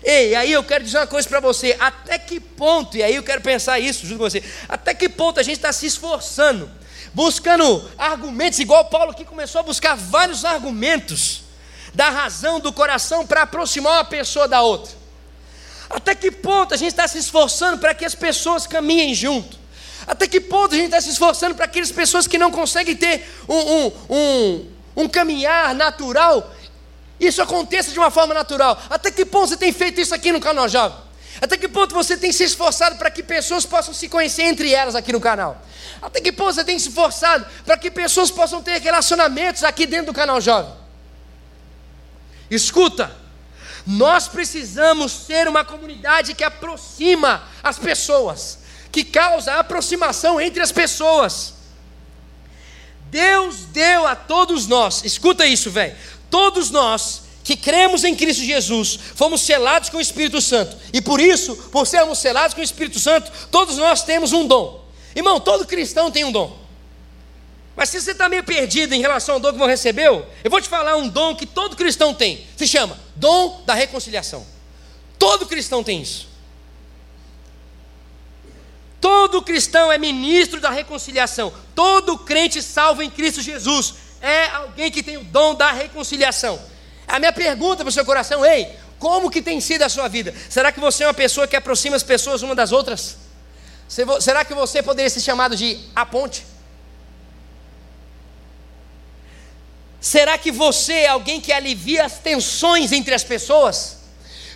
Ei, 0.04 0.34
aí 0.34 0.52
eu 0.52 0.64
quero 0.64 0.84
dizer 0.84 0.97
uma 0.97 1.08
coisa 1.08 1.28
para 1.28 1.39
você: 1.39 1.76
até 1.80 2.18
que 2.18 2.39
ponto, 2.39 2.97
e 2.97 3.04
aí 3.04 3.16
eu 3.16 3.24
quero 3.24 3.41
pensar 3.41 3.80
isso 3.80 4.06
junto 4.06 4.20
com 4.20 4.30
você, 4.30 4.43
até 4.68 4.93
que 4.93 5.08
ponto 5.08 5.39
a 5.39 5.43
gente 5.43 5.58
está 5.58 5.72
se 5.72 5.86
esforçando, 5.86 6.70
buscando 7.14 7.89
argumentos, 7.97 8.60
igual 8.60 8.86
Paulo 8.86 9.14
que 9.14 9.26
começou 9.26 9.60
a 9.60 9.64
buscar 9.64 9.95
vários 9.95 10.43
argumentos 10.43 11.43
da 11.93 12.10
razão 12.10 12.60
do 12.60 12.74
coração 12.74 13.28
para 13.28 13.43
aproximar 13.43 13.93
uma 13.93 14.06
pessoa 14.06 14.47
da 14.47 14.62
outra. 14.62 15.02
Até 15.89 16.16
que 16.16 16.32
ponto 16.32 16.74
a 16.74 16.78
gente 16.78 16.91
está 16.91 17.08
se 17.08 17.18
esforçando 17.18 17.78
para 17.78 17.93
que 17.93 18.06
as 18.06 18.16
pessoas 18.16 18.66
caminhem 18.66 19.14
junto? 19.14 19.60
Até 20.08 20.28
que 20.28 20.39
ponto 20.39 20.74
a 20.74 20.78
gente 20.78 20.86
está 20.86 21.02
se 21.02 21.10
esforçando 21.10 21.54
para 21.54 21.66
aquelas 21.66 21.91
pessoas 21.91 22.28
que 22.28 22.38
não 22.38 22.49
conseguem 22.49 22.95
ter 22.95 23.30
um, 23.47 23.56
um, 23.56 23.91
um, 24.10 24.68
um 24.95 25.10
caminhar 25.10 25.76
natural 25.76 26.52
isso 27.22 27.39
aconteça 27.39 27.91
de 27.91 27.99
uma 27.99 28.09
forma 28.09 28.34
natural. 28.34 28.82
Até 28.89 29.11
que 29.11 29.24
ponto 29.24 29.49
você 29.49 29.57
tem 29.57 29.72
feito 29.72 30.01
isso 30.01 30.13
aqui 30.13 30.32
no 30.32 30.39
canal 30.39 30.67
Jovem? 30.67 30.97
Até 31.39 31.55
que 31.55 31.67
ponto 31.67 31.93
você 31.93 32.17
tem 32.17 32.32
se 32.32 32.43
esforçado 32.43 32.95
para 32.95 33.11
que 33.11 33.22
pessoas 33.22 33.63
possam 33.63 33.93
se 33.93 34.09
conhecer 34.09 34.41
entre 34.43 34.74
elas 34.74 34.95
aqui 34.95 35.13
no 35.13 35.22
canal? 35.22 35.61
Até 36.01 36.19
que 36.19 36.32
ponto 36.32 36.53
você 36.53 36.63
tem 36.63 36.80
se 36.80 36.89
esforçado 36.89 37.45
para 37.63 37.78
que 37.78 37.91
pessoas 37.91 38.32
possam 38.32 38.63
ter 38.63 38.82
relacionamentos 38.82 39.63
aqui 39.63 39.86
dentro 39.86 40.07
do 40.07 40.13
canal 40.13 40.41
Jovem? 40.41 40.74
Escuta, 42.49 43.15
nós 43.86 44.28
precisamos 44.28 45.11
ser 45.11 45.47
uma 45.47 45.63
comunidade 45.63 46.34
que 46.34 46.43
aproxima 46.43 47.43
as 47.61 47.78
pessoas, 47.78 48.57
que 48.91 49.03
causa 49.03 49.59
aproximação 49.59 50.41
entre 50.41 50.61
as 50.61 50.72
pessoas. 50.72 51.53
Deus 53.11 53.65
deu 53.65 54.07
a 54.07 54.15
todos 54.15 54.67
nós, 54.67 55.03
escuta 55.03 55.45
isso, 55.45 55.69
velho 55.69 55.95
todos 56.32 56.71
nós 56.71 57.23
que 57.43 57.55
cremos 57.55 58.03
em 58.03 58.15
Cristo 58.15 58.43
Jesus, 58.43 58.97
fomos 59.15 59.41
selados 59.41 59.89
com 59.89 59.97
o 59.97 60.01
Espírito 60.01 60.39
Santo. 60.41 60.77
E 60.93 61.01
por 61.01 61.19
isso, 61.19 61.55
por 61.71 61.86
sermos 61.86 62.19
selados 62.19 62.53
com 62.53 62.61
o 62.61 62.63
Espírito 62.63 62.99
Santo, 62.99 63.32
todos 63.51 63.77
nós 63.77 64.03
temos 64.03 64.32
um 64.32 64.47
dom. 64.47 64.84
Irmão, 65.15 65.39
todo 65.39 65.65
cristão 65.65 66.09
tem 66.09 66.23
um 66.23 66.32
dom. 66.32 66.57
Mas 67.75 67.89
se 67.89 67.99
você 67.99 68.11
está 68.11 68.29
meio 68.29 68.43
perdido 68.43 68.93
em 68.93 69.01
relação 69.01 69.36
ao 69.36 69.41
dom 69.41 69.51
que 69.53 69.57
você 69.57 69.71
recebeu, 69.71 70.25
eu 70.43 70.51
vou 70.51 70.61
te 70.61 70.69
falar 70.69 70.95
um 70.95 71.07
dom 71.07 71.36
que 71.36 71.45
todo 71.45 71.75
cristão 71.75 72.13
tem. 72.13 72.45
Se 72.55 72.67
chama 72.67 72.97
dom 73.15 73.63
da 73.65 73.73
reconciliação. 73.73 74.45
Todo 75.17 75.45
cristão 75.45 75.84
tem 75.84 76.01
isso. 76.01 76.27
Todo 78.99 79.41
cristão 79.41 79.91
é 79.91 79.97
ministro 79.97 80.61
da 80.61 80.69
reconciliação. 80.69 81.51
Todo 81.73 82.17
crente 82.19 82.61
salvo 82.61 83.01
em 83.01 83.09
Cristo 83.09 83.41
Jesus 83.41 83.95
é 84.22 84.47
alguém 84.49 84.91
que 84.91 85.01
tem 85.01 85.17
o 85.17 85.24
dom 85.24 85.55
da 85.55 85.72
reconciliação. 85.72 86.61
A 87.07 87.19
minha 87.19 87.34
pergunta 87.34 87.78
para 87.78 87.89
o 87.89 87.91
seu 87.91 88.05
coração, 88.05 88.45
ei, 88.45 88.69
como 88.99 89.32
que 89.32 89.41
tem 89.41 89.59
sido 89.59 89.82
a 89.82 89.89
sua 89.89 90.07
vida? 90.07 90.34
Será 90.49 90.72
que 90.72 90.80
você 90.80 91.03
é 91.03 91.07
uma 91.07 91.13
pessoa 91.13 91.47
que 91.47 91.55
aproxima 91.55 91.95
as 91.95 92.03
pessoas 92.03 92.43
uma 92.43 92.53
das 92.53 92.72
outras? 92.72 93.17
Será 94.19 94.45
que 94.45 94.53
você 94.53 94.82
poderia 94.82 95.09
ser 95.09 95.19
chamado 95.19 95.55
de 95.55 95.78
a 95.95 96.05
ponte? 96.05 96.45
Será 99.99 100.38
que 100.38 100.51
você 100.51 100.93
é 100.93 101.07
alguém 101.07 101.41
que 101.41 101.51
alivia 101.51 102.05
as 102.05 102.19
tensões 102.19 102.91
entre 102.91 103.13
as 103.13 103.24
pessoas? 103.24 103.97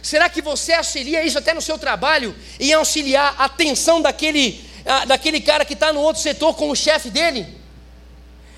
Será 0.01 0.30
que 0.30 0.41
você 0.41 0.74
auxilia 0.74 1.26
isso 1.26 1.38
até 1.38 1.53
no 1.53 1.61
seu 1.61 1.78
trabalho 1.78 2.36
em 2.59 2.72
auxiliar 2.74 3.36
a 3.38 3.49
tensão 3.49 4.01
daquele, 4.01 4.63
daquele 5.07 5.41
cara 5.41 5.66
que 5.66 5.74
está 5.74 5.91
no 5.91 5.99
outro 5.99 6.22
setor 6.22 6.53
com 6.53 6.70
o 6.70 6.76
chefe 6.76 7.09
dele? 7.09 7.64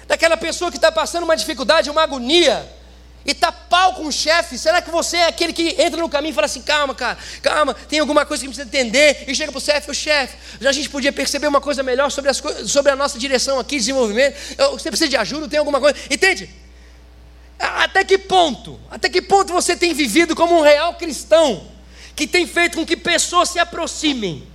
Daquela 0.07 0.37
pessoa 0.37 0.71
que 0.71 0.77
está 0.77 0.91
passando 0.91 1.23
uma 1.23 1.35
dificuldade, 1.35 1.89
uma 1.89 2.03
agonia, 2.03 2.67
e 3.27 3.31
está 3.31 3.51
pau 3.51 3.93
com 3.93 4.05
o 4.05 4.11
chefe, 4.11 4.57
será 4.57 4.81
que 4.81 4.89
você 4.89 5.17
é 5.17 5.27
aquele 5.27 5.51
que 5.51 5.75
entra 5.81 5.99
no 5.99 6.07
caminho 6.07 6.31
e 6.31 6.33
fala 6.33 6.45
assim: 6.45 6.61
calma, 6.61 6.95
cara, 6.95 7.17
calma, 7.41 7.73
tem 7.73 7.99
alguma 7.99 8.25
coisa 8.25 8.41
que 8.41 8.47
precisa 8.47 8.65
entender, 8.65 9.25
e 9.27 9.35
chega 9.35 9.51
para 9.51 9.59
o 9.59 9.61
chefe, 9.61 9.91
o 9.91 9.93
chefe, 9.93 10.37
já 10.61 10.69
a 10.69 10.71
gente 10.71 10.89
podia 10.89 11.11
perceber 11.11 11.45
uma 11.45 11.59
coisa 11.59 11.83
melhor 11.83 12.09
sobre, 12.09 12.31
as, 12.31 12.41
sobre 12.65 12.89
a 12.89 12.95
nossa 12.95 13.19
direção 13.19 13.59
aqui, 13.59 13.75
desenvolvimento, 13.75 14.37
você 14.71 14.89
precisa 14.89 15.09
de 15.09 15.17
ajuda, 15.17 15.49
tem 15.49 15.59
alguma 15.59 15.81
coisa, 15.81 15.97
entende? 16.09 16.49
Até 17.59 18.05
que 18.05 18.17
ponto, 18.17 18.79
até 18.89 19.09
que 19.09 19.21
ponto 19.21 19.51
você 19.51 19.75
tem 19.75 19.93
vivido 19.93 20.33
como 20.33 20.57
um 20.57 20.61
real 20.61 20.93
cristão, 20.93 21.67
que 22.15 22.25
tem 22.25 22.47
feito 22.47 22.77
com 22.77 22.85
que 22.85 22.95
pessoas 22.95 23.49
se 23.49 23.59
aproximem, 23.59 24.47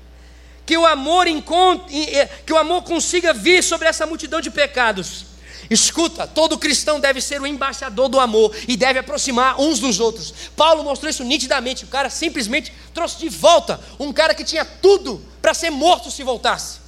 que 0.64 0.78
o 0.78 0.86
amor 0.86 1.26
encontre, 1.26 2.08
que 2.46 2.52
o 2.52 2.56
amor 2.56 2.84
consiga 2.84 3.34
vir 3.34 3.62
sobre 3.62 3.86
essa 3.86 4.06
multidão 4.06 4.40
de 4.40 4.50
pecados, 4.50 5.31
Escuta, 5.70 6.26
todo 6.26 6.58
cristão 6.58 7.00
deve 7.00 7.20
ser 7.20 7.40
o 7.40 7.46
embaixador 7.46 8.08
do 8.08 8.20
amor 8.20 8.54
e 8.68 8.76
deve 8.76 8.98
aproximar 8.98 9.60
uns 9.60 9.78
dos 9.78 10.00
outros. 10.00 10.32
Paulo 10.56 10.84
mostrou 10.84 11.10
isso 11.10 11.24
nitidamente. 11.24 11.84
O 11.84 11.88
cara 11.88 12.10
simplesmente 12.10 12.72
trouxe 12.92 13.18
de 13.18 13.28
volta 13.28 13.80
um 13.98 14.12
cara 14.12 14.34
que 14.34 14.44
tinha 14.44 14.64
tudo 14.64 15.22
para 15.40 15.54
ser 15.54 15.70
morto 15.70 16.10
se 16.10 16.22
voltasse. 16.22 16.80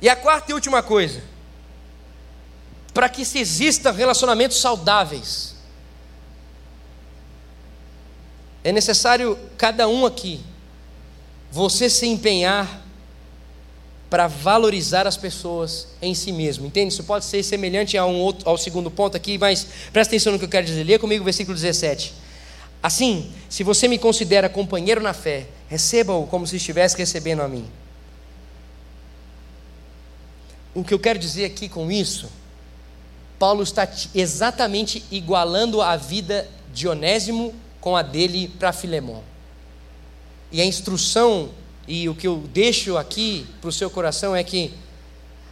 E 0.00 0.08
a 0.08 0.14
quarta 0.14 0.50
e 0.50 0.54
última 0.54 0.82
coisa, 0.82 1.22
para 2.92 3.08
que 3.08 3.24
se 3.24 3.38
exista 3.38 3.90
relacionamentos 3.90 4.60
saudáveis, 4.60 5.56
é 8.62 8.72
necessário 8.72 9.38
cada 9.56 9.88
um 9.88 10.04
aqui, 10.04 10.40
você 11.50 11.88
se 11.88 12.06
empenhar 12.06 12.85
para 14.08 14.26
valorizar 14.26 15.06
as 15.06 15.16
pessoas 15.16 15.88
em 16.00 16.14
si 16.14 16.32
mesmo. 16.32 16.66
Entende? 16.66 16.92
Isso 16.92 17.04
pode 17.04 17.24
ser 17.24 17.42
semelhante 17.42 17.98
a 17.98 18.06
um 18.06 18.20
outro, 18.20 18.48
ao 18.48 18.56
segundo 18.56 18.90
ponto 18.90 19.16
aqui, 19.16 19.38
mas 19.38 19.66
presta 19.92 20.12
atenção 20.12 20.32
no 20.32 20.38
que 20.38 20.44
eu 20.44 20.48
quero 20.48 20.66
dizer. 20.66 20.84
Leia 20.84 20.98
comigo 20.98 21.22
o 21.22 21.24
versículo 21.24 21.54
17. 21.54 22.14
Assim, 22.82 23.32
se 23.48 23.62
você 23.62 23.88
me 23.88 23.98
considera 23.98 24.48
companheiro 24.48 25.00
na 25.00 25.12
fé, 25.12 25.46
receba-o 25.68 26.26
como 26.26 26.46
se 26.46 26.56
estivesse 26.56 26.96
recebendo 26.96 27.42
a 27.42 27.48
mim. 27.48 27.66
O 30.74 30.84
que 30.84 30.94
eu 30.94 30.98
quero 30.98 31.18
dizer 31.18 31.46
aqui 31.46 31.68
com 31.68 31.90
isso 31.90 32.28
Paulo 33.38 33.62
está 33.62 33.88
exatamente 34.14 35.04
igualando 35.10 35.82
a 35.82 35.96
vida 35.96 36.48
de 36.72 36.88
Onésimo 36.88 37.54
com 37.80 37.96
a 37.96 38.02
dele 38.02 38.48
para 38.58 38.72
Filemão. 38.72 39.22
E 40.50 40.60
a 40.60 40.64
instrução 40.64 41.50
e 41.86 42.08
o 42.08 42.14
que 42.14 42.26
eu 42.26 42.38
deixo 42.52 42.96
aqui 42.96 43.46
para 43.60 43.68
o 43.68 43.72
seu 43.72 43.88
coração 43.88 44.34
é 44.34 44.42
que 44.42 44.74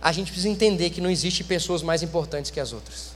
a 0.03 0.13
gente 0.13 0.31
precisa 0.31 0.49
entender 0.49 0.91
que 0.91 1.01
não 1.01 1.09
existe 1.09 1.45
pessoas 1.45 1.83
mais 1.83 2.03
importantes 2.03 2.51
que 2.51 2.61
as 2.61 2.73
outras. 2.73 3.15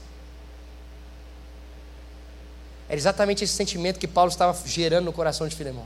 Era 2.87 2.97
exatamente 2.97 3.43
esse 3.43 3.53
sentimento 3.53 3.99
que 3.99 4.07
Paulo 4.07 4.31
estava 4.31 4.57
gerando 4.67 5.05
no 5.05 5.13
coração 5.13 5.47
de 5.47 5.55
Filemão. 5.55 5.85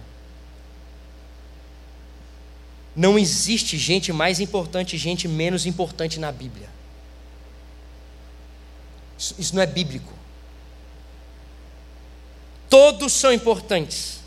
Não 2.96 3.20
existe 3.20 3.78
gente 3.78 4.14
mais 4.14 4.40
importante 4.40 4.96
e 4.96 5.00
gente 5.00 5.28
menos 5.28 5.66
importante 5.66 6.20
na 6.20 6.32
Bíblia. 6.32 6.70
Isso, 9.18 9.36
isso 9.38 9.56
não 9.56 9.62
é 9.62 9.66
bíblico. 9.66 10.14
Todos 12.70 13.12
são 13.12 13.34
importantes. 13.34 14.22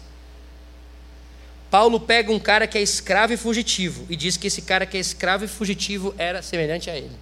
Paulo 1.70 1.98
pega 1.98 2.32
um 2.32 2.38
cara 2.38 2.66
que 2.66 2.78
é 2.78 2.82
escravo 2.82 3.32
e 3.32 3.36
fugitivo 3.36 4.06
e 4.08 4.16
diz 4.16 4.36
que 4.36 4.46
esse 4.46 4.62
cara 4.62 4.86
que 4.86 4.96
é 4.96 5.00
escravo 5.00 5.44
e 5.44 5.48
fugitivo 5.48 6.14
era 6.16 6.42
semelhante 6.42 6.88
a 6.88 6.96
ele. 6.96 7.16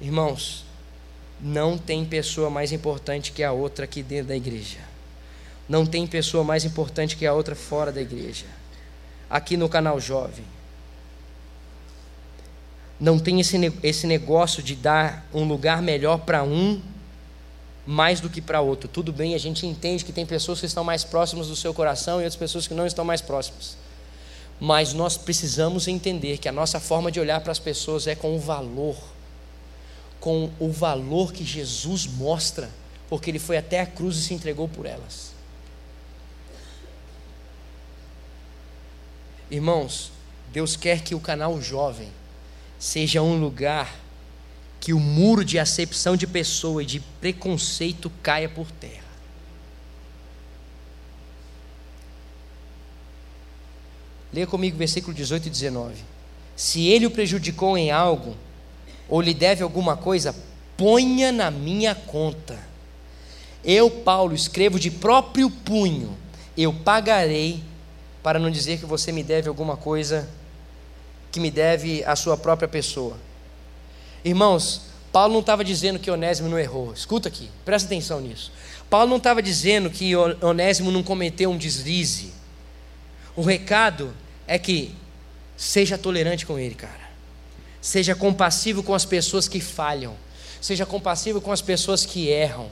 Irmãos, 0.00 0.64
não 1.40 1.78
tem 1.78 2.04
pessoa 2.04 2.50
mais 2.50 2.72
importante 2.72 3.32
que 3.32 3.42
a 3.42 3.52
outra 3.52 3.84
aqui 3.84 4.02
dentro 4.02 4.28
da 4.28 4.36
igreja. 4.36 4.78
Não 5.68 5.86
tem 5.86 6.06
pessoa 6.06 6.44
mais 6.44 6.64
importante 6.64 7.16
que 7.16 7.24
a 7.24 7.32
outra 7.32 7.54
fora 7.54 7.90
da 7.90 8.00
igreja. 8.00 8.46
Aqui 9.30 9.56
no 9.56 9.68
canal 9.68 9.98
Jovem. 9.98 10.44
Não 13.00 13.18
tem 13.18 13.40
esse, 13.40 13.56
esse 13.82 14.06
negócio 14.06 14.62
de 14.62 14.76
dar 14.76 15.26
um 15.32 15.44
lugar 15.44 15.80
melhor 15.80 16.18
para 16.18 16.42
um 16.42 16.80
mais 17.86 18.20
do 18.20 18.30
que 18.30 18.40
para 18.40 18.60
outro. 18.60 18.88
Tudo 18.88 19.12
bem, 19.12 19.34
a 19.34 19.38
gente 19.38 19.66
entende 19.66 20.04
que 20.04 20.12
tem 20.12 20.24
pessoas 20.24 20.60
que 20.60 20.66
estão 20.66 20.84
mais 20.84 21.04
próximas 21.04 21.48
do 21.48 21.56
seu 21.56 21.74
coração 21.74 22.20
e 22.20 22.24
outras 22.24 22.36
pessoas 22.36 22.66
que 22.66 22.74
não 22.74 22.86
estão 22.86 23.04
mais 23.04 23.20
próximas. 23.20 23.76
Mas 24.60 24.92
nós 24.92 25.16
precisamos 25.16 25.88
entender 25.88 26.38
que 26.38 26.48
a 26.48 26.52
nossa 26.52 26.78
forma 26.78 27.10
de 27.10 27.18
olhar 27.18 27.40
para 27.40 27.50
as 27.50 27.58
pessoas 27.58 28.06
é 28.06 28.14
com 28.14 28.36
o 28.36 28.38
valor, 28.38 28.96
com 30.20 30.50
o 30.60 30.70
valor 30.70 31.32
que 31.32 31.44
Jesus 31.44 32.06
mostra, 32.06 32.70
porque 33.08 33.30
ele 33.30 33.40
foi 33.40 33.56
até 33.56 33.80
a 33.80 33.86
cruz 33.86 34.16
e 34.16 34.22
se 34.22 34.34
entregou 34.34 34.68
por 34.68 34.86
elas. 34.86 35.32
Irmãos, 39.50 40.12
Deus 40.52 40.76
quer 40.76 41.02
que 41.02 41.14
o 41.14 41.20
canal 41.20 41.60
jovem 41.60 42.08
seja 42.78 43.20
um 43.20 43.38
lugar 43.38 44.01
que 44.82 44.92
o 44.92 44.98
muro 44.98 45.44
de 45.44 45.60
acepção 45.60 46.16
de 46.16 46.26
pessoa 46.26 46.82
e 46.82 46.86
de 46.86 46.98
preconceito 46.98 48.10
caia 48.20 48.48
por 48.48 48.68
terra. 48.72 49.04
Leia 54.32 54.44
comigo 54.44 54.76
versículo 54.76 55.14
18 55.14 55.46
e 55.46 55.50
19. 55.50 55.94
Se 56.56 56.88
ele 56.88 57.06
o 57.06 57.12
prejudicou 57.12 57.78
em 57.78 57.92
algo, 57.92 58.36
ou 59.08 59.20
lhe 59.20 59.32
deve 59.32 59.62
alguma 59.62 59.96
coisa, 59.96 60.34
ponha 60.76 61.30
na 61.30 61.48
minha 61.48 61.94
conta. 61.94 62.58
Eu, 63.64 63.88
Paulo, 63.88 64.34
escrevo 64.34 64.80
de 64.80 64.90
próprio 64.90 65.48
punho, 65.48 66.18
eu 66.56 66.72
pagarei, 66.72 67.62
para 68.20 68.40
não 68.40 68.50
dizer 68.50 68.80
que 68.80 68.86
você 68.86 69.12
me 69.12 69.22
deve 69.22 69.48
alguma 69.48 69.76
coisa 69.76 70.28
que 71.30 71.38
me 71.38 71.52
deve 71.52 72.02
a 72.02 72.16
sua 72.16 72.36
própria 72.36 72.66
pessoa. 72.66 73.16
Irmãos, 74.24 74.82
Paulo 75.10 75.32
não 75.32 75.40
estava 75.40 75.64
dizendo 75.64 75.98
que 75.98 76.10
Onésimo 76.10 76.48
não 76.48 76.58
errou. 76.58 76.92
Escuta 76.92 77.28
aqui, 77.28 77.50
presta 77.64 77.86
atenção 77.86 78.20
nisso. 78.20 78.52
Paulo 78.88 79.08
não 79.08 79.16
estava 79.16 79.42
dizendo 79.42 79.90
que 79.90 80.14
Onésimo 80.16 80.90
não 80.90 81.02
cometeu 81.02 81.50
um 81.50 81.56
deslize. 81.56 82.32
O 83.34 83.42
recado 83.42 84.14
é 84.46 84.58
que 84.58 84.94
seja 85.56 85.96
tolerante 85.96 86.44
com 86.44 86.58
ele, 86.58 86.74
cara. 86.74 87.10
Seja 87.80 88.14
compassivo 88.14 88.82
com 88.82 88.94
as 88.94 89.04
pessoas 89.04 89.48
que 89.48 89.60
falham. 89.60 90.14
Seja 90.60 90.86
compassivo 90.86 91.40
com 91.40 91.50
as 91.50 91.60
pessoas 91.60 92.06
que 92.06 92.28
erram. 92.28 92.70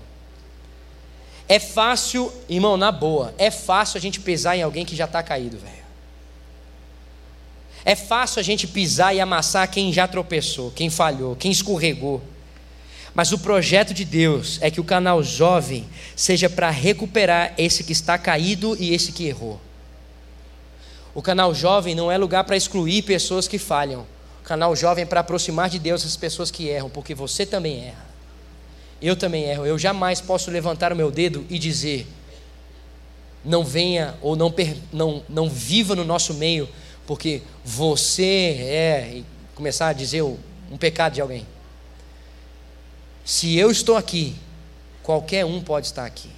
É 1.48 1.59
fácil, 1.59 2.32
irmão, 2.48 2.76
na 2.76 2.92
boa, 2.92 3.34
é 3.36 3.51
fácil 3.51 3.98
a 3.98 4.01
gente 4.01 4.20
pesar 4.20 4.57
em 4.57 4.62
alguém 4.62 4.84
que 4.84 4.94
já 4.94 5.07
está 5.07 5.20
caído, 5.20 5.59
velho. 5.59 5.80
É 7.91 7.97
fácil 7.97 8.38
a 8.38 8.43
gente 8.45 8.68
pisar 8.68 9.16
e 9.16 9.20
amassar 9.20 9.68
quem 9.68 9.93
já 9.93 10.07
tropeçou, 10.07 10.70
quem 10.70 10.88
falhou, 10.88 11.34
quem 11.34 11.51
escorregou. 11.51 12.22
Mas 13.12 13.32
o 13.32 13.38
projeto 13.41 13.93
de 13.93 14.05
Deus 14.05 14.61
é 14.62 14.70
que 14.70 14.80
o 14.80 14.84
canal 14.84 15.24
jovem 15.24 15.84
seja 16.14 16.49
para 16.49 16.70
recuperar 16.70 17.53
esse 17.59 17.82
que 17.82 17.91
está 17.91 18.16
caído 18.16 18.76
e 18.78 18.95
esse 18.95 19.11
que 19.11 19.26
errou. 19.26 19.61
O 21.12 21.20
canal 21.20 21.53
jovem 21.53 21.97
não 21.97 22.12
é 22.12 22.16
lugar 22.16 22.45
para 22.45 22.57
excluir 22.57 23.03
pessoas 23.03 23.49
que 23.49 23.59
falham. 23.59 24.07
O 24.41 24.45
canal 24.45 24.76
jovem 24.76 25.03
é 25.03 25.07
para 25.07 25.18
aproximar 25.18 25.68
de 25.68 25.80
Deus 25.80 26.07
as 26.07 26.16
pessoas 26.16 26.49
que 26.49 26.68
erram, 26.68 26.88
porque 26.88 27.12
você 27.12 27.45
também 27.45 27.86
erra. 27.86 28.07
Eu 29.03 29.16
também 29.16 29.47
erro. 29.47 29.66
Eu 29.66 29.76
jamais 29.76 30.20
posso 30.20 30.49
levantar 30.49 30.93
o 30.93 30.97
meu 30.97 31.11
dedo 31.11 31.45
e 31.51 31.59
dizer: 31.59 32.07
não 33.45 33.64
venha 33.64 34.14
ou 34.22 34.36
não, 34.36 34.55
não, 34.93 35.24
não 35.28 35.51
viva 35.51 35.97
no 35.97 36.05
nosso 36.05 36.34
meio 36.34 36.68
porque 37.11 37.43
você 37.65 38.23
é, 38.61 39.11
e 39.17 39.27
começar 39.57 39.89
a 39.89 39.93
dizer 39.93 40.23
um 40.23 40.79
pecado 40.79 41.15
de 41.15 41.21
alguém. 41.21 41.45
Se 43.25 43.59
eu 43.59 43.69
estou 43.69 43.97
aqui, 43.97 44.37
qualquer 45.03 45.45
um 45.45 45.61
pode 45.61 45.87
estar 45.87 46.07
aqui. 46.07 46.31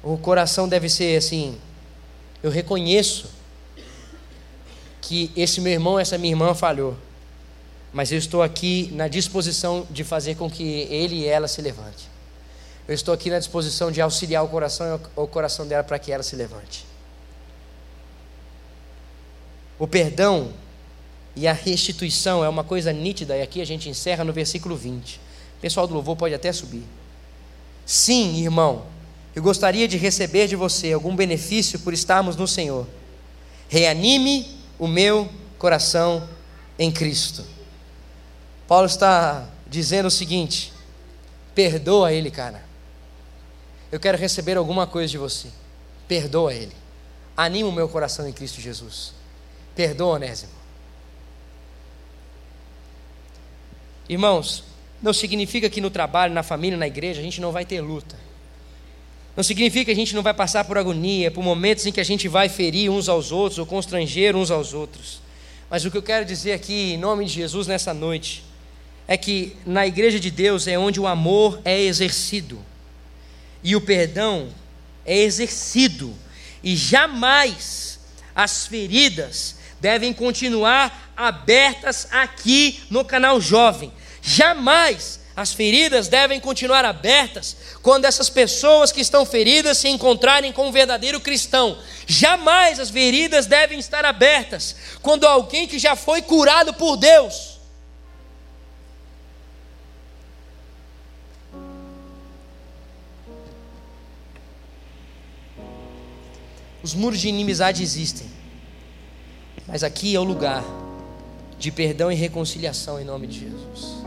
O 0.00 0.16
coração 0.16 0.68
deve 0.68 0.88
ser 0.88 1.16
assim. 1.16 1.58
Eu 2.40 2.52
reconheço 2.52 3.32
que 5.02 5.32
esse 5.34 5.60
meu 5.60 5.72
irmão, 5.72 5.98
essa 5.98 6.16
minha 6.16 6.32
irmã 6.32 6.54
falhou 6.54 6.96
mas 7.92 8.12
eu 8.12 8.18
estou 8.18 8.42
aqui 8.42 8.90
na 8.92 9.08
disposição 9.08 9.86
de 9.90 10.04
fazer 10.04 10.36
com 10.36 10.50
que 10.50 10.62
ele 10.90 11.16
e 11.16 11.26
ela 11.26 11.48
se 11.48 11.60
levante. 11.60 12.08
Eu 12.86 12.94
estou 12.94 13.12
aqui 13.12 13.30
na 13.30 13.38
disposição 13.38 13.90
de 13.90 14.00
auxiliar 14.00 14.44
o 14.44 14.48
coração 14.48 15.00
o 15.16 15.26
coração 15.26 15.66
dela 15.66 15.84
para 15.84 15.98
que 15.98 16.12
ela 16.12 16.22
se 16.22 16.36
levante. 16.36 16.84
O 19.78 19.86
perdão 19.86 20.52
e 21.34 21.46
a 21.46 21.52
restituição 21.52 22.44
é 22.44 22.48
uma 22.48 22.64
coisa 22.64 22.92
nítida, 22.92 23.36
e 23.36 23.42
aqui 23.42 23.60
a 23.60 23.64
gente 23.64 23.88
encerra 23.88 24.24
no 24.24 24.32
versículo 24.32 24.76
20. 24.76 25.16
O 25.16 25.60
pessoal 25.60 25.86
do 25.86 25.94
louvor 25.94 26.16
pode 26.16 26.34
até 26.34 26.52
subir. 26.52 26.82
Sim, 27.86 28.42
irmão, 28.42 28.84
eu 29.34 29.42
gostaria 29.42 29.86
de 29.88 29.96
receber 29.96 30.48
de 30.48 30.56
você 30.56 30.92
algum 30.92 31.14
benefício 31.14 31.78
por 31.78 31.94
estarmos 31.94 32.36
no 32.36 32.46
Senhor. 32.46 32.86
Reanime 33.68 34.58
o 34.78 34.86
meu 34.86 35.28
coração 35.58 36.28
em 36.78 36.90
Cristo. 36.90 37.44
Paulo 38.70 38.86
está 38.86 39.48
dizendo 39.66 40.06
o 40.06 40.10
seguinte: 40.12 40.72
perdoa 41.56 42.12
ele, 42.12 42.30
cara. 42.30 42.62
Eu 43.90 43.98
quero 43.98 44.16
receber 44.16 44.56
alguma 44.56 44.86
coisa 44.86 45.10
de 45.10 45.18
você. 45.18 45.48
Perdoa 46.06 46.54
ele. 46.54 46.70
Anima 47.36 47.68
o 47.68 47.72
meu 47.72 47.88
coração 47.88 48.28
em 48.28 48.32
Cristo 48.32 48.60
Jesus. 48.60 49.12
Perdoa, 49.74 50.14
Onésimo. 50.14 50.52
Irmãos, 54.08 54.62
não 55.02 55.12
significa 55.12 55.68
que 55.68 55.80
no 55.80 55.90
trabalho, 55.90 56.32
na 56.32 56.44
família, 56.44 56.78
na 56.78 56.86
igreja, 56.86 57.18
a 57.18 57.24
gente 57.24 57.40
não 57.40 57.50
vai 57.50 57.64
ter 57.64 57.80
luta. 57.80 58.14
Não 59.36 59.42
significa 59.42 59.86
que 59.86 59.90
a 59.90 59.96
gente 59.96 60.14
não 60.14 60.22
vai 60.22 60.32
passar 60.32 60.64
por 60.64 60.78
agonia, 60.78 61.32
por 61.32 61.42
momentos 61.42 61.86
em 61.86 61.92
que 61.92 62.00
a 62.00 62.04
gente 62.04 62.28
vai 62.28 62.48
ferir 62.48 62.88
uns 62.88 63.08
aos 63.08 63.32
outros 63.32 63.58
ou 63.58 63.66
constranger 63.66 64.36
uns 64.36 64.48
aos 64.48 64.72
outros. 64.72 65.20
Mas 65.68 65.84
o 65.84 65.90
que 65.90 65.98
eu 65.98 66.02
quero 66.02 66.24
dizer 66.24 66.52
aqui, 66.52 66.92
em 66.92 66.98
nome 66.98 67.24
de 67.24 67.32
Jesus, 67.32 67.66
nessa 67.66 67.92
noite, 67.92 68.48
é 69.10 69.16
que 69.16 69.56
na 69.66 69.84
igreja 69.88 70.20
de 70.20 70.30
Deus 70.30 70.68
é 70.68 70.78
onde 70.78 71.00
o 71.00 71.06
amor 71.08 71.60
é 71.64 71.80
exercido 71.80 72.64
e 73.60 73.74
o 73.74 73.80
perdão 73.80 74.48
é 75.04 75.18
exercido, 75.18 76.16
e 76.62 76.76
jamais 76.76 77.98
as 78.36 78.68
feridas 78.68 79.56
devem 79.80 80.12
continuar 80.12 81.12
abertas 81.16 82.06
aqui 82.12 82.80
no 82.88 83.04
canal 83.04 83.40
Jovem. 83.40 83.92
Jamais 84.22 85.18
as 85.34 85.52
feridas 85.52 86.06
devem 86.06 86.38
continuar 86.38 86.84
abertas 86.84 87.56
quando 87.82 88.04
essas 88.04 88.30
pessoas 88.30 88.92
que 88.92 89.00
estão 89.00 89.26
feridas 89.26 89.78
se 89.78 89.88
encontrarem 89.88 90.52
com 90.52 90.68
um 90.68 90.72
verdadeiro 90.72 91.18
cristão. 91.18 91.76
Jamais 92.06 92.78
as 92.78 92.90
feridas 92.90 93.46
devem 93.46 93.80
estar 93.80 94.04
abertas 94.04 94.76
quando 95.02 95.26
alguém 95.26 95.66
que 95.66 95.80
já 95.80 95.96
foi 95.96 96.22
curado 96.22 96.72
por 96.74 96.96
Deus 96.96 97.49
Os 106.82 106.94
muros 106.94 107.20
de 107.20 107.28
inimizade 107.28 107.82
existem. 107.82 108.26
Mas 109.66 109.82
aqui 109.82 110.14
é 110.14 110.20
o 110.20 110.24
lugar 110.24 110.64
de 111.58 111.70
perdão 111.70 112.10
e 112.10 112.14
reconciliação 112.14 112.98
em 112.98 113.04
nome 113.04 113.26
de 113.26 113.40
Jesus. 113.40 114.04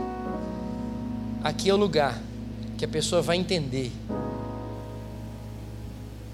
Aqui 1.42 1.70
é 1.70 1.74
o 1.74 1.76
lugar 1.76 2.20
que 2.76 2.84
a 2.84 2.88
pessoa 2.88 3.22
vai 3.22 3.36
entender 3.36 3.92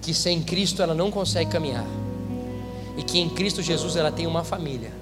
que 0.00 0.14
sem 0.14 0.42
Cristo 0.42 0.82
ela 0.82 0.94
não 0.94 1.10
consegue 1.10 1.50
caminhar 1.50 1.84
e 2.96 3.02
que 3.02 3.18
em 3.18 3.28
Cristo 3.28 3.62
Jesus 3.62 3.96
ela 3.96 4.10
tem 4.10 4.26
uma 4.26 4.42
família. 4.42 4.92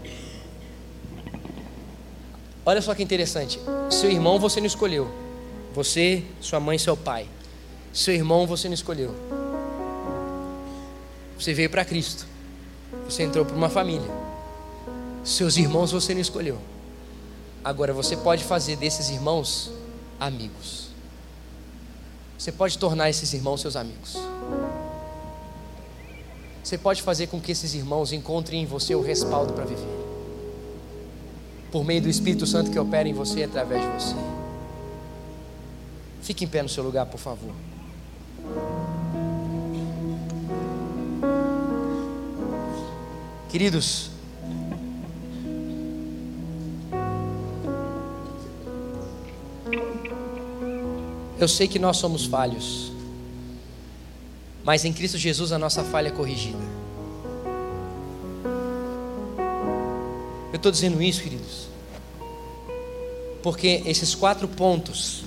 Olha 2.67 2.83
só 2.83 2.95
que 2.95 3.03
interessante. 3.03 3.59
Seu 3.89 4.11
irmão 4.11 4.39
você 4.39 4.61
não 4.61 4.67
escolheu. 4.67 5.09
Você, 5.75 6.25
sua 6.41 6.61
mãe, 6.61 6.77
seu 6.77 6.97
pai. 6.97 7.27
Seu 7.93 8.13
irmão 8.13 8.47
você 8.47 8.69
não 8.69 8.75
escolheu. 8.75 9.15
Você 11.39 11.55
veio 11.55 11.71
para 11.71 11.85
Cristo. 11.85 12.27
Você 13.05 13.23
entrou 13.23 13.45
para 13.45 13.55
uma 13.55 13.69
família. 13.69 14.11
Seus 15.23 15.57
irmãos 15.57 15.93
você 15.93 16.13
não 16.15 16.21
escolheu. 16.21 16.59
Agora 17.63 17.93
você 17.93 18.17
pode 18.17 18.45
fazer 18.45 18.77
desses 18.77 19.11
irmãos 19.11 19.71
amigos. 20.19 20.89
Você 22.37 22.51
pode 22.51 22.79
tornar 22.79 23.11
esses 23.11 23.33
irmãos 23.33 23.61
seus 23.61 23.77
amigos. 23.77 24.17
Você 26.63 26.77
pode 26.77 27.03
fazer 27.03 27.29
com 27.29 27.41
que 27.41 27.53
esses 27.53 27.75
irmãos 27.75 28.13
encontrem 28.13 28.63
em 28.63 28.67
você 28.67 28.95
o 28.95 29.01
respaldo 29.01 29.53
para 29.53 29.65
viver. 29.65 29.99
Por 31.71 31.85
meio 31.85 32.03
do 32.03 32.09
Espírito 32.09 32.47
Santo 32.47 32.71
que 32.71 32.79
opera 32.79 33.09
em 33.09 33.13
você 33.13 33.41
e 33.41 33.45
através 33.45 33.81
de 33.81 33.89
você. 33.89 34.15
Fique 36.23 36.45
em 36.45 36.49
pé 36.49 36.63
no 36.63 36.69
seu 36.69 36.83
lugar, 36.83 37.07
por 37.07 37.19
favor. 37.19 37.53
Queridos, 43.49 44.11
eu 51.41 51.49
sei 51.49 51.67
que 51.67 51.79
nós 51.79 51.97
somos 51.97 52.27
falhos, 52.27 52.93
mas 54.63 54.85
em 54.85 54.93
Cristo 54.93 55.17
Jesus 55.17 55.51
a 55.51 55.59
nossa 55.59 55.83
falha 55.83 56.09
é 56.09 56.11
corrigida. 56.11 56.59
Eu 60.53 60.57
estou 60.57 60.71
dizendo 60.71 61.01
isso, 61.03 61.23
queridos, 61.23 61.69
porque 63.43 63.83
esses 63.87 64.15
quatro 64.15 64.47
pontos 64.47 65.25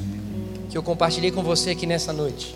que 0.70 0.78
eu 0.78 0.84
compartilhei 0.84 1.32
com 1.32 1.42
você 1.42 1.72
aqui 1.72 1.88
nessa 1.88 2.14
noite, 2.14 2.56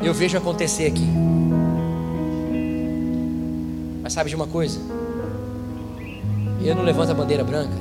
eu 0.00 0.14
vejo 0.14 0.38
acontecer 0.38 0.86
aqui. 0.86 1.26
Mas 4.06 4.12
sabe 4.12 4.30
de 4.30 4.36
uma 4.36 4.46
coisa? 4.46 4.78
Eu 6.62 6.76
não 6.76 6.84
levanto 6.84 7.10
a 7.10 7.14
bandeira 7.14 7.42
branca, 7.42 7.74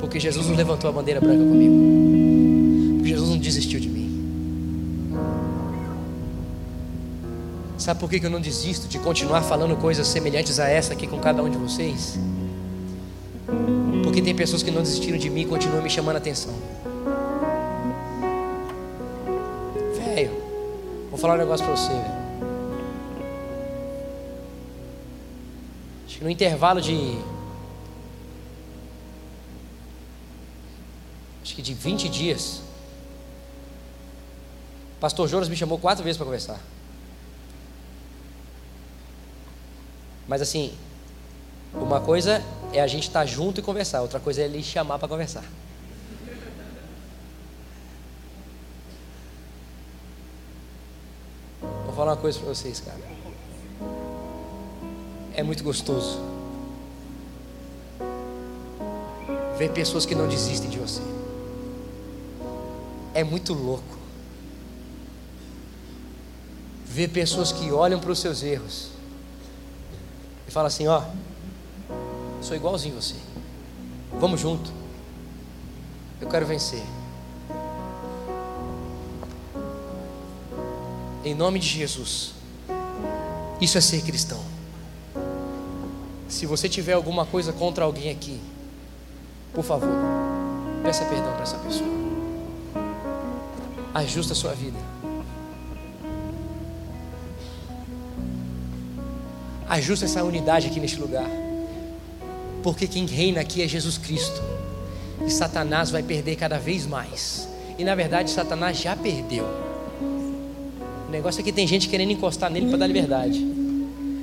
porque 0.00 0.18
Jesus 0.18 0.48
não 0.48 0.56
levantou 0.56 0.90
a 0.90 0.92
bandeira 0.92 1.20
branca 1.20 1.38
comigo. 1.38 2.96
Porque 2.96 3.10
Jesus 3.10 3.30
não 3.30 3.38
desistiu 3.38 3.78
de 3.78 3.88
mim. 3.88 5.14
Sabe 7.78 8.00
por 8.00 8.10
que 8.10 8.26
eu 8.26 8.28
não 8.28 8.40
desisto 8.40 8.88
de 8.88 8.98
continuar 8.98 9.42
falando 9.42 9.76
coisas 9.76 10.08
semelhantes 10.08 10.58
a 10.58 10.68
essa 10.68 10.94
aqui 10.94 11.06
com 11.06 11.20
cada 11.20 11.40
um 11.44 11.48
de 11.48 11.58
vocês? 11.58 12.18
Porque 14.02 14.20
tem 14.20 14.34
pessoas 14.34 14.64
que 14.64 14.72
não 14.72 14.82
desistiram 14.82 15.16
de 15.16 15.30
mim 15.30 15.42
e 15.42 15.46
continuam 15.46 15.80
me 15.80 15.90
chamando 15.90 16.16
a 16.16 16.18
atenção. 16.18 16.52
Velho, 19.94 20.32
vou 21.08 21.20
falar 21.20 21.34
um 21.34 21.38
negócio 21.38 21.64
para 21.64 21.76
você, 21.76 21.92
velho. 21.92 22.19
No 26.20 26.28
intervalo 26.28 26.80
de. 26.80 27.18
Acho 31.42 31.54
que 31.54 31.62
de 31.62 31.72
20 31.72 32.08
dias. 32.08 32.62
Pastor 35.00 35.26
Jonas 35.26 35.48
me 35.48 35.56
chamou 35.56 35.78
quatro 35.78 36.04
vezes 36.04 36.18
para 36.18 36.26
conversar. 36.26 36.60
Mas 40.28 40.42
assim, 40.42 40.74
uma 41.72 42.00
coisa 42.00 42.42
é 42.72 42.80
a 42.80 42.86
gente 42.86 43.08
estar 43.08 43.20
tá 43.20 43.26
junto 43.26 43.60
e 43.60 43.62
conversar, 43.62 44.02
outra 44.02 44.20
coisa 44.20 44.42
é 44.42 44.44
ele 44.44 44.62
chamar 44.62 44.98
para 44.98 45.08
conversar. 45.08 45.44
Vou 51.60 51.94
falar 51.96 52.12
uma 52.12 52.16
coisa 52.18 52.38
para 52.38 52.48
vocês, 52.48 52.78
cara 52.80 53.19
é 55.34 55.42
muito 55.42 55.62
gostoso 55.62 56.20
ver 59.56 59.70
pessoas 59.72 60.06
que 60.06 60.14
não 60.14 60.26
desistem 60.26 60.70
de 60.70 60.78
você. 60.78 61.02
É 63.12 63.22
muito 63.22 63.52
louco 63.52 63.98
ver 66.86 67.08
pessoas 67.08 67.52
que 67.52 67.70
olham 67.70 68.00
para 68.00 68.10
os 68.10 68.18
seus 68.18 68.42
erros 68.42 68.88
e 70.48 70.50
falam 70.50 70.66
assim: 70.66 70.88
Ó, 70.88 71.02
sou 72.42 72.56
igualzinho 72.56 72.94
você, 72.94 73.14
vamos 74.18 74.40
junto, 74.40 74.72
eu 76.20 76.28
quero 76.28 76.46
vencer. 76.46 76.82
Em 81.22 81.34
nome 81.34 81.58
de 81.58 81.66
Jesus, 81.68 82.32
isso 83.60 83.76
é 83.76 83.80
ser 83.80 84.02
cristão. 84.02 84.40
Se 86.30 86.46
você 86.46 86.68
tiver 86.68 86.92
alguma 86.92 87.26
coisa 87.26 87.52
contra 87.52 87.84
alguém 87.84 88.08
aqui, 88.08 88.40
por 89.52 89.64
favor, 89.64 89.90
peça 90.80 91.04
perdão 91.04 91.32
para 91.32 91.42
essa 91.42 91.58
pessoa. 91.58 91.90
Ajusta 93.92 94.32
a 94.32 94.36
sua 94.36 94.54
vida. 94.54 94.78
Ajusta 99.68 100.04
essa 100.04 100.22
unidade 100.22 100.68
aqui 100.68 100.78
neste 100.78 101.00
lugar. 101.00 101.28
Porque 102.62 102.86
quem 102.86 103.06
reina 103.06 103.40
aqui 103.40 103.60
é 103.60 103.66
Jesus 103.66 103.98
Cristo. 103.98 104.40
E 105.26 105.30
Satanás 105.30 105.90
vai 105.90 106.02
perder 106.02 106.36
cada 106.36 106.60
vez 106.60 106.86
mais. 106.86 107.48
E 107.76 107.82
na 107.82 107.96
verdade, 107.96 108.30
Satanás 108.30 108.78
já 108.78 108.94
perdeu. 108.94 109.44
O 111.08 111.10
negócio 111.10 111.40
é 111.40 111.42
que 111.42 111.52
tem 111.52 111.66
gente 111.66 111.88
querendo 111.88 112.12
encostar 112.12 112.48
nele 112.50 112.68
para 112.68 112.78
dar 112.78 112.86
liberdade. 112.86 113.59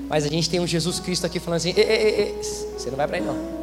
Mas 0.09 0.25
a 0.25 0.29
gente 0.29 0.49
tem 0.49 0.59
um 0.59 0.67
Jesus 0.67 0.99
Cristo 0.99 1.25
aqui 1.25 1.39
falando 1.39 1.57
assim: 1.57 1.73
ei, 1.75 1.83
ei, 1.83 2.19
ei, 2.19 2.43
você 2.77 2.89
não 2.89 2.97
vai 2.97 3.07
para 3.07 3.17
aí 3.17 3.23
não. 3.23 3.57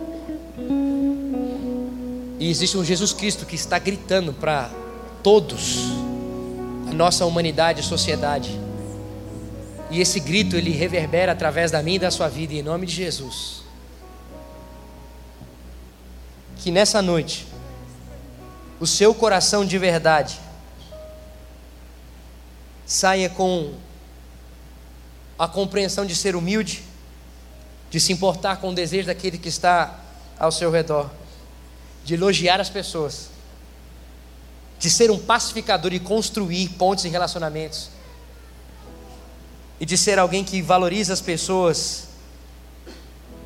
E 2.39 2.51
existe 2.51 2.77
um 2.77 2.85
Jesus 2.85 3.13
Cristo 3.13 3.47
que 3.47 3.55
está 3.55 3.79
gritando 3.79 4.33
para 4.33 4.71
todos, 5.23 5.79
a 6.89 6.93
nossa 6.93 7.25
humanidade 7.25 7.81
e 7.81 7.85
sociedade. 7.85 8.61
E 9.91 10.01
esse 10.01 10.21
grito 10.21 10.57
ele 10.57 10.71
reverbera 10.71 11.33
através 11.33 11.71
da 11.71 11.83
minha 11.83 11.97
e 11.97 12.01
da 12.01 12.11
sua 12.11 12.29
vida, 12.29 12.53
em 12.53 12.63
nome 12.63 12.87
de 12.87 12.93
Jesus. 12.93 13.63
Que 16.59 16.71
nessa 16.71 17.01
noite, 17.01 17.47
o 18.81 18.87
seu 18.87 19.15
coração 19.15 19.65
de 19.65 19.79
verdade 19.79 20.39
saia 22.85 23.29
com 23.31 23.73
a 25.39 25.49
compreensão 25.49 26.07
de 26.07 26.15
ser 26.15 26.37
humilde, 26.37 26.83
de 27.91 28.01
se 28.01 28.13
importar 28.13 28.57
com 28.57 28.71
o 28.71 28.75
desejo 28.75 29.07
daquele 29.07 29.39
que 29.39 29.49
está 29.49 30.01
ao 30.39 30.51
seu 30.51 30.71
redor, 30.71 31.11
de 32.05 32.15
elogiar 32.15 32.61
as 32.61 32.69
pessoas, 32.69 33.29
de 34.79 34.91
ser 34.91 35.11
um 35.11 35.19
pacificador 35.19 35.93
e 35.93 36.01
construir 36.01 36.69
pontes 36.71 37.05
e 37.05 37.09
relacionamentos, 37.09 37.89
e 39.81 39.87
de 39.87 39.97
ser 39.97 40.19
alguém 40.19 40.45
que 40.45 40.63
valoriza 40.63 41.13
as 41.13 41.21
pessoas, 41.21 42.09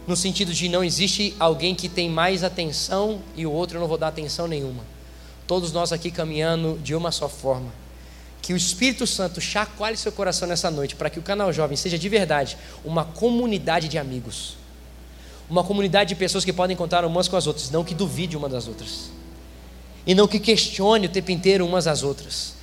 no 0.06 0.16
sentido 0.16 0.54
de 0.54 0.68
não 0.68 0.82
existe 0.82 1.34
alguém 1.38 1.74
que 1.74 1.88
tem 1.88 2.08
mais 2.08 2.42
atenção 2.42 3.20
e 3.36 3.46
o 3.46 3.52
outro 3.52 3.76
eu 3.76 3.80
não 3.80 3.88
vou 3.88 3.98
dar 3.98 4.08
atenção 4.08 4.46
nenhuma. 4.46 4.82
Todos 5.46 5.72
nós 5.72 5.92
aqui 5.92 6.10
caminhando 6.10 6.78
de 6.82 6.94
uma 6.94 7.12
só 7.12 7.28
forma. 7.28 7.70
Que 8.40 8.52
o 8.52 8.56
Espírito 8.56 9.06
Santo 9.06 9.40
chacoalhe 9.40 9.96
seu 9.96 10.12
coração 10.12 10.48
nessa 10.48 10.70
noite, 10.70 10.96
para 10.96 11.10
que 11.10 11.18
o 11.18 11.22
canal 11.22 11.52
Jovem 11.52 11.76
seja 11.76 11.98
de 11.98 12.08
verdade 12.08 12.56
uma 12.84 13.04
comunidade 13.04 13.88
de 13.88 13.98
amigos. 13.98 14.56
Uma 15.50 15.64
comunidade 15.64 16.10
de 16.10 16.14
pessoas 16.14 16.44
que 16.44 16.52
podem 16.52 16.76
contar 16.76 17.04
umas 17.04 17.26
com 17.26 17.36
as 17.36 17.46
outras, 17.46 17.70
não 17.70 17.82
que 17.82 17.94
duvide 17.94 18.36
uma 18.36 18.48
das 18.48 18.68
outras. 18.68 19.10
E 20.06 20.14
não 20.14 20.28
que 20.28 20.38
questione 20.38 21.06
o 21.06 21.10
tempo 21.10 21.30
inteiro 21.30 21.66
umas 21.66 21.86
às 21.86 22.02
outras. 22.02 22.54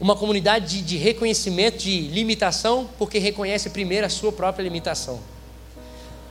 Uma 0.00 0.16
comunidade 0.16 0.66
de, 0.66 0.82
de 0.82 0.96
reconhecimento 0.96 1.78
de 1.78 2.00
limitação, 2.08 2.88
porque 2.98 3.18
reconhece 3.18 3.70
primeiro 3.70 4.06
a 4.06 4.10
sua 4.10 4.32
própria 4.32 4.62
limitação. 4.62 5.20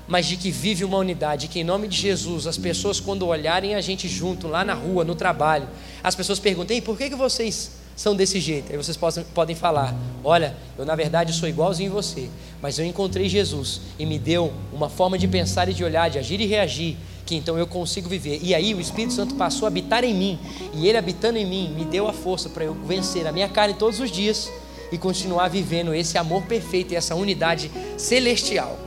Mas 0.07 0.25
de 0.25 0.35
que 0.35 0.51
vive 0.51 0.83
uma 0.83 0.97
unidade, 0.97 1.47
que 1.47 1.59
em 1.59 1.63
nome 1.63 1.87
de 1.87 1.97
Jesus, 1.97 2.45
as 2.45 2.57
pessoas, 2.57 2.99
quando 2.99 3.25
olharem 3.25 3.73
a 3.73 3.81
gente 3.81 4.07
junto, 4.07 4.47
lá 4.47 4.65
na 4.65 4.73
rua, 4.73 5.05
no 5.05 5.15
trabalho, 5.15 5.67
as 6.03 6.13
pessoas 6.13 6.39
perguntem: 6.39 6.81
por 6.81 6.97
que, 6.97 7.09
que 7.09 7.15
vocês 7.15 7.71
são 7.95 8.15
desse 8.15 8.39
jeito. 8.39 8.71
Aí 8.71 8.77
vocês 8.77 8.97
possam, 8.97 9.23
podem 9.33 9.55
falar: 9.55 9.95
Olha, 10.23 10.55
eu 10.77 10.85
na 10.85 10.95
verdade 10.95 11.33
sou 11.33 11.47
igualzinho 11.47 11.91
você, 11.91 12.29
mas 12.61 12.77
eu 12.79 12.85
encontrei 12.85 13.29
Jesus 13.29 13.81
e 13.97 14.05
me 14.05 14.17
deu 14.17 14.51
uma 14.71 14.89
forma 14.89 15.17
de 15.17 15.27
pensar 15.27 15.69
e 15.69 15.73
de 15.73 15.83
olhar, 15.83 16.09
de 16.09 16.19
agir 16.19 16.39
e 16.39 16.45
reagir, 16.45 16.97
que 17.25 17.35
então 17.35 17.57
eu 17.57 17.67
consigo 17.67 18.09
viver. 18.09 18.39
E 18.41 18.53
aí 18.53 18.73
o 18.73 18.81
Espírito 18.81 19.13
Santo 19.13 19.35
passou 19.35 19.65
a 19.65 19.69
habitar 19.69 20.03
em 20.03 20.13
mim, 20.13 20.39
e 20.73 20.87
ele 20.87 20.97
habitando 20.97 21.37
em 21.37 21.45
mim 21.45 21.73
me 21.75 21.85
deu 21.85 22.07
a 22.07 22.13
força 22.13 22.49
para 22.49 22.63
eu 22.63 22.73
vencer 22.73 23.27
a 23.27 23.31
minha 23.31 23.49
carne 23.49 23.75
todos 23.75 23.99
os 23.99 24.11
dias 24.11 24.51
e 24.91 24.97
continuar 24.97 25.47
vivendo 25.47 25.93
esse 25.93 26.17
amor 26.17 26.43
perfeito 26.43 26.93
e 26.93 26.95
essa 26.95 27.15
unidade 27.15 27.71
celestial. 27.97 28.77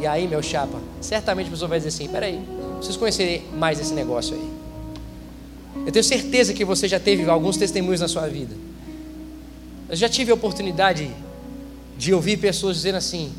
E 0.00 0.06
aí, 0.06 0.26
meu 0.26 0.42
chapa, 0.42 0.78
certamente 1.00 1.46
a 1.46 1.50
pessoa 1.50 1.68
vai 1.68 1.78
dizer 1.78 1.88
assim: 1.88 2.08
Peraí, 2.08 2.40
preciso 2.76 2.98
conhecer 2.98 3.48
mais 3.54 3.80
esse 3.80 3.94
negócio 3.94 4.34
aí. 4.34 4.53
Eu 5.86 5.92
tenho 5.92 6.04
certeza 6.04 6.54
que 6.54 6.64
você 6.64 6.88
já 6.88 6.98
teve 6.98 7.28
alguns 7.28 7.56
testemunhos 7.56 8.00
na 8.00 8.08
sua 8.08 8.26
vida. 8.26 8.54
Eu 9.88 9.96
já 9.96 10.08
tive 10.08 10.30
a 10.30 10.34
oportunidade 10.34 11.10
de 11.96 12.14
ouvir 12.14 12.38
pessoas 12.38 12.76
dizendo 12.76 12.96
assim: 12.96 13.32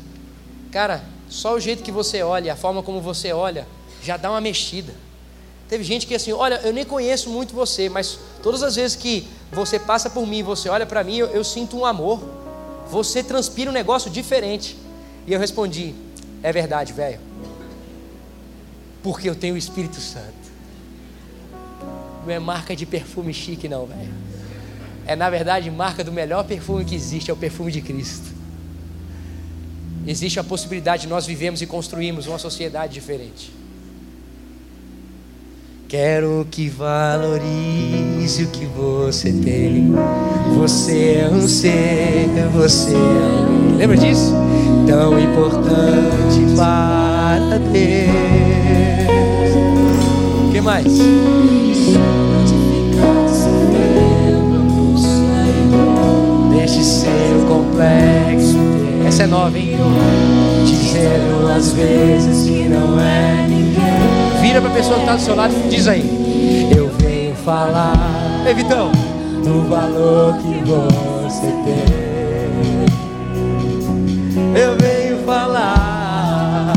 Cara, 0.70 1.02
só 1.28 1.54
o 1.54 1.60
jeito 1.60 1.82
que 1.82 1.90
você 1.90 2.22
olha, 2.22 2.52
a 2.52 2.56
forma 2.56 2.82
como 2.82 3.00
você 3.00 3.32
olha, 3.32 3.66
já 4.02 4.16
dá 4.16 4.30
uma 4.30 4.40
mexida. 4.40 4.94
Teve 5.68 5.82
gente 5.82 6.06
que 6.06 6.14
assim, 6.14 6.32
olha, 6.32 6.60
eu 6.62 6.72
nem 6.72 6.84
conheço 6.84 7.28
muito 7.28 7.52
você, 7.52 7.88
mas 7.88 8.18
todas 8.40 8.62
as 8.62 8.76
vezes 8.76 8.96
que 8.96 9.26
você 9.50 9.78
passa 9.78 10.08
por 10.08 10.24
mim, 10.24 10.42
você 10.42 10.68
olha 10.68 10.86
para 10.86 11.02
mim, 11.02 11.16
eu, 11.16 11.26
eu, 11.28 11.42
sinto 11.42 11.76
um 11.76 11.84
amor. 11.84 12.22
Você 12.88 13.22
transpira 13.22 13.68
um 13.68 13.74
negócio 13.74 14.08
diferente. 14.08 14.76
E 15.26 15.32
eu 15.32 15.40
respondi: 15.40 15.92
é 16.42 16.52
verdade, 16.52 16.92
velho. 16.92 17.18
Porque 19.02 19.28
eu 19.28 19.34
tenho 19.34 19.54
o 19.54 19.58
Espírito 19.58 20.00
Santo. 20.00 20.45
Não 22.26 22.32
é 22.32 22.40
marca 22.40 22.74
de 22.74 22.84
perfume 22.84 23.32
chique, 23.32 23.68
não, 23.68 23.86
velho. 23.86 24.10
É, 25.06 25.14
na 25.14 25.30
verdade, 25.30 25.70
marca 25.70 26.02
do 26.02 26.10
melhor 26.10 26.44
perfume 26.44 26.84
que 26.84 26.96
existe, 26.96 27.30
é 27.30 27.34
o 27.34 27.36
perfume 27.36 27.70
de 27.70 27.80
Cristo. 27.80 28.34
Existe 30.04 30.40
a 30.40 30.44
possibilidade 30.44 31.02
de 31.02 31.08
nós 31.08 31.24
vivemos 31.24 31.62
e 31.62 31.66
construirmos 31.66 32.26
uma 32.26 32.38
sociedade 32.38 32.94
diferente. 32.94 33.52
Quero 35.88 36.46
que 36.50 36.68
valorize 36.68 38.42
o 38.42 38.50
que 38.50 38.66
você 38.66 39.32
tem. 39.32 39.92
Você 40.56 41.20
é 41.22 41.28
um 41.28 41.46
ser, 41.46 42.28
você 42.52 42.92
é 42.92 42.96
um. 42.96 43.76
Lembra 43.76 43.96
disso? 43.96 44.32
Tão 44.88 45.16
importante 45.16 46.56
para 46.56 47.58
Deus. 47.58 48.85
O 50.56 50.58
que 50.58 50.62
mais? 50.62 50.86
Deixe 56.50 56.82
seu 56.82 57.46
complexo. 57.46 58.56
Essa 59.06 59.24
é 59.24 59.26
nova, 59.26 59.58
hein? 59.58 59.76
Dizendo 60.64 61.52
às 61.54 61.72
vezes 61.72 62.48
que 62.48 62.70
não 62.70 62.98
é 62.98 63.46
ninguém. 63.46 64.40
Vira 64.40 64.62
pra 64.62 64.70
pessoa 64.70 64.94
que 64.94 65.02
está 65.02 65.16
do 65.16 65.20
seu 65.20 65.36
lado 65.36 65.52
e 65.54 65.68
diz 65.68 65.86
aí. 65.86 66.70
Eu 66.74 66.90
venho 67.00 67.34
falar. 67.34 67.92
Ei, 68.46 68.54
Vitão. 68.54 68.90
Do 69.44 69.68
valor 69.68 70.38
que 70.38 70.54
você 70.64 71.52
tem. 71.66 71.84
Eu 74.58 74.74
venho 74.78 75.18
falar 75.26 76.72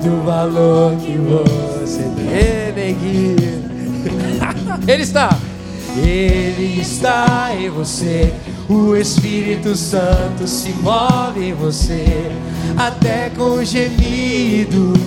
do 0.00 0.24
valor 0.24 0.94
que 0.98 1.18
você 1.18 1.73
tem, 1.92 2.72
neguinho. 2.74 3.64
Ele 4.86 5.02
está. 5.02 5.30
Ele 5.96 6.80
está 6.80 7.50
em 7.58 7.70
você. 7.70 8.32
O 8.68 8.96
Espírito 8.96 9.76
Santo 9.76 10.46
se 10.46 10.70
move 10.72 11.48
em 11.48 11.54
você, 11.54 12.30
até 12.76 13.30
com 13.30 13.62
gemidos 13.62 14.98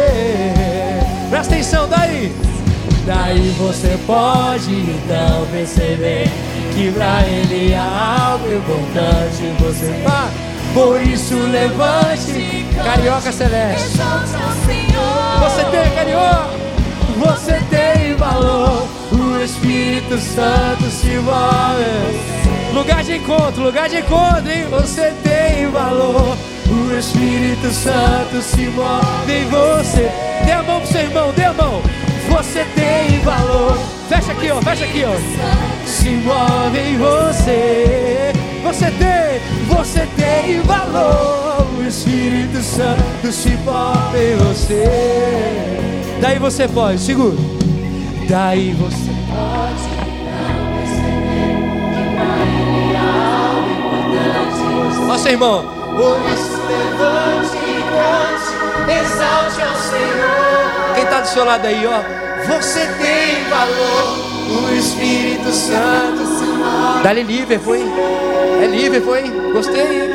Presta 1.29 1.53
atenção 1.53 1.87
daí. 1.87 2.35
Daí 3.05 3.55
você 3.57 3.97
pode 4.05 4.73
então 4.73 5.47
perceber 5.49 6.27
que 6.73 6.91
pra 6.91 7.21
ele 7.25 7.73
há 7.73 8.31
algo 8.31 8.53
importante. 8.53 9.53
Você 9.61 9.93
vai, 10.03 10.29
por 10.73 11.01
isso 11.01 11.35
levante, 11.35 12.65
carioca 12.83 13.31
celeste. 13.31 13.97
Você 15.39 15.63
tem 15.65 15.91
carioca. 15.95 16.61
Você 17.21 17.61
tem 17.69 18.15
valor, 18.15 18.87
o 19.11 19.43
Espírito 19.43 20.17
Santo 20.17 20.89
se 20.89 21.19
move. 21.19 22.73
Lugar 22.73 23.03
de 23.03 23.17
encontro, 23.17 23.63
lugar 23.63 23.87
de 23.87 23.97
encontro, 23.97 24.49
hein? 24.49 24.65
Você 24.71 25.13
tem 25.21 25.69
valor, 25.69 26.35
o 26.67 26.97
Espírito 26.97 27.69
Santo 27.71 28.41
se 28.41 28.61
move 28.69 29.31
em 29.31 29.47
você. 29.49 30.09
Dê 30.45 30.51
a 30.51 30.63
mão 30.63 30.79
pro 30.79 30.91
seu 30.91 31.01
irmão, 31.01 31.31
dê 31.35 31.43
a 31.43 31.53
mão. 31.53 31.81
Você 32.27 32.65
tem 32.73 33.19
valor. 33.19 33.77
Fecha 34.09 34.31
aqui, 34.31 34.49
ó, 34.49 34.61
fecha 34.61 34.85
aqui, 34.85 35.03
ó. 35.05 35.85
Se 35.85 36.09
move 36.09 36.79
em 36.79 36.97
você. 36.97 38.31
Você 38.63 38.85
tem, 38.85 39.67
você 39.67 40.07
tem 40.17 40.61
valor. 40.61 41.50
Espírito 41.91 42.63
Santo 42.63 43.31
se 43.33 43.49
move 43.49 44.17
em 44.17 44.37
você. 44.37 44.85
Daí 46.21 46.39
você 46.39 46.65
pode, 46.65 47.01
segura. 47.01 47.35
Daí 48.29 48.71
você 48.71 49.11
pode. 49.29 50.01
Seu 55.21 55.33
irmão. 55.33 55.63
Por 55.95 56.17
isso 56.33 56.57
levante 56.67 57.57
e 57.57 57.77
cante, 57.91 58.49
exalte 58.91 59.61
ao 59.61 59.75
Senhor. 59.75 60.95
Quem 60.95 61.03
está 61.03 61.19
do 61.19 61.27
seu 61.27 61.45
lado 61.45 61.67
aí, 61.67 61.85
ó? 61.85 62.01
Você 62.47 62.79
tem 62.79 63.43
valor. 63.47 64.17
O 64.49 64.75
Espírito 64.75 65.51
Santo 65.51 66.25
se 66.25 66.45
move. 66.45 67.03
Dá-lhe 67.03 67.21
Liverpool, 67.21 67.75
hein? 67.75 67.85
É 68.63 68.65
Liverpool, 68.65 69.15
hein? 69.15 69.31
Gostei. 69.53 70.10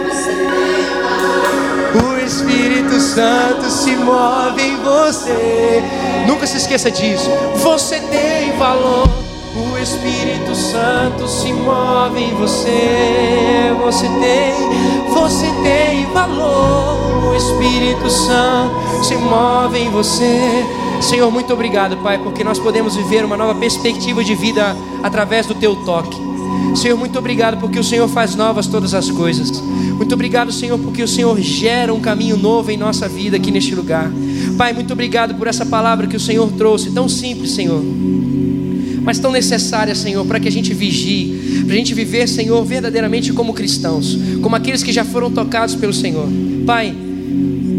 O 2.03 2.19
Espírito 2.19 3.01
Santo 3.01 3.71
se 3.71 3.97
move 3.97 4.63
em 4.63 4.77
você. 4.83 5.83
Nunca 6.27 6.47
se 6.47 6.57
esqueça 6.57 6.91
disso. 6.91 7.31
Você 7.57 8.01
tem 8.01 8.53
valor. 8.59 9.09
O 9.57 9.79
Espírito 9.79 10.55
Santo 10.55 11.27
se 11.27 11.53
move 11.53 12.21
em 12.23 12.35
você. 12.35 13.73
Você 13.83 14.07
tem, 14.07 15.15
você 15.15 15.47
tem 15.63 16.05
valor. 16.13 17.31
O 17.31 17.35
Espírito 17.35 18.11
Santo 18.11 19.05
se 19.05 19.17
move 19.17 19.79
em 19.79 19.91
você. 19.91 20.65
Senhor, 21.01 21.31
muito 21.31 21.53
obrigado, 21.53 21.97
Pai, 21.99 22.19
porque 22.19 22.43
nós 22.43 22.59
podemos 22.59 22.97
viver 22.97 23.25
uma 23.25 23.37
nova 23.37 23.55
perspectiva 23.55 24.23
de 24.23 24.35
vida 24.35 24.77
através 25.03 25.47
do 25.47 25.55
Teu 25.55 25.77
toque. 25.77 26.36
Senhor, 26.77 26.97
muito 26.97 27.19
obrigado 27.19 27.59
porque 27.59 27.79
o 27.79 27.85
Senhor 27.85 28.09
faz 28.09 28.35
novas 28.35 28.67
todas 28.67 28.95
as 28.95 29.11
coisas. 29.11 29.61
Muito 29.61 30.13
obrigado, 30.13 30.53
Senhor, 30.53 30.79
porque 30.79 31.03
o 31.03 31.09
Senhor 31.09 31.41
gera 31.41 31.93
um 31.93 32.01
caminho 32.01 32.37
novo 32.37 32.71
em 32.71 32.77
nossa 32.77 33.09
vida 33.09 33.37
aqui 33.37 33.51
neste 33.51 33.75
lugar. 33.75 34.11
Pai, 34.57 34.73
muito 34.73 34.93
obrigado 34.93 35.35
por 35.35 35.47
essa 35.47 35.65
palavra 35.65 36.07
que 36.07 36.17
o 36.17 36.21
Senhor 36.21 36.51
trouxe, 36.53 36.91
tão 36.91 37.09
simples, 37.09 37.53
Senhor, 37.53 37.83
mas 39.03 39.19
tão 39.19 39.33
necessária, 39.33 39.95
Senhor, 39.95 40.25
para 40.27 40.39
que 40.39 40.49
a 40.49 40.53
gente 40.53 40.75
vigie, 40.75 41.63
para 41.65 41.75
a 41.75 41.79
gente 41.79 41.95
viver, 41.95 42.29
Senhor, 42.29 42.65
verdadeiramente 42.65 43.33
como 43.33 43.55
cristãos, 43.55 44.19
como 44.43 44.55
aqueles 44.55 44.83
que 44.83 44.93
já 44.93 45.05
foram 45.05 45.31
tocados 45.31 45.75
pelo 45.75 45.93
Senhor. 45.93 46.29
Pai, 46.67 46.95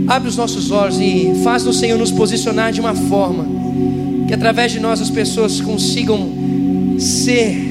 Abre 0.07 0.29
os 0.29 0.37
nossos 0.37 0.71
olhos 0.71 0.97
e 1.01 1.33
faz 1.43 1.67
o 1.67 1.73
Senhor 1.73 1.99
nos 1.99 2.11
posicionar 2.11 2.71
de 2.71 2.79
uma 2.79 2.95
forma 2.95 3.45
que 4.25 4.33
através 4.33 4.71
de 4.71 4.79
nós 4.79 5.01
as 5.01 5.09
pessoas 5.09 5.59
consigam 5.59 6.29
ser 6.97 7.66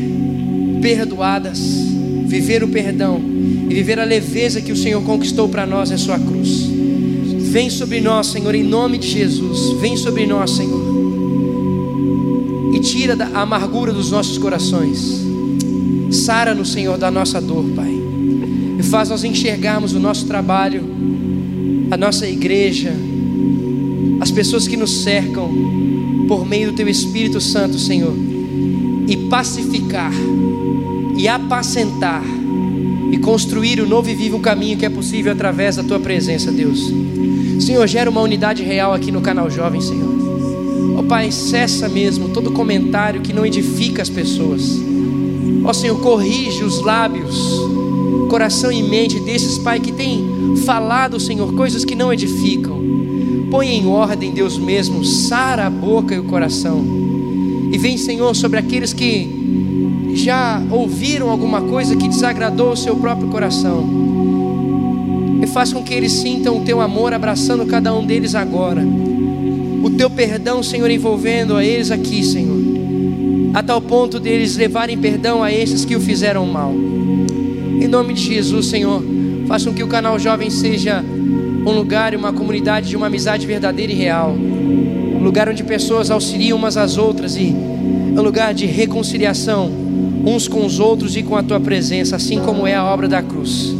perdoadas, 0.80 1.58
viver 2.26 2.62
o 2.62 2.68
perdão 2.68 3.20
e 3.68 3.74
viver 3.74 3.98
a 3.98 4.04
leveza 4.04 4.60
que 4.60 4.72
o 4.72 4.76
Senhor 4.76 5.02
conquistou 5.02 5.48
para 5.48 5.66
nós 5.66 5.90
em 5.90 5.96
Sua 5.96 6.18
cruz. 6.18 6.68
Vem 7.50 7.70
sobre 7.70 8.00
nós, 8.00 8.26
Senhor, 8.28 8.54
em 8.54 8.62
nome 8.62 8.98
de 8.98 9.08
Jesus. 9.08 9.80
Vem 9.80 9.96
sobre 9.96 10.26
nós, 10.26 10.50
Senhor. 10.50 10.86
E 12.74 12.80
tira 12.80 13.16
a 13.34 13.40
amargura 13.40 13.92
dos 13.92 14.10
nossos 14.10 14.36
corações. 14.36 15.24
Sara-nos, 16.10 16.72
Senhor, 16.72 16.98
da 16.98 17.10
nossa 17.10 17.40
dor, 17.40 17.64
Pai. 17.74 17.94
E 18.78 18.82
faz 18.82 19.08
nós 19.08 19.24
enxergarmos 19.24 19.94
o 19.94 19.98
nosso 19.98 20.26
trabalho 20.26 20.96
a 21.90 21.96
nossa 21.96 22.26
igreja, 22.28 22.92
as 24.20 24.30
pessoas 24.30 24.66
que 24.66 24.76
nos 24.76 25.02
cercam, 25.02 25.48
por 26.26 26.44
meio 26.46 26.72
do 26.72 26.76
Teu 26.76 26.88
Espírito 26.88 27.40
Santo, 27.40 27.78
Senhor, 27.78 28.12
e 29.06 29.16
pacificar, 29.28 30.12
e 31.16 31.28
apacentar, 31.28 32.22
e 33.10 33.18
construir 33.18 33.80
o 33.80 33.86
novo 33.86 34.10
e 34.10 34.14
vivo 34.14 34.40
caminho 34.40 34.76
que 34.76 34.84
é 34.84 34.90
possível 34.90 35.32
através 35.32 35.76
da 35.76 35.82
Tua 35.82 36.00
presença, 36.00 36.50
Deus. 36.50 36.92
Senhor, 37.60 37.86
gera 37.86 38.10
uma 38.10 38.20
unidade 38.20 38.62
real 38.62 38.92
aqui 38.92 39.10
no 39.10 39.20
canal 39.20 39.48
Jovem, 39.50 39.80
Senhor. 39.80 40.14
Ó 40.96 41.00
oh, 41.00 41.02
Pai, 41.04 41.30
cessa 41.30 41.88
mesmo 41.88 42.30
todo 42.30 42.50
comentário 42.50 43.20
que 43.20 43.32
não 43.32 43.46
edifica 43.46 44.02
as 44.02 44.10
pessoas. 44.10 44.78
Ó 45.64 45.70
oh, 45.70 45.74
Senhor, 45.74 46.00
corrige 46.00 46.64
os 46.64 46.80
lábios, 46.80 47.36
coração 48.28 48.72
e 48.72 48.82
mente 48.82 49.20
desses, 49.20 49.58
Pai, 49.58 49.80
que 49.80 49.92
tem 49.92 50.56
falado, 50.64 51.20
Senhor, 51.20 51.54
coisas 51.54 51.84
que 51.84 51.94
não 51.94 52.12
edificam. 52.12 52.76
Põe 53.50 53.68
em 53.68 53.86
ordem, 53.86 54.32
Deus 54.32 54.58
mesmo, 54.58 55.04
sara 55.04 55.66
a 55.66 55.70
boca 55.70 56.14
e 56.14 56.18
o 56.18 56.24
coração. 56.24 57.05
E 57.72 57.78
vem, 57.78 57.96
Senhor, 57.96 58.34
sobre 58.34 58.58
aqueles 58.58 58.92
que 58.92 59.28
já 60.14 60.62
ouviram 60.70 61.30
alguma 61.30 61.60
coisa 61.60 61.94
que 61.96 62.08
desagradou 62.08 62.72
o 62.72 62.76
seu 62.76 62.96
próprio 62.96 63.28
coração. 63.28 63.84
E 65.42 65.46
faz 65.46 65.72
com 65.72 65.82
que 65.82 65.92
eles 65.92 66.12
sintam 66.12 66.58
o 66.58 66.64
teu 66.64 66.80
amor 66.80 67.12
abraçando 67.12 67.66
cada 67.66 67.94
um 67.94 68.04
deles 68.04 68.34
agora. 68.34 68.82
O 69.82 69.90
teu 69.90 70.08
perdão, 70.08 70.62
Senhor, 70.62 70.90
envolvendo 70.90 71.54
a 71.54 71.64
eles 71.64 71.90
aqui, 71.90 72.24
Senhor. 72.24 72.56
A 73.54 73.62
tal 73.62 73.80
ponto 73.80 74.18
deles 74.18 74.56
levarem 74.56 74.98
perdão 74.98 75.42
a 75.42 75.52
esses 75.52 75.84
que 75.84 75.94
o 75.94 76.00
fizeram 76.00 76.46
mal. 76.46 76.72
Em 76.72 77.86
nome 77.86 78.14
de 78.14 78.22
Jesus, 78.22 78.66
Senhor. 78.66 79.02
Faça 79.46 79.68
com 79.68 79.76
que 79.76 79.82
o 79.82 79.88
canal 79.88 80.18
Jovem 80.18 80.50
seja 80.50 81.04
um 81.66 81.70
lugar 81.70 82.12
e 82.12 82.16
uma 82.16 82.32
comunidade 82.32 82.88
de 82.88 82.96
uma 82.96 83.06
amizade 83.06 83.46
verdadeira 83.46 83.92
e 83.92 83.94
real. 83.94 84.36
Lugar 85.26 85.48
onde 85.48 85.64
pessoas 85.64 86.08
auxiliam 86.08 86.56
umas 86.56 86.76
às 86.76 86.96
outras 86.96 87.36
e 87.36 87.52
um 87.52 88.22
lugar 88.22 88.54
de 88.54 88.64
reconciliação 88.64 89.68
uns 90.24 90.46
com 90.46 90.64
os 90.64 90.78
outros 90.78 91.16
e 91.16 91.22
com 91.24 91.34
a 91.34 91.42
tua 91.42 91.58
presença, 91.58 92.14
assim 92.14 92.38
como 92.38 92.64
é 92.64 92.76
a 92.76 92.84
obra 92.84 93.08
da 93.08 93.20
cruz. 93.20 93.74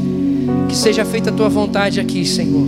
Que 0.69 0.77
seja 0.77 1.05
feita 1.05 1.31
a 1.31 1.33
tua 1.33 1.49
vontade 1.49 2.01
aqui, 2.01 2.27
Senhor. 2.27 2.67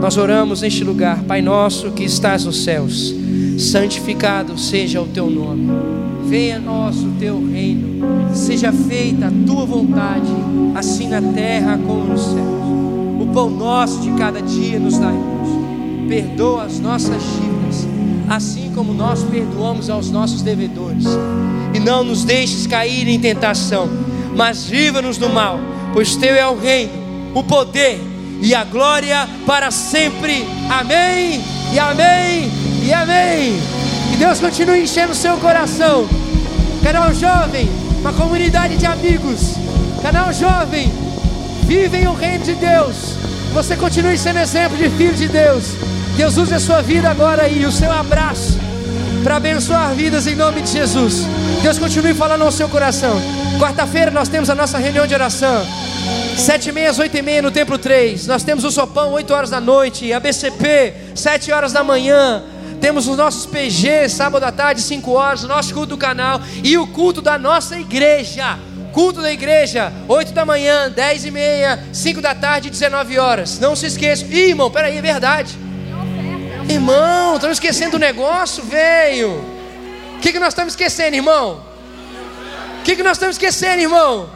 Nós 0.00 0.16
oramos 0.16 0.62
neste 0.62 0.82
lugar, 0.82 1.24
Pai 1.24 1.42
nosso 1.42 1.90
que 1.90 2.04
estás 2.04 2.46
nos 2.46 2.64
céus, 2.64 3.14
santificado 3.58 4.56
seja 4.56 4.98
o 5.02 5.06
teu 5.06 5.28
nome. 5.28 5.68
Venha 6.26 6.56
a 6.56 6.60
nós 6.60 6.96
o 6.96 7.10
teu 7.20 7.46
reino, 7.46 8.02
seja 8.32 8.72
feita 8.72 9.26
a 9.26 9.32
tua 9.46 9.66
vontade, 9.66 10.32
assim 10.74 11.06
na 11.06 11.20
terra 11.20 11.78
como 11.86 12.02
nos 12.04 12.22
céus. 12.22 12.66
O 13.20 13.26
pão 13.34 13.50
nosso 13.50 14.00
de 14.00 14.10
cada 14.12 14.40
dia 14.40 14.78
nos 14.78 14.96
dá 14.96 15.10
hoje. 15.10 16.08
Perdoa 16.08 16.64
as 16.64 16.80
nossas 16.80 17.22
dívidas, 17.22 17.45
assim 18.28 18.72
como 18.74 18.92
nós 18.92 19.22
perdoamos 19.24 19.88
aos 19.88 20.10
nossos 20.10 20.42
devedores. 20.42 21.04
E 21.74 21.78
não 21.78 22.04
nos 22.04 22.24
deixes 22.24 22.66
cair 22.66 23.08
em 23.08 23.18
tentação, 23.18 23.88
mas 24.34 24.68
livra-nos 24.68 25.18
do 25.18 25.28
mal, 25.28 25.58
pois 25.92 26.16
teu 26.16 26.34
é 26.34 26.46
o 26.46 26.58
reino, 26.58 26.92
o 27.34 27.42
poder 27.42 28.00
e 28.40 28.54
a 28.54 28.64
glória 28.64 29.28
para 29.46 29.70
sempre. 29.70 30.46
Amém. 30.70 31.42
E 31.72 31.78
amém. 31.78 32.50
E 32.84 32.92
amém. 32.92 33.58
Que 34.10 34.16
Deus 34.16 34.40
continue 34.40 34.82
enchendo 34.82 35.12
o 35.12 35.16
seu 35.16 35.36
coração. 35.38 36.06
Canal 36.82 37.12
Jovem, 37.12 37.68
uma 38.00 38.12
comunidade 38.12 38.76
de 38.76 38.86
amigos. 38.86 39.54
Canal 40.02 40.32
Jovem, 40.32 40.90
vivem 41.64 42.06
o 42.06 42.14
reino 42.14 42.44
de 42.44 42.54
Deus. 42.54 43.16
Você 43.52 43.76
continue 43.76 44.16
sendo 44.18 44.38
exemplo 44.38 44.76
de 44.76 44.88
filho 44.90 45.14
de 45.14 45.28
Deus. 45.28 45.74
Deus 46.16 46.38
use 46.38 46.54
a 46.54 46.58
sua 46.58 46.80
vida 46.80 47.10
agora 47.10 47.46
e 47.46 47.66
o 47.66 47.70
seu 47.70 47.92
abraço 47.92 48.58
para 49.22 49.36
abençoar 49.36 49.92
vidas 49.94 50.26
em 50.26 50.34
nome 50.34 50.62
de 50.62 50.70
Jesus. 50.70 51.26
Deus 51.62 51.78
continue 51.78 52.14
falando 52.14 52.42
ao 52.42 52.50
seu 52.50 52.68
coração. 52.70 53.20
Quarta-feira 53.58 54.10
nós 54.10 54.28
temos 54.28 54.48
a 54.48 54.54
nossa 54.54 54.78
reunião 54.78 55.06
de 55.06 55.12
oração. 55.12 55.66
Sete 56.38 56.70
e 56.70 56.72
meia, 56.72 56.90
oito 56.98 57.16
e 57.16 57.22
meia 57.22 57.42
no 57.42 57.50
Templo 57.50 57.76
3. 57.76 58.26
Nós 58.26 58.42
temos 58.42 58.64
o 58.64 58.70
Sopão, 58.70 59.12
oito 59.12 59.34
horas 59.34 59.50
da 59.50 59.60
noite. 59.60 60.10
A 60.10 60.18
BCP, 60.18 60.94
sete 61.14 61.52
horas 61.52 61.72
da 61.72 61.84
manhã. 61.84 62.42
Temos 62.80 63.08
os 63.08 63.16
nossos 63.16 63.44
PG, 63.44 64.08
sábado 64.08 64.44
à 64.44 64.52
tarde, 64.52 64.82
5 64.82 65.10
horas, 65.10 65.44
o 65.44 65.48
nosso 65.48 65.72
culto 65.72 65.88
do 65.88 65.98
canal 65.98 66.40
e 66.62 66.76
o 66.76 66.86
culto 66.86 67.20
da 67.20 67.38
nossa 67.38 67.78
igreja. 67.78 68.58
Culto 68.92 69.20
da 69.20 69.32
igreja, 69.32 69.92
8 70.06 70.32
da 70.32 70.44
manhã, 70.44 70.90
10 70.90 71.24
e 71.24 71.30
meia, 71.30 71.82
5 71.92 72.20
da 72.20 72.34
tarde, 72.34 72.70
19 72.70 73.18
horas. 73.18 73.58
Não 73.58 73.74
se 73.74 73.86
esqueça. 73.86 74.24
Ih, 74.26 74.50
irmão, 74.50 74.70
peraí, 74.70 74.98
é 74.98 75.02
verdade. 75.02 75.65
Irmão, 76.68 77.36
estamos 77.36 77.56
esquecendo 77.56 77.96
o 77.96 78.00
negócio, 78.00 78.62
velho. 78.64 79.34
O 80.16 80.20
que, 80.20 80.32
que 80.32 80.38
nós 80.40 80.48
estamos 80.48 80.72
esquecendo, 80.72 81.14
irmão? 81.14 81.62
O 82.80 82.82
que, 82.82 82.96
que 82.96 83.02
nós 83.02 83.12
estamos 83.12 83.36
esquecendo, 83.36 83.82
irmão? 83.82 84.28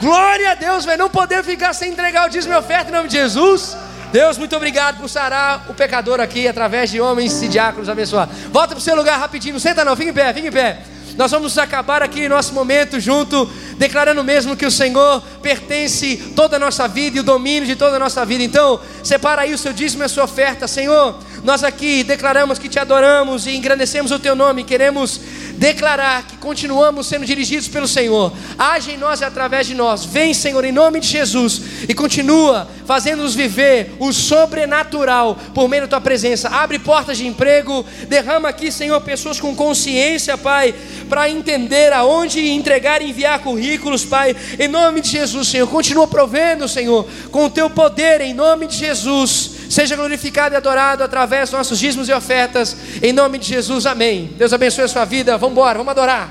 Glória 0.00 0.52
a 0.52 0.54
Deus, 0.54 0.84
velho. 0.84 0.98
Não 0.98 1.10
podemos 1.10 1.44
ficar 1.44 1.72
sem 1.72 1.90
entregar 1.90 2.26
o 2.26 2.30
dízimo 2.30 2.54
e 2.54 2.56
oferta 2.56 2.90
em 2.90 2.94
nome 2.94 3.08
de 3.08 3.16
Jesus. 3.16 3.76
Deus, 4.12 4.38
muito 4.38 4.54
obrigado 4.54 5.00
por 5.00 5.08
sarar 5.08 5.66
o 5.68 5.74
pecador 5.74 6.20
aqui 6.20 6.46
através 6.46 6.90
de 6.90 7.00
homens 7.00 7.42
e 7.42 7.48
diáconos 7.48 7.88
abençoados. 7.88 8.36
Volta 8.52 8.68
para 8.68 8.78
o 8.78 8.80
seu 8.80 8.94
lugar 8.94 9.18
rapidinho, 9.18 9.54
não 9.54 9.60
senta 9.60 9.84
não, 9.84 9.96
fica 9.96 10.10
em 10.10 10.14
pé, 10.14 10.32
fica 10.34 10.48
em 10.48 10.52
pé. 10.52 10.82
Nós 11.16 11.30
vamos 11.30 11.58
acabar 11.58 12.02
aqui 12.02 12.28
nosso 12.28 12.54
momento 12.54 12.98
junto, 12.98 13.50
declarando 13.76 14.24
mesmo 14.24 14.56
que 14.56 14.64
o 14.64 14.70
Senhor 14.70 15.20
pertence 15.42 16.16
toda 16.34 16.56
a 16.56 16.58
nossa 16.58 16.88
vida 16.88 17.18
e 17.18 17.20
o 17.20 17.24
domínio 17.24 17.66
de 17.66 17.76
toda 17.76 17.96
a 17.96 17.98
nossa 17.98 18.24
vida. 18.24 18.42
Então, 18.42 18.80
separa 19.02 19.42
aí 19.42 19.52
o 19.52 19.58
seu 19.58 19.72
dízimo 19.72 20.02
e 20.02 20.06
a 20.06 20.08
sua 20.08 20.24
oferta, 20.24 20.66
Senhor. 20.66 21.18
Nós 21.42 21.64
aqui 21.64 22.04
declaramos 22.04 22.56
que 22.56 22.68
te 22.68 22.78
adoramos 22.78 23.46
e 23.46 23.56
engrandecemos 23.56 24.12
o 24.12 24.18
teu 24.18 24.36
nome, 24.36 24.62
queremos 24.62 25.20
declarar 25.62 26.26
que 26.26 26.36
continuamos 26.38 27.06
sendo 27.06 27.24
dirigidos 27.24 27.68
pelo 27.68 27.86
Senhor. 27.86 28.32
Age 28.58 28.90
em 28.90 28.96
nós 28.96 29.20
e 29.20 29.24
através 29.24 29.64
de 29.64 29.76
nós. 29.76 30.04
Vem, 30.04 30.34
Senhor, 30.34 30.64
em 30.64 30.72
nome 30.72 30.98
de 30.98 31.06
Jesus 31.06 31.62
e 31.88 31.94
continua 31.94 32.66
fazendo-nos 32.84 33.36
viver 33.36 33.94
o 34.00 34.12
sobrenatural 34.12 35.38
por 35.54 35.68
meio 35.68 35.82
da 35.82 35.88
tua 35.88 36.00
presença. 36.00 36.48
Abre 36.48 36.80
portas 36.80 37.16
de 37.16 37.28
emprego, 37.28 37.86
derrama 38.08 38.48
aqui, 38.48 38.72
Senhor, 38.72 39.00
pessoas 39.02 39.38
com 39.38 39.54
consciência, 39.54 40.36
Pai, 40.36 40.74
para 41.08 41.30
entender 41.30 41.92
aonde 41.92 42.40
entregar 42.48 43.00
e 43.00 43.10
enviar 43.10 43.38
currículos, 43.38 44.04
Pai. 44.04 44.34
Em 44.58 44.66
nome 44.66 45.00
de 45.00 45.10
Jesus, 45.10 45.46
Senhor, 45.46 45.68
continua 45.68 46.08
provendo, 46.08 46.66
Senhor, 46.66 47.06
com 47.30 47.44
o 47.44 47.50
teu 47.50 47.70
poder 47.70 48.20
em 48.20 48.34
nome 48.34 48.66
de 48.66 48.78
Jesus. 48.78 49.62
Seja 49.72 49.96
glorificado 49.96 50.54
e 50.54 50.56
adorado 50.56 51.02
através 51.02 51.48
dos 51.48 51.56
nossos 51.56 51.78
dízimos 51.78 52.06
e 52.06 52.12
ofertas. 52.12 52.76
Em 53.02 53.10
nome 53.10 53.38
de 53.38 53.46
Jesus, 53.46 53.86
amém. 53.86 54.30
Deus 54.36 54.52
abençoe 54.52 54.84
a 54.84 54.88
sua 54.88 55.06
vida. 55.06 55.38
Vamos 55.38 55.51
embora, 55.52 55.78
vamos 55.78 55.90
adorar. 55.90 56.28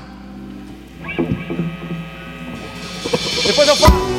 Depois 3.46 3.68
eu 3.68 3.76
falo. 3.76 4.11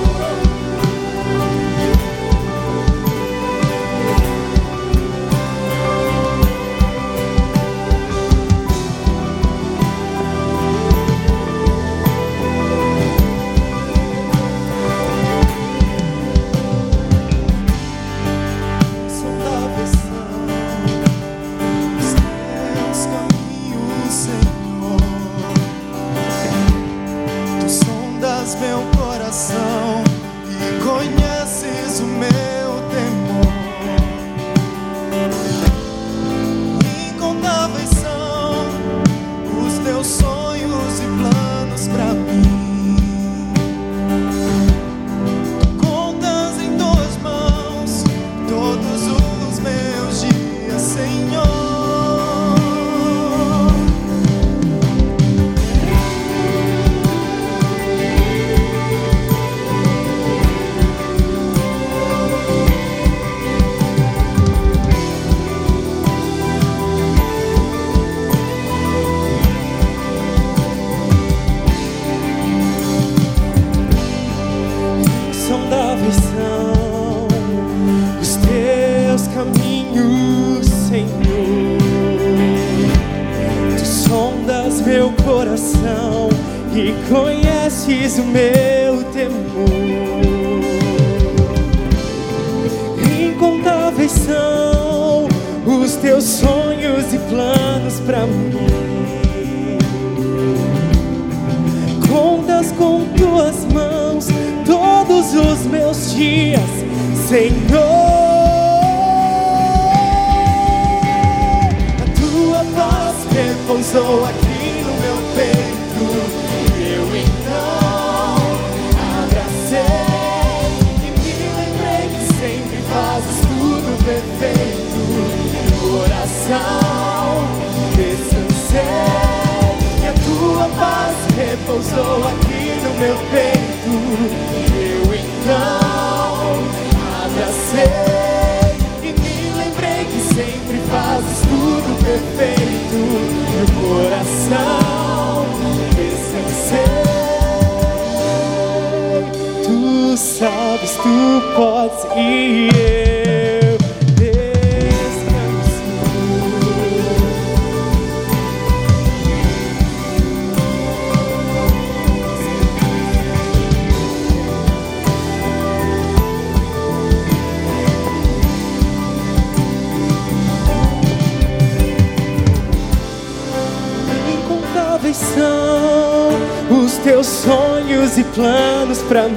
sonhos 178.04 178.18
e 178.18 178.24
planos 178.24 179.00
pra 179.04 179.24
mim. 179.24 179.36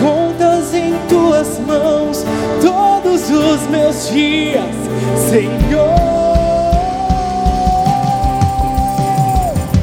Contas 0.00 0.74
em 0.74 0.94
tuas 1.08 1.58
mãos 1.60 2.24
todos 2.60 3.30
os 3.30 3.68
meus 3.68 4.08
dias, 4.10 4.74
Senhor. 5.28 5.94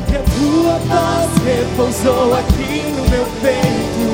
E 0.09 0.15
a 0.15 0.23
tua 0.37 0.79
paz 0.87 1.29
repousou 1.45 2.33
aqui 2.35 2.83
no 2.95 3.09
meu 3.09 3.25
peito. 3.41 4.05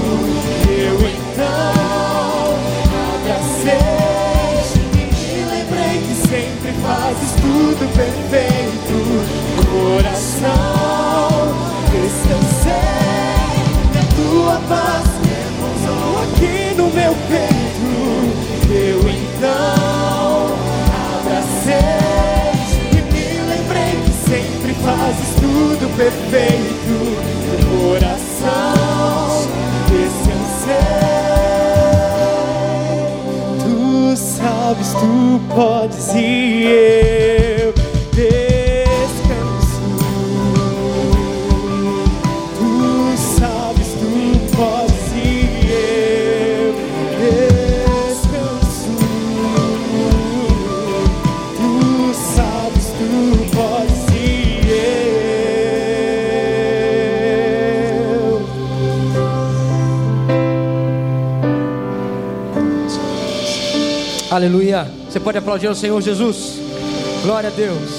E 0.68 0.72
eu 0.82 0.96
então 0.96 2.56
abracei 3.16 3.88
e 4.94 5.46
lembrei 5.46 6.02
que 6.02 6.16
sempre 6.28 6.72
fazes 6.82 7.32
tudo 7.42 7.84
perfeito 7.96 9.48
coração 9.68 10.77
eu 12.30 12.42
sei 12.64 12.98
que 13.92 13.98
a 13.98 14.06
tua 14.16 14.58
paz 14.68 15.08
repousou 15.28 16.24
aqui 16.24 16.76
no 16.76 16.88
meu 16.90 17.14
peito. 17.28 17.92
Eu 18.70 19.00
então 19.10 20.56
abracei 21.20 22.52
e 22.92 22.96
me 23.12 23.28
lembrei 23.50 23.94
que 24.06 24.14
sempre 24.30 24.72
fazes 24.84 25.30
tudo 25.36 25.86
perfeito. 25.96 26.96
Meu 27.48 27.60
coração 27.90 29.48
descansei. 29.88 30.98
Tu 33.64 34.16
sabes, 34.18 34.90
tu 34.94 35.40
podes 35.56 36.14
e 36.16 36.64
eu. 36.64 37.37
Aleluia. 64.38 64.84
Você 65.10 65.20
pode 65.20 65.40
aplaudir 65.40 65.66
ao 65.66 65.74
Senhor 65.74 66.00
Jesus. 66.00 66.58
Glória 67.24 67.50
a 67.50 67.52
Deus. 67.52 67.90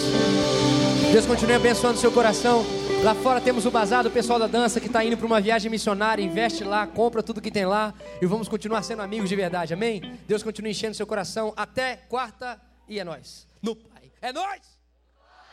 Deus 1.10 1.26
continue 1.26 1.56
abençoando 1.56 1.98
seu 1.98 2.12
coração. 2.12 2.64
Lá 3.02 3.12
fora 3.12 3.40
temos 3.40 3.66
o 3.66 3.72
bazar 3.72 4.04
do 4.04 4.10
pessoal 4.12 4.38
da 4.38 4.46
dança 4.46 4.78
que 4.78 4.86
está 4.86 5.04
indo 5.04 5.16
para 5.16 5.26
uma 5.26 5.40
viagem 5.40 5.68
missionária. 5.68 6.22
Investe 6.22 6.62
lá, 6.62 6.86
compra 6.86 7.24
tudo 7.24 7.40
que 7.40 7.50
tem 7.50 7.66
lá 7.66 7.92
e 8.22 8.26
vamos 8.26 8.46
continuar 8.46 8.84
sendo 8.84 9.02
amigos 9.02 9.28
de 9.28 9.34
verdade. 9.34 9.74
Amém? 9.74 10.16
Deus 10.28 10.44
continue 10.44 10.70
enchendo 10.70 10.94
seu 10.94 11.08
coração 11.08 11.52
até 11.56 11.96
quarta 11.96 12.56
e 12.86 13.00
é 13.00 13.04
nós. 13.04 13.44
No 13.60 13.74
Pai. 13.74 14.12
É 14.22 14.32
nós. 14.32 14.60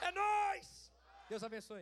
É 0.04 0.12
nós. 0.12 0.92
Deus 1.28 1.42
abençoe. 1.42 1.82